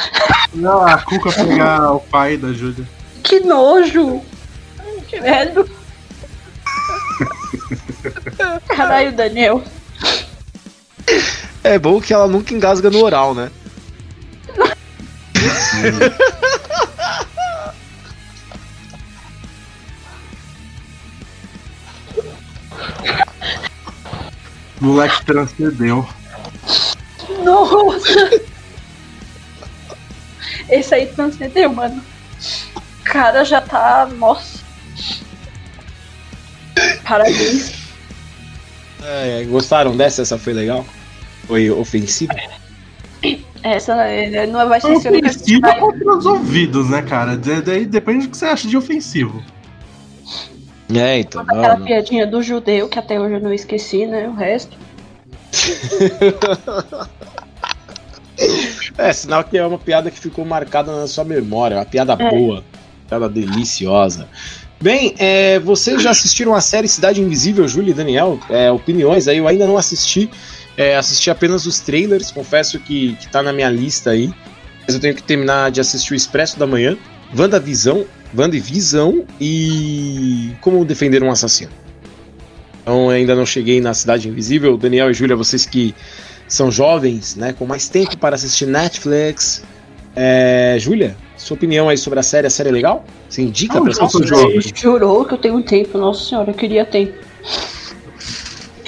Não, 0.54 0.86
a 0.86 0.98
Cuca 0.98 1.32
pegar 1.32 1.92
o 1.92 2.00
pai 2.00 2.36
da 2.36 2.52
Júlia. 2.52 2.88
Que 3.22 3.40
nojo! 3.40 4.22
Que 5.06 5.20
medo! 5.20 5.68
Caralho, 8.68 9.12
Daniel. 9.12 9.62
É 11.62 11.78
bom 11.78 12.00
que 12.00 12.14
ela 12.14 12.26
nunca 12.26 12.54
engasga 12.54 12.90
no 12.90 13.04
oral, 13.04 13.34
né? 13.34 13.50
Moleque 24.80 25.24
transcendeu. 25.24 26.08
Nossa! 27.44 28.30
Esse 30.68 30.94
aí 30.94 31.06
transcendeu, 31.06 31.72
mano. 31.72 32.02
O 33.00 33.04
cara 33.04 33.44
já 33.44 33.60
tá. 33.60 34.08
Nossa. 34.16 34.58
Parabéns. 37.04 37.72
É, 39.02 39.44
gostaram 39.44 39.96
dessa? 39.96 40.22
Essa 40.22 40.38
foi 40.38 40.52
legal? 40.52 40.84
Foi 41.46 41.70
ofensiva? 41.70 42.34
Essa 43.62 43.94
é, 44.04 44.46
não 44.46 44.68
vai 44.68 44.80
ser 44.80 44.92
é 44.92 45.74
contra 45.80 46.16
os 46.16 46.26
ouvidos, 46.26 46.90
né, 46.90 47.02
cara? 47.02 47.36
Daí 47.36 47.84
depende 47.84 48.26
do 48.26 48.30
que 48.30 48.36
você 48.36 48.46
acha 48.46 48.68
de 48.68 48.76
ofensivo. 48.76 49.42
É, 50.94 51.18
então. 51.18 51.42
Aquela 51.42 51.76
não, 51.76 51.84
piadinha 51.84 52.26
do 52.26 52.42
judeu 52.42 52.88
que 52.88 52.98
até 52.98 53.20
hoje 53.20 53.34
eu 53.34 53.40
não 53.40 53.52
esqueci, 53.52 54.06
né? 54.06 54.28
O 54.28 54.34
resto. 54.34 54.76
é, 58.96 59.12
sinal 59.12 59.44
que 59.44 59.58
é 59.58 59.66
uma 59.66 59.78
piada 59.78 60.10
que 60.10 60.18
ficou 60.18 60.44
marcada 60.44 60.94
na 60.94 61.06
sua 61.06 61.24
memória, 61.24 61.76
uma 61.76 61.84
piada 61.84 62.16
é. 62.18 62.30
boa, 62.30 62.64
piada 63.08 63.28
deliciosa. 63.28 64.28
Bem, 64.80 65.14
é, 65.18 65.58
vocês 65.58 66.00
já 66.00 66.10
assistiram 66.10 66.54
a 66.54 66.60
série 66.60 66.86
Cidade 66.86 67.20
Invisível, 67.20 67.66
Júlia 67.66 67.90
e 67.90 67.94
Daniel? 67.94 68.38
É, 68.48 68.70
opiniões 68.70 69.26
aí, 69.26 69.38
eu 69.38 69.48
ainda 69.48 69.66
não 69.66 69.76
assisti. 69.76 70.30
É, 70.78 70.96
assisti 70.96 71.28
apenas 71.28 71.66
os 71.66 71.80
trailers, 71.80 72.30
confesso 72.30 72.78
que, 72.78 73.16
que 73.16 73.28
tá 73.28 73.42
na 73.42 73.52
minha 73.52 73.68
lista 73.68 74.10
aí. 74.10 74.32
Mas 74.86 74.94
eu 74.94 75.00
tenho 75.00 75.12
que 75.12 75.22
terminar 75.24 75.72
de 75.72 75.80
assistir 75.80 76.12
o 76.12 76.14
Expresso 76.14 76.56
da 76.56 76.68
Manhã, 76.68 76.96
WandaVisão, 77.36 78.06
WandaVisão 78.34 79.24
e 79.40 80.52
Como 80.60 80.84
Defender 80.84 81.20
um 81.24 81.32
Assassino. 81.32 81.72
Então 82.80 83.10
ainda 83.10 83.34
não 83.34 83.44
cheguei 83.44 83.80
na 83.80 83.92
Cidade 83.92 84.28
Invisível. 84.28 84.76
Daniel 84.76 85.10
e 85.10 85.14
Júlia, 85.14 85.34
vocês 85.34 85.66
que 85.66 85.92
são 86.46 86.70
jovens, 86.70 87.34
né, 87.34 87.52
com 87.52 87.66
mais 87.66 87.88
tempo 87.88 88.16
para 88.16 88.36
assistir 88.36 88.66
Netflix. 88.66 89.64
É, 90.14 90.76
Júlia, 90.78 91.16
sua 91.36 91.56
opinião 91.56 91.88
aí 91.88 91.98
sobre 91.98 92.20
a 92.20 92.22
série? 92.22 92.46
A 92.46 92.50
série 92.50 92.68
é 92.68 92.72
legal? 92.72 93.04
Você 93.28 93.42
indica 93.42 93.80
para 93.80 93.90
as 93.90 93.98
pessoas? 93.98 94.72
Jurou 94.76 95.24
que 95.24 95.34
eu 95.34 95.38
tenho 95.38 95.60
tempo, 95.60 95.98
nossa 95.98 96.24
senhora, 96.24 96.52
eu 96.52 96.54
queria 96.54 96.84
tempo 96.84 97.18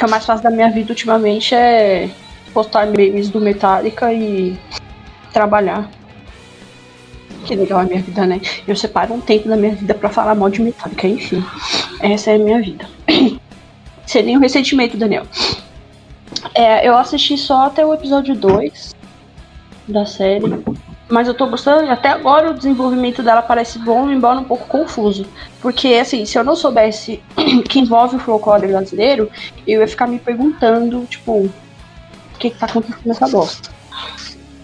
que 0.01 0.05
é 0.05 0.07
o 0.07 0.11
mais 0.11 0.25
fácil 0.25 0.43
da 0.43 0.51
minha 0.51 0.71
vida 0.71 0.93
ultimamente 0.93 1.55
é 1.55 2.09
postar 2.55 2.87
memes 2.87 3.29
do 3.29 3.39
Metallica 3.39 4.11
e 4.11 4.59
trabalhar. 5.31 5.91
Que 7.45 7.55
legal 7.55 7.81
a 7.81 7.85
minha 7.85 8.01
vida, 8.01 8.25
né? 8.25 8.41
Eu 8.67 8.75
separo 8.75 9.13
um 9.13 9.21
tempo 9.21 9.47
da 9.47 9.59
minha 9.59 9.75
vida 9.75 9.93
para 9.93 10.09
falar 10.09 10.35
mal 10.35 10.49
de 10.49 10.63
Metallica, 10.63 11.07
enfim. 11.07 11.45
Essa 12.01 12.31
é 12.31 12.37
a 12.37 12.39
minha 12.39 12.63
vida. 12.63 12.89
Sem 14.07 14.23
nenhum 14.23 14.41
ressentimento, 14.41 14.97
Daniel. 14.97 15.27
É, 16.55 16.89
eu 16.89 16.97
assisti 16.97 17.37
só 17.37 17.67
até 17.67 17.85
o 17.85 17.93
episódio 17.93 18.35
2 18.35 18.95
da 19.87 20.07
série. 20.07 20.65
Mas 21.11 21.27
eu 21.27 21.35
tô 21.35 21.47
gostando, 21.47 21.91
até 21.91 22.09
agora 22.09 22.51
o 22.51 22.55
desenvolvimento 22.55 23.21
dela 23.21 23.43
parece 23.43 23.81
bom, 23.81 24.09
embora 24.09 24.39
um 24.39 24.45
pouco 24.45 24.67
confuso. 24.69 25.27
Porque, 25.61 25.89
assim, 25.95 26.25
se 26.25 26.39
eu 26.39 26.45
não 26.45 26.55
soubesse 26.55 27.21
que 27.69 27.81
envolve 27.81 28.17
o 28.17 28.21
folclore 28.21 28.69
brasileiro, 28.69 29.29
eu 29.67 29.81
ia 29.81 29.89
ficar 29.89 30.07
me 30.07 30.21
perguntando, 30.21 31.05
tipo, 31.07 31.33
o 31.33 31.53
que, 32.39 32.51
que 32.51 32.59
tá 32.59 32.67
acontecendo 32.67 33.07
nessa 33.07 33.27
bosta. 33.27 33.71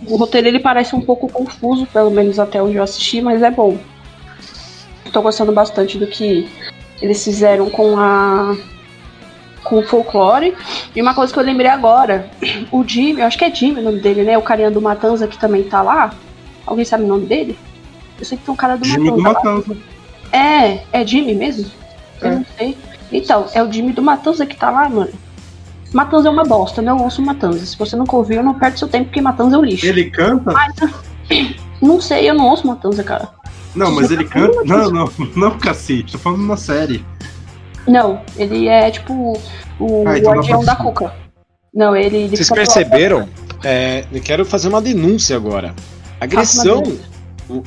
O 0.06 0.16
roteiro 0.16 0.46
ele 0.46 0.60
parece 0.60 0.94
um 0.94 1.00
pouco 1.00 1.28
confuso, 1.28 1.84
pelo 1.86 2.12
menos 2.12 2.38
até 2.38 2.62
onde 2.62 2.76
eu 2.76 2.82
assisti, 2.82 3.20
mas 3.20 3.42
é 3.42 3.50
bom. 3.50 3.76
Tô 5.12 5.22
gostando 5.22 5.50
bastante 5.50 5.98
do 5.98 6.06
que 6.06 6.48
eles 7.02 7.24
fizeram 7.24 7.68
com 7.70 7.98
a 7.98 8.56
com 9.64 9.78
o 9.78 9.82
folclore. 9.82 10.56
E 10.94 11.02
uma 11.02 11.12
coisa 11.12 11.32
que 11.32 11.38
eu 11.40 11.42
lembrei 11.42 11.68
agora, 11.68 12.30
o 12.70 12.84
Jimmy, 12.86 13.20
eu 13.20 13.26
acho 13.26 13.36
que 13.36 13.44
é 13.44 13.52
Jimmy 13.52 13.80
o 13.80 13.84
nome 13.84 13.98
dele, 13.98 14.22
né? 14.22 14.38
O 14.38 14.42
carinha 14.42 14.70
do 14.70 14.80
Matanza 14.80 15.26
que 15.26 15.36
também 15.36 15.64
tá 15.64 15.82
lá. 15.82 16.14
Alguém 16.66 16.84
sabe 16.84 17.04
o 17.04 17.06
nome 17.06 17.26
dele? 17.26 17.58
Eu 18.18 18.24
sei 18.24 18.36
que 18.38 18.44
tem 18.44 18.52
um 18.52 18.56
cara 18.56 18.76
do 18.76 18.84
Jimmy 18.84 19.10
do 19.10 19.18
Matanza. 19.18 19.68
Matanza. 19.68 19.76
É, 20.32 20.82
é 20.92 21.06
Jimmy 21.06 21.34
mesmo? 21.34 21.70
Eu 22.20 22.28
É. 22.28 22.34
não 22.36 22.46
sei. 22.58 22.76
Então, 23.12 23.46
é 23.54 23.62
o 23.62 23.70
Jimmy 23.72 23.92
do 23.92 24.02
Matanza 24.02 24.44
que 24.46 24.56
tá 24.56 24.70
lá, 24.70 24.88
mano. 24.88 25.10
Matanza 25.92 26.28
é 26.28 26.30
uma 26.30 26.42
bosta, 26.44 26.82
não 26.82 26.98
ouço 27.02 27.22
Matanza. 27.22 27.64
Se 27.64 27.78
você 27.78 27.94
nunca 27.96 28.16
ouviu, 28.16 28.42
não 28.42 28.54
perde 28.54 28.78
seu 28.78 28.88
tempo, 28.88 29.06
porque 29.06 29.20
Matanza 29.20 29.56
é 29.56 29.58
um 29.58 29.64
lixo. 29.64 29.86
Ele 29.86 30.10
canta? 30.10 30.52
Não 31.80 32.00
sei, 32.00 32.28
eu 32.30 32.34
não 32.34 32.46
ouço 32.48 32.66
Matanza, 32.66 33.04
cara. 33.04 33.28
Não, 33.74 33.92
mas 33.94 34.10
ele 34.10 34.24
canta. 34.24 34.64
Não, 34.64 34.90
não, 34.90 35.10
não, 35.36 35.58
cacete. 35.58 36.12
Tô 36.12 36.18
falando 36.18 36.42
na 36.46 36.56
série. 36.56 37.04
Não, 37.86 38.22
ele 38.38 38.66
é 38.66 38.90
tipo 38.90 39.38
o 39.78 40.04
Ah, 40.06 40.16
então 40.18 40.32
guardião 40.32 40.64
da 40.64 40.74
Cuca. 40.74 41.12
Não, 41.74 41.94
ele. 41.94 42.16
ele 42.16 42.36
Vocês 42.36 42.48
perceberam? 42.48 43.28
É, 43.62 44.04
eu 44.10 44.22
quero 44.22 44.44
fazer 44.46 44.68
uma 44.68 44.80
denúncia 44.80 45.36
agora. 45.36 45.74
Agressão. 46.20 46.82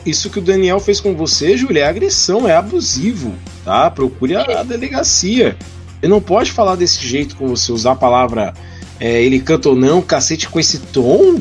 Isso 0.06 0.30
que 0.30 0.40
o 0.40 0.42
Daniel 0.42 0.80
fez 0.80 1.00
com 1.00 1.16
você, 1.16 1.56
Júlia, 1.56 1.84
é 1.84 1.88
agressão, 1.88 2.48
é 2.48 2.56
abusivo, 2.56 3.34
tá? 3.64 3.90
Procure 3.90 4.36
a, 4.36 4.60
a 4.60 4.64
delegacia. 4.64 5.56
Ele 6.02 6.12
não 6.12 6.20
pode 6.20 6.52
falar 6.52 6.76
desse 6.76 7.06
jeito 7.06 7.36
com 7.38 7.48
você, 7.48 7.72
usar 7.72 7.92
a 7.92 7.96
palavra 7.96 8.54
é, 9.00 9.22
ele 9.22 9.40
canta 9.40 9.70
ou 9.70 9.76
não, 9.76 10.02
cacete 10.02 10.50
com 10.50 10.60
esse 10.60 10.80
tom. 10.80 11.40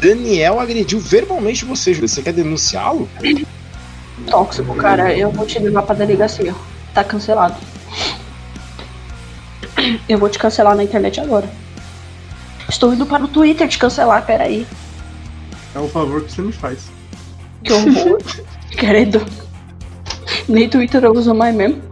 Daniel 0.00 0.60
agrediu 0.60 1.00
verbalmente 1.00 1.64
você, 1.64 1.92
Júlia. 1.92 2.08
Você 2.08 2.22
quer 2.22 2.32
denunciá-lo? 2.32 3.08
tóxico, 4.28 4.74
cara. 4.76 5.12
Eu 5.16 5.30
vou 5.30 5.44
te 5.46 5.58
levar 5.58 5.82
pra 5.82 5.94
delegacia. 5.94 6.54
Tá 6.92 7.02
cancelado. 7.02 7.56
Eu 10.08 10.18
vou 10.18 10.28
te 10.28 10.38
cancelar 10.38 10.76
na 10.76 10.84
internet 10.84 11.20
agora. 11.20 11.48
Estou 12.68 12.94
indo 12.94 13.04
para 13.04 13.24
o 13.24 13.28
Twitter 13.28 13.68
te 13.68 13.78
cancelar, 13.78 14.24
peraí. 14.24 14.66
É 15.74 15.78
um 15.78 15.88
favor 15.88 16.22
que 16.22 16.32
você 16.32 16.42
me 16.42 16.52
faz. 16.52 16.78
Que 17.62 17.72
horror. 17.74 18.18
Querido. 18.70 19.24
Nem 20.48 20.68
Twitter 20.68 21.02
eu 21.04 21.12
uso 21.12 21.34
mais 21.34 21.54
mesmo. 21.54 21.82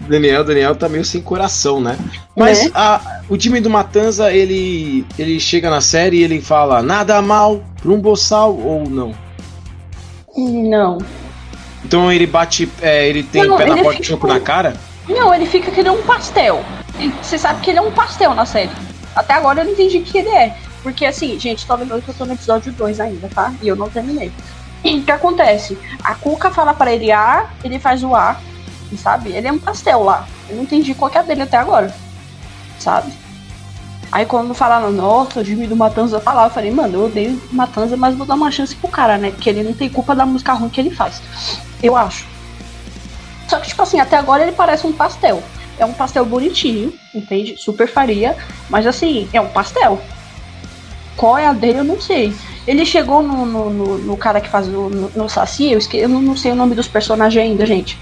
Daniel, 0.00 0.42
Daniel 0.44 0.74
tá 0.74 0.88
meio 0.88 1.04
sem 1.04 1.20
coração, 1.20 1.80
né? 1.80 1.96
Mas 2.36 2.64
Né? 2.64 2.70
a- 2.74 3.20
o 3.28 3.36
time 3.36 3.60
do 3.60 3.70
Matanza, 3.70 4.32
ele, 4.32 5.04
ele 5.18 5.38
chega 5.38 5.70
na 5.70 5.80
série 5.80 6.18
e 6.18 6.22
ele 6.24 6.40
fala 6.40 6.82
nada 6.82 7.20
mal 7.22 7.62
pra 7.80 7.92
um 7.92 8.00
boçal 8.00 8.56
ou 8.58 8.88
não? 8.88 9.14
Não. 10.36 10.98
Então 11.84 12.12
ele 12.12 12.26
bate, 12.26 12.68
é, 12.82 13.08
ele 13.08 13.22
tem 13.22 13.46
Não, 13.46 13.56
pé 13.56 13.66
na 13.66 13.76
porta 13.82 14.00
e 14.00 14.04
choco 14.04 14.26
na 14.26 14.40
cara? 14.40 14.74
Não, 15.08 15.32
ele 15.34 15.46
fica 15.46 15.70
que 15.70 15.80
ele 15.80 15.88
é 15.88 15.92
um 15.92 16.02
pastel. 16.02 16.64
Você 17.22 17.38
sabe 17.38 17.60
que 17.60 17.70
ele 17.70 17.78
é 17.78 17.82
um 17.82 17.90
pastel 17.92 18.34
na 18.34 18.44
série. 18.46 18.70
Até 19.14 19.34
agora 19.34 19.60
eu 19.60 19.64
não 19.64 19.72
entendi 19.72 19.98
o 19.98 20.02
que 20.02 20.18
ele 20.18 20.28
é. 20.28 20.56
Porque 20.82 21.04
assim, 21.04 21.38
gente, 21.38 21.66
tô 21.66 21.74
lembrando 21.74 22.02
que 22.02 22.10
eu 22.10 22.14
tô 22.14 22.24
no 22.24 22.32
episódio 22.32 22.72
2 22.72 23.00
ainda, 23.00 23.28
tá? 23.28 23.52
E 23.62 23.68
eu 23.68 23.76
não 23.76 23.88
terminei. 23.88 24.32
O 24.82 25.02
que 25.02 25.12
acontece? 25.12 25.78
A 26.02 26.14
Cuca 26.14 26.50
fala 26.50 26.72
pra 26.72 26.92
ele 26.92 27.12
A, 27.12 27.50
ele 27.62 27.78
faz 27.78 28.02
o 28.02 28.14
A, 28.14 28.40
sabe? 28.96 29.30
Ele 29.30 29.46
é 29.46 29.52
um 29.52 29.58
pastel 29.58 30.02
lá. 30.02 30.26
Eu 30.48 30.56
não 30.56 30.62
entendi 30.62 30.94
qual 30.94 31.10
que 31.10 31.18
é 31.18 31.20
a 31.20 31.24
dele 31.24 31.42
até 31.42 31.58
agora. 31.58 31.94
Sabe? 32.78 33.12
Aí 34.10 34.26
quando 34.26 34.54
falaram, 34.54 34.90
nossa, 34.90 35.40
o 35.40 35.44
Jimmy 35.44 35.66
do 35.66 35.76
Matanza 35.76 36.18
tá 36.18 36.32
lá, 36.32 36.44
eu 36.44 36.50
falei, 36.50 36.70
mano, 36.70 36.94
eu 36.94 37.04
odeio 37.04 37.40
Matanza, 37.52 37.96
mas 37.96 38.16
vou 38.16 38.26
dar 38.26 38.34
uma 38.34 38.50
chance 38.50 38.74
pro 38.74 38.88
cara, 38.88 39.16
né? 39.16 39.30
Porque 39.30 39.48
ele 39.48 39.62
não 39.62 39.72
tem 39.72 39.88
culpa 39.88 40.14
da 40.14 40.26
música 40.26 40.52
ruim 40.52 40.68
que 40.68 40.80
ele 40.80 40.90
faz. 40.90 41.22
Eu 41.82 41.96
acho. 41.96 42.26
Só 43.46 43.58
que, 43.58 43.68
tipo 43.68 43.82
assim, 43.82 44.00
até 44.00 44.16
agora 44.16 44.42
ele 44.42 44.52
parece 44.52 44.86
um 44.86 44.92
pastel. 44.92 45.42
É 45.78 45.84
um 45.84 45.92
pastel 45.92 46.24
bonitinho, 46.24 46.92
entende? 47.14 47.56
Super 47.56 47.86
faria. 47.86 48.36
Mas 48.68 48.86
assim, 48.86 49.28
é 49.32 49.40
um 49.40 49.48
pastel. 49.48 50.00
Qual 51.20 51.36
é 51.36 51.46
a 51.46 51.52
dele, 51.52 51.80
eu 51.80 51.84
não 51.84 52.00
sei. 52.00 52.32
Ele 52.66 52.82
chegou 52.86 53.22
no, 53.22 53.44
no, 53.44 53.68
no- 53.68 53.98
no 53.98 54.16
cara 54.16 54.40
que 54.40 54.48
faz 54.48 54.66
o, 54.68 54.88
no, 54.88 55.10
no 55.14 55.28
Saci, 55.28 55.70
eu, 55.70 55.76
esque, 55.78 55.98
eu 55.98 56.08
não, 56.08 56.22
não 56.22 56.34
sei 56.34 56.50
o 56.50 56.54
nome 56.54 56.74
dos 56.74 56.88
personagens 56.88 57.44
ainda, 57.44 57.66
gente. 57.66 57.98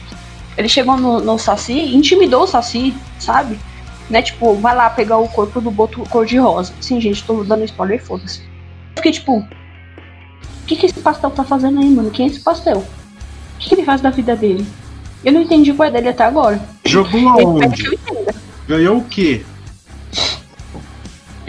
Ele 0.56 0.68
chegou 0.68 0.96
no, 0.96 1.18
no 1.20 1.36
Saci, 1.36 1.96
intimidou 1.96 2.44
o 2.44 2.46
Saci, 2.46 2.94
sabe? 3.18 3.58
Né, 4.08 4.22
tipo, 4.22 4.54
vai 4.54 4.72
lá 4.72 4.88
pegar 4.88 5.16
o 5.16 5.26
corpo 5.26 5.60
do 5.60 5.68
boto 5.68 6.00
cor-de-rosa. 6.08 6.72
Sim, 6.80 7.00
gente, 7.00 7.24
tô 7.24 7.42
dando 7.42 7.64
spoiler, 7.64 8.00
foda-se. 8.00 8.40
Fiquei 8.94 9.10
tipo, 9.10 9.38
o 9.38 9.46
que, 10.68 10.76
que 10.76 10.86
esse 10.86 11.00
pastel 11.00 11.32
tá 11.32 11.42
fazendo 11.42 11.80
aí, 11.80 11.90
mano? 11.90 12.12
Quem 12.12 12.26
é 12.26 12.28
esse 12.30 12.38
pastel? 12.38 12.76
O 12.78 13.58
que, 13.58 13.68
que 13.70 13.74
ele 13.74 13.84
faz 13.84 14.00
da 14.00 14.10
vida 14.10 14.36
dele? 14.36 14.64
Eu 15.24 15.32
não 15.32 15.40
entendi 15.40 15.72
qual 15.72 15.88
é 15.88 15.90
dele 15.90 16.10
até 16.10 16.22
agora. 16.22 16.60
Jogou 16.84 17.28
aonde? 17.30 17.98
Ganhou 18.68 18.98
o 18.98 19.04
quê? 19.06 19.44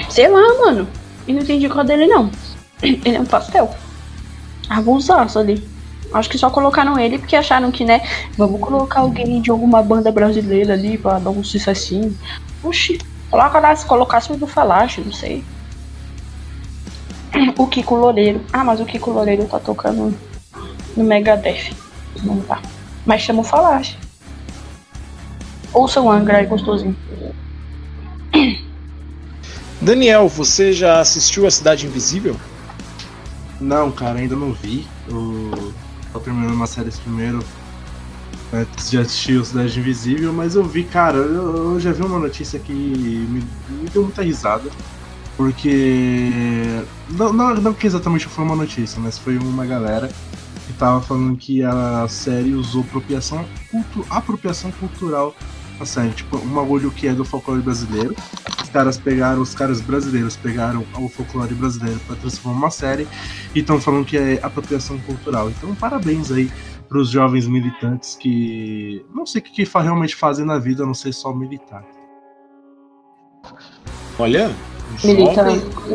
Sei 0.09 0.27
lá, 0.27 0.41
mano. 0.65 0.87
Eu 1.29 1.35
não 1.35 1.43
entendi 1.43 1.69
qual 1.69 1.85
dele, 1.85 2.07
não. 2.07 2.31
Ele 2.81 3.15
é 3.15 3.21
um 3.21 3.25
pastel. 3.25 3.69
Abusaço 4.67 5.37
ali. 5.37 5.63
Acho 6.11 6.27
que 6.27 6.39
só 6.39 6.49
colocaram 6.49 6.97
ele 6.97 7.19
porque 7.19 7.35
acharam 7.35 7.69
que, 7.69 7.85
né? 7.85 8.01
Vamos 8.35 8.59
colocar 8.59 9.01
alguém 9.01 9.39
de 9.39 9.51
alguma 9.51 9.83
banda 9.83 10.11
brasileira 10.11 10.73
ali 10.73 10.97
pra 10.97 11.19
dar 11.19 11.29
um 11.29 11.43
sucessinho. 11.43 12.17
Oxi, 12.63 12.99
coloca 13.29 13.59
lá, 13.59 13.75
se 13.75 13.85
colocasse 13.85 14.31
o 14.31 14.35
do 14.35 14.47
Falache, 14.47 15.01
não 15.01 15.13
sei. 15.13 15.43
O 17.59 17.67
Kiko 17.67 17.93
Loureiro. 17.93 18.41
Ah, 18.51 18.63
mas 18.63 18.79
o 18.79 18.85
Kiko 18.85 19.11
Loureiro 19.11 19.45
tá 19.45 19.59
tocando 19.59 20.17
no 20.97 21.03
Megadeth. 21.03 21.75
Não 22.23 22.41
tá. 22.41 22.59
Mas 23.05 23.21
chama 23.21 23.41
o 23.41 23.43
Falache. 23.43 23.95
Ouça 25.71 26.01
o 26.01 26.09
Angra, 26.09 26.41
é 26.41 26.45
gostosinho. 26.45 26.97
Daniel, 29.81 30.27
você 30.27 30.73
já 30.73 30.99
assistiu 30.99 31.47
A 31.47 31.51
Cidade 31.51 31.85
Invisível? 31.85 32.35
Não, 33.61 33.91
cara, 33.91 34.19
ainda 34.19 34.35
não 34.35 34.51
vi. 34.51 34.85
Eu 35.07 35.73
tô 36.11 36.19
terminando 36.19 36.53
uma 36.53 36.67
série 36.67 36.91
primeiro. 36.91 37.39
Antes 38.51 38.89
de 38.89 38.97
assistir 38.97 39.37
o 39.37 39.45
Cidade 39.45 39.79
Invisível, 39.79 40.33
mas 40.33 40.55
eu 40.55 40.63
vi, 40.63 40.83
cara, 40.83 41.17
eu, 41.17 41.73
eu 41.73 41.79
já 41.79 41.93
vi 41.93 42.01
uma 42.01 42.19
notícia 42.19 42.59
que 42.59 42.73
me, 42.73 43.43
me 43.69 43.89
deu 43.89 44.03
muita 44.03 44.21
risada. 44.21 44.69
Porque. 45.37 46.29
Não, 47.11 47.31
não, 47.31 47.55
não 47.55 47.73
que 47.73 47.87
exatamente 47.87 48.27
foi 48.27 48.43
uma 48.43 48.55
notícia, 48.55 48.99
mas 48.99 49.17
foi 49.17 49.37
uma 49.37 49.65
galera 49.65 50.09
que 50.67 50.73
tava 50.73 51.01
falando 51.01 51.37
que 51.37 51.63
a 51.63 52.05
série 52.09 52.53
usou 52.53 52.81
apropriação, 52.81 53.45
cultu, 53.71 54.05
apropriação 54.09 54.71
cultural 54.71 55.33
série. 55.85 56.11
Tipo, 56.11 56.37
um 56.37 56.49
bagulho 56.53 56.91
que 56.91 57.07
é 57.07 57.13
do 57.13 57.25
folclore 57.25 57.61
brasileiro. 57.61 58.15
Os 58.61 58.69
caras 58.69 58.97
pegaram, 58.97 59.41
os 59.41 59.55
caras 59.55 59.81
brasileiros 59.81 60.35
pegaram 60.35 60.85
o 60.97 61.09
folclore 61.09 61.53
brasileiro 61.53 61.99
pra 62.05 62.15
transformar 62.15 62.57
uma 62.57 62.71
série 62.71 63.07
e 63.55 63.59
estão 63.59 63.79
falando 63.79 64.05
que 64.05 64.17
é 64.17 64.39
apropriação 64.43 64.97
cultural. 64.99 65.49
Então, 65.49 65.73
parabéns 65.75 66.31
aí 66.31 66.51
pros 66.87 67.09
jovens 67.09 67.47
militantes 67.47 68.15
que 68.15 69.05
não 69.13 69.25
sei 69.25 69.41
o 69.41 69.43
que, 69.43 69.65
que 69.65 69.79
realmente 69.79 70.15
fazem 70.15 70.45
na 70.45 70.57
vida, 70.57 70.83
a 70.83 70.85
não 70.85 70.93
ser 70.93 71.13
só 71.13 71.33
militar. 71.33 71.83
Olha. 74.17 74.51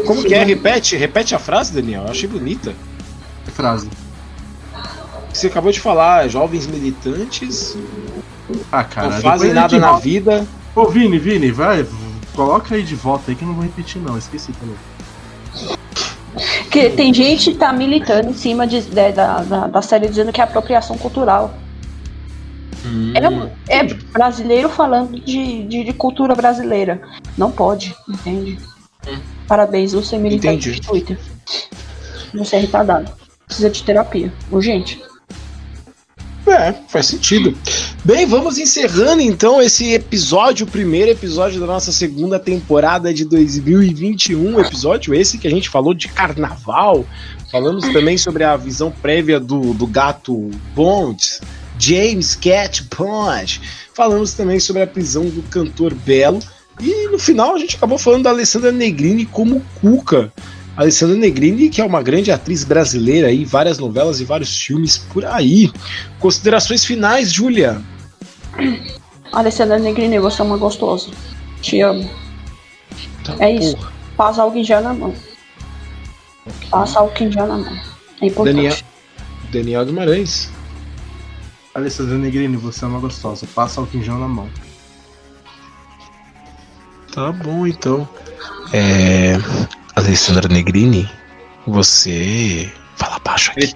Como 0.06 0.24
que 0.24 0.34
é? 0.34 0.44
Repete, 0.44 0.96
repete 0.96 1.34
a 1.34 1.38
frase, 1.38 1.74
Daniel. 1.74 2.04
Eu 2.04 2.10
achei 2.10 2.28
bonita. 2.28 2.74
Que 3.44 3.50
frase. 3.50 3.90
Você 5.32 5.48
acabou 5.48 5.72
de 5.72 5.80
falar, 5.80 6.28
jovens 6.28 6.66
militantes 6.68 7.76
Ah, 8.70 8.84
cara, 8.84 9.10
não 9.10 9.20
fazem 9.20 9.50
a 9.50 9.54
nada 9.54 9.78
na 9.78 9.86
volta. 9.90 10.02
vida. 10.04 10.46
Ô, 10.74 10.86
Vini, 10.86 11.18
Vini, 11.18 11.50
vai, 11.50 11.86
coloca 12.34 12.74
aí 12.74 12.82
de 12.82 12.94
volta 12.94 13.30
aí 13.30 13.34
que 13.36 13.42
eu 13.44 13.48
não 13.48 13.54
vou 13.54 13.64
repetir, 13.64 14.00
não. 14.02 14.18
Esqueci 14.18 14.52
também. 14.52 14.76
Porque 16.64 16.90
tem 16.90 17.14
gente 17.14 17.52
que 17.52 17.56
tá 17.58 17.72
militando 17.72 18.30
em 18.30 18.34
cima 18.34 18.66
de- 18.66 18.82
de- 18.82 19.12
da, 19.12 19.42
da, 19.42 19.66
da 19.68 19.82
série 19.82 20.08
dizendo 20.08 20.32
que 20.32 20.40
é 20.40 20.44
apropriação 20.44 20.98
cultural. 20.98 21.58
É, 23.14 23.28
um- 23.28 23.50
é 23.68 23.84
brasileiro 24.12 24.68
falando 24.68 25.18
de, 25.18 25.62
de, 25.66 25.84
de 25.84 25.92
cultura 25.92 26.34
brasileira. 26.34 27.00
Não 27.38 27.50
pode, 27.50 27.94
entende? 28.08 28.58
Parabéns, 29.46 29.92
você 29.92 30.16
é 30.16 30.18
militante 30.18 30.72
de 30.72 30.80
Twitter. 30.80 31.18
Você 32.34 32.56
é 32.56 32.58
retardado. 32.58 33.10
Precisa 33.46 33.70
de 33.70 33.82
terapia. 33.82 34.32
Urgente. 34.50 35.00
É, 36.46 36.74
faz 36.88 37.06
sentido. 37.06 37.56
Bem, 38.04 38.26
vamos 38.26 38.58
encerrando 38.58 39.22
então 39.22 39.62
esse 39.62 39.94
episódio, 39.94 40.66
o 40.66 40.70
primeiro 40.70 41.10
episódio 41.10 41.58
da 41.58 41.66
nossa 41.66 41.90
segunda 41.90 42.38
temporada 42.38 43.14
de 43.14 43.24
2021. 43.24 44.60
Episódio 44.60 45.14
esse 45.14 45.38
que 45.38 45.48
a 45.48 45.50
gente 45.50 45.70
falou 45.70 45.94
de 45.94 46.08
carnaval. 46.08 47.06
Falamos 47.50 47.88
também 47.88 48.18
sobre 48.18 48.44
a 48.44 48.56
visão 48.56 48.90
prévia 48.90 49.40
do, 49.40 49.72
do 49.72 49.86
gato 49.86 50.50
Bond, 50.74 51.40
James 51.78 52.34
Cat 52.34 52.86
Bond. 52.94 53.60
Falamos 53.94 54.34
também 54.34 54.60
sobre 54.60 54.82
a 54.82 54.86
prisão 54.86 55.24
do 55.26 55.42
cantor 55.44 55.94
Belo. 55.94 56.40
E 56.80 57.08
no 57.08 57.18
final 57.18 57.54
a 57.54 57.58
gente 57.58 57.76
acabou 57.76 57.96
falando 57.96 58.24
da 58.24 58.30
Alessandra 58.30 58.72
Negrini 58.72 59.24
como 59.24 59.62
Cuca. 59.80 60.32
Alessandra 60.76 61.16
Negrini, 61.16 61.68
que 61.70 61.80
é 61.80 61.84
uma 61.84 62.02
grande 62.02 62.32
atriz 62.32 62.64
brasileira 62.64 63.28
aí, 63.28 63.44
várias 63.44 63.78
novelas 63.78 64.20
e 64.20 64.24
vários 64.24 64.56
filmes 64.56 64.98
por 64.98 65.24
aí. 65.24 65.70
Considerações 66.18 66.84
finais, 66.84 67.32
Júlia? 67.32 67.80
Alessandra 69.32 69.78
Negrini, 69.78 70.18
você 70.18 70.42
é 70.42 70.44
uma 70.44 70.56
gostosa. 70.56 71.10
Te 71.60 71.80
amo. 71.80 72.08
Tá, 73.24 73.36
É 73.38 73.52
isso. 73.52 73.76
porra. 73.76 73.92
Passa 74.16 74.42
álcool 74.42 74.64
gel 74.64 74.80
na 74.80 74.94
mão. 74.94 75.14
Passa 76.70 77.00
álcool 77.00 77.30
gel 77.30 77.46
na 77.46 77.58
mão. 77.58 77.80
É 78.20 78.26
importante. 78.26 78.54
Daniel, 78.54 78.76
Daniel 79.50 79.86
Guimarães. 79.86 80.50
Alessandra 81.74 82.16
Negrini, 82.16 82.56
você 82.56 82.84
é 82.84 82.88
uma 82.88 83.00
gostosa. 83.00 83.48
Passa 83.52 83.80
o 83.80 83.86
quinjão 83.86 84.18
na 84.18 84.28
mão. 84.28 84.48
Tá 87.12 87.32
bom, 87.32 87.66
então. 87.66 88.08
É. 88.72 89.34
Alessandra 89.96 90.48
Negrini, 90.48 91.08
você. 91.66 92.70
Fala 92.96 93.18
baixo 93.24 93.52
aqui. 93.52 93.74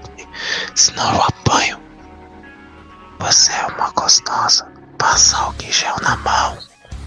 Senão 0.74 1.14
eu 1.14 1.22
apanho. 1.22 1.78
Você 3.20 3.52
é 3.52 3.66
uma 3.66 3.90
gostosa. 3.92 4.66
Passa 4.98 5.36
álcool 5.36 5.70
gel 5.70 5.94
na 6.02 6.16
mão. 6.16 6.58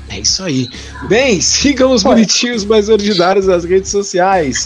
É 0.09 0.19
isso 0.19 0.43
aí. 0.43 0.69
Bem, 1.09 1.39
sigam 1.41 1.91
os 1.91 2.03
bonitinhos 2.03 2.63
mais 2.63 2.87
ordinários 2.87 3.47
nas 3.47 3.65
redes 3.65 3.91
sociais. 3.91 4.65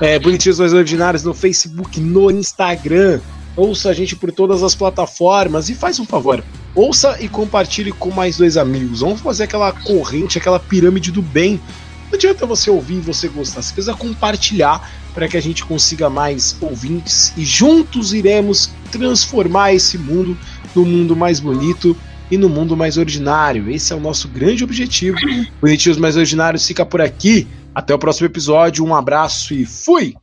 É, 0.00 0.18
bonitinhos 0.18 0.58
mais 0.58 0.72
ordinários 0.72 1.22
no 1.22 1.32
Facebook, 1.32 2.00
no 2.00 2.30
Instagram. 2.30 3.20
Ouça 3.56 3.90
a 3.90 3.92
gente 3.92 4.16
por 4.16 4.32
todas 4.32 4.64
as 4.64 4.74
plataformas 4.74 5.68
e 5.68 5.74
faz 5.74 6.00
um 6.00 6.04
favor. 6.04 6.42
Ouça 6.74 7.16
e 7.20 7.28
compartilhe 7.28 7.92
com 7.92 8.10
mais 8.10 8.36
dois 8.36 8.56
amigos. 8.56 9.00
Vamos 9.00 9.20
fazer 9.20 9.44
aquela 9.44 9.70
corrente, 9.70 10.38
aquela 10.38 10.58
pirâmide 10.58 11.12
do 11.12 11.22
bem. 11.22 11.60
Não 12.14 12.16
adianta 12.16 12.46
você 12.46 12.70
ouvir 12.70 12.98
e 12.98 13.00
você 13.00 13.26
gostar, 13.26 13.60
você 13.60 13.74
precisa 13.74 13.92
compartilhar 13.92 14.88
para 15.12 15.26
que 15.26 15.36
a 15.36 15.42
gente 15.42 15.64
consiga 15.64 16.08
mais 16.08 16.56
ouvintes 16.60 17.32
e 17.36 17.44
juntos 17.44 18.14
iremos 18.14 18.70
transformar 18.92 19.74
esse 19.74 19.98
mundo 19.98 20.38
no 20.76 20.84
mundo 20.84 21.16
mais 21.16 21.40
bonito 21.40 21.96
e 22.30 22.38
no 22.38 22.48
mundo 22.48 22.76
mais 22.76 22.96
ordinário. 22.96 23.68
Esse 23.68 23.92
é 23.92 23.96
o 23.96 24.00
nosso 24.00 24.28
grande 24.28 24.62
objetivo. 24.62 25.16
Bonitinhos 25.60 25.98
mais 25.98 26.16
ordinários 26.16 26.64
fica 26.64 26.86
por 26.86 27.00
aqui. 27.00 27.48
Até 27.74 27.92
o 27.92 27.98
próximo 27.98 28.28
episódio. 28.28 28.84
Um 28.84 28.94
abraço 28.94 29.52
e 29.52 29.66
fui! 29.66 30.14